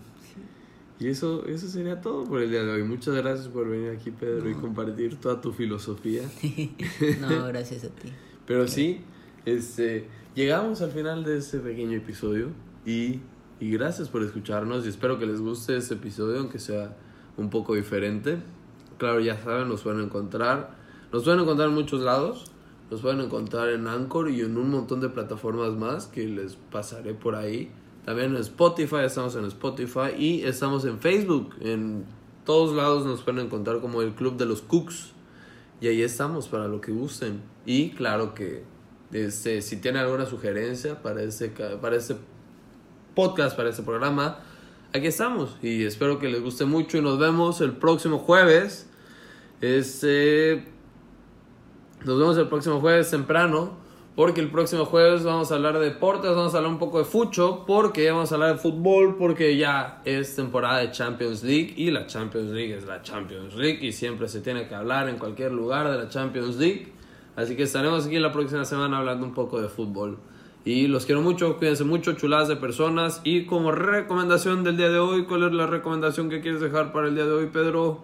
Y 0.99 1.07
eso, 1.07 1.47
eso 1.47 1.67
sería 1.67 1.99
todo 1.99 2.25
por 2.25 2.41
el 2.41 2.51
día 2.51 2.63
de 2.63 2.73
hoy. 2.73 2.83
Muchas 2.83 3.15
gracias 3.15 3.47
por 3.47 3.67
venir 3.67 3.89
aquí, 3.89 4.11
Pedro, 4.11 4.47
y 4.47 4.53
compartir 4.53 5.15
toda 5.15 5.41
tu 5.41 5.51
filosofía. 5.51 6.21
no, 7.19 7.47
gracias 7.47 7.85
a 7.85 7.89
ti. 7.89 8.09
Pero 8.45 8.67
sí, 8.67 9.01
este, 9.45 10.07
llegamos 10.35 10.81
al 10.81 10.91
final 10.91 11.23
de 11.23 11.37
este 11.37 11.59
pequeño 11.59 11.97
episodio 11.97 12.49
y, 12.85 13.19
y 13.59 13.71
gracias 13.71 14.09
por 14.09 14.23
escucharnos 14.23 14.85
y 14.85 14.89
espero 14.89 15.19
que 15.19 15.25
les 15.25 15.41
guste 15.41 15.75
este 15.77 15.95
episodio, 15.95 16.39
aunque 16.39 16.59
sea 16.59 16.95
un 17.37 17.49
poco 17.49 17.75
diferente. 17.75 18.37
Claro, 18.97 19.19
ya 19.19 19.37
saben, 19.41 19.67
nos 19.67 19.81
pueden 19.81 20.01
encontrar, 20.01 20.75
nos 21.11 21.23
pueden 21.23 21.39
encontrar 21.41 21.69
en 21.69 21.75
muchos 21.75 22.01
lados, 22.01 22.51
nos 22.89 23.01
pueden 23.01 23.19
encontrar 23.21 23.69
en 23.69 23.87
Anchor 23.87 24.29
y 24.29 24.41
en 24.41 24.57
un 24.57 24.69
montón 24.69 25.01
de 25.01 25.09
plataformas 25.09 25.73
más 25.73 26.07
que 26.07 26.27
les 26.27 26.55
pasaré 26.55 27.13
por 27.13 27.35
ahí. 27.35 27.71
También 28.05 28.35
en 28.35 28.41
Spotify, 28.41 29.03
estamos 29.05 29.35
en 29.35 29.45
Spotify 29.45 30.15
y 30.17 30.43
estamos 30.43 30.85
en 30.85 30.99
Facebook. 30.99 31.55
En 31.61 32.05
todos 32.45 32.75
lados 32.75 33.05
nos 33.05 33.21
pueden 33.21 33.45
encontrar 33.45 33.79
como 33.79 34.01
el 34.01 34.13
Club 34.13 34.37
de 34.37 34.45
los 34.45 34.61
Cooks. 34.61 35.13
Y 35.79 35.87
ahí 35.87 36.01
estamos 36.01 36.47
para 36.47 36.67
lo 36.67 36.81
que 36.81 36.91
gusten. 36.91 37.41
Y 37.65 37.91
claro 37.91 38.33
que 38.33 38.63
este, 39.13 39.61
si 39.61 39.77
tienen 39.77 40.01
alguna 40.01 40.25
sugerencia 40.25 41.01
para 41.01 41.21
este, 41.21 41.49
para 41.49 41.95
este 41.95 42.15
podcast, 43.15 43.55
para 43.55 43.69
este 43.69 43.83
programa, 43.83 44.39
aquí 44.93 45.07
estamos. 45.07 45.57
Y 45.61 45.83
espero 45.83 46.19
que 46.19 46.29
les 46.29 46.41
guste 46.41 46.65
mucho 46.65 46.97
y 46.97 47.01
nos 47.01 47.19
vemos 47.19 47.61
el 47.61 47.73
próximo 47.73 48.19
jueves. 48.19 48.89
Este, 49.61 50.65
nos 52.05 52.19
vemos 52.19 52.37
el 52.37 52.47
próximo 52.47 52.79
jueves 52.79 53.11
temprano. 53.11 53.81
Porque 54.15 54.41
el 54.41 54.51
próximo 54.51 54.83
jueves 54.83 55.23
vamos 55.23 55.51
a 55.51 55.55
hablar 55.55 55.79
de 55.79 55.85
deportes, 55.85 56.29
vamos 56.35 56.53
a 56.53 56.57
hablar 56.57 56.71
un 56.73 56.79
poco 56.79 56.99
de 56.99 57.05
fucho, 57.05 57.63
porque 57.65 58.11
vamos 58.11 58.29
a 58.31 58.35
hablar 58.35 58.53
de 58.55 58.59
fútbol, 58.59 59.15
porque 59.17 59.55
ya 59.55 60.01
es 60.03 60.35
temporada 60.35 60.79
de 60.79 60.91
Champions 60.91 61.43
League 61.43 61.73
y 61.77 61.91
la 61.91 62.07
Champions 62.07 62.51
League 62.51 62.75
es 62.75 62.85
la 62.85 63.01
Champions 63.01 63.55
League 63.55 63.79
y 63.81 63.93
siempre 63.93 64.27
se 64.27 64.41
tiene 64.41 64.67
que 64.67 64.75
hablar 64.75 65.07
en 65.07 65.17
cualquier 65.17 65.53
lugar 65.53 65.89
de 65.89 65.97
la 65.97 66.09
Champions 66.09 66.57
League. 66.57 66.91
Así 67.35 67.55
que 67.55 67.63
estaremos 67.63 68.05
aquí 68.05 68.19
la 68.19 68.31
próxima 68.31 68.65
semana 68.65 68.97
hablando 68.97 69.25
un 69.25 69.33
poco 69.33 69.61
de 69.61 69.69
fútbol. 69.69 70.17
Y 70.63 70.87
los 70.87 71.05
quiero 71.05 71.21
mucho, 71.21 71.57
cuídense 71.57 71.83
mucho, 71.83 72.13
chuladas 72.13 72.47
de 72.47 72.55
personas. 72.55 73.21
Y 73.23 73.45
como 73.45 73.71
recomendación 73.71 74.63
del 74.63 74.77
día 74.77 74.89
de 74.89 74.99
hoy, 74.99 75.25
¿cuál 75.25 75.43
es 75.43 75.53
la 75.53 75.65
recomendación 75.65 76.29
que 76.29 76.41
quieres 76.41 76.61
dejar 76.61 76.91
para 76.91 77.07
el 77.07 77.15
día 77.15 77.25
de 77.25 77.31
hoy, 77.31 77.47
Pedro? 77.47 78.03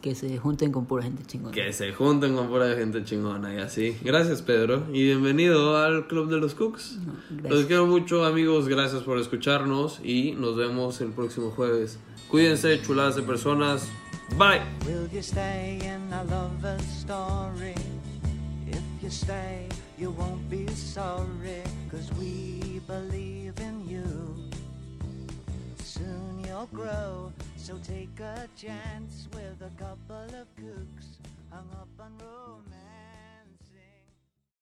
Que 0.00 0.14
se 0.14 0.36
junten 0.38 0.70
con 0.70 0.86
pura 0.86 1.02
gente 1.02 1.24
chingona. 1.24 1.50
Que 1.50 1.72
se 1.72 1.92
junten 1.92 2.34
con 2.36 2.48
pura 2.48 2.74
gente 2.74 3.04
chingona 3.04 3.54
y 3.54 3.58
así. 3.58 3.96
Gracias, 4.02 4.42
Pedro. 4.42 4.84
Y 4.92 5.02
bienvenido 5.04 5.78
al 5.78 6.06
Club 6.06 6.28
de 6.28 6.38
los 6.38 6.54
Cooks. 6.54 6.98
No. 7.30 7.48
Los 7.48 7.64
quiero 7.64 7.86
mucho, 7.86 8.24
amigos. 8.24 8.68
Gracias 8.68 9.02
por 9.02 9.18
escucharnos. 9.18 10.00
Y 10.04 10.32
nos 10.32 10.56
vemos 10.56 11.00
el 11.00 11.08
próximo 11.08 11.50
jueves. 11.50 11.98
Cuídense, 12.28 12.80
chuladas 12.82 13.16
de 13.16 13.22
personas. 13.22 13.90
Bye. 14.32 14.62
Will 14.84 15.06
you 15.08 15.22
stay 15.22 15.78
in 15.84 16.12
a 16.12 16.24
lover's 16.24 16.84
story? 16.86 17.76
If 18.66 18.82
you 19.00 19.10
stay, 19.10 19.68
you 19.96 20.10
won't 20.10 20.50
be 20.50 20.66
sorry, 20.68 21.62
cause 21.90 22.10
we 22.18 22.80
believe 22.86 23.58
in 23.60 23.88
you. 23.88 24.50
Soon 25.78 26.44
you'll 26.48 26.66
grow, 26.72 27.32
so 27.56 27.78
take 27.86 28.18
a 28.18 28.48
chance 28.56 29.28
with 29.32 29.62
a 29.62 29.70
couple 29.80 30.34
of 30.34 30.48
kooks 30.56 31.18
hung 31.50 31.70
up 31.72 31.88
on 32.00 32.12
romance. 32.18 32.83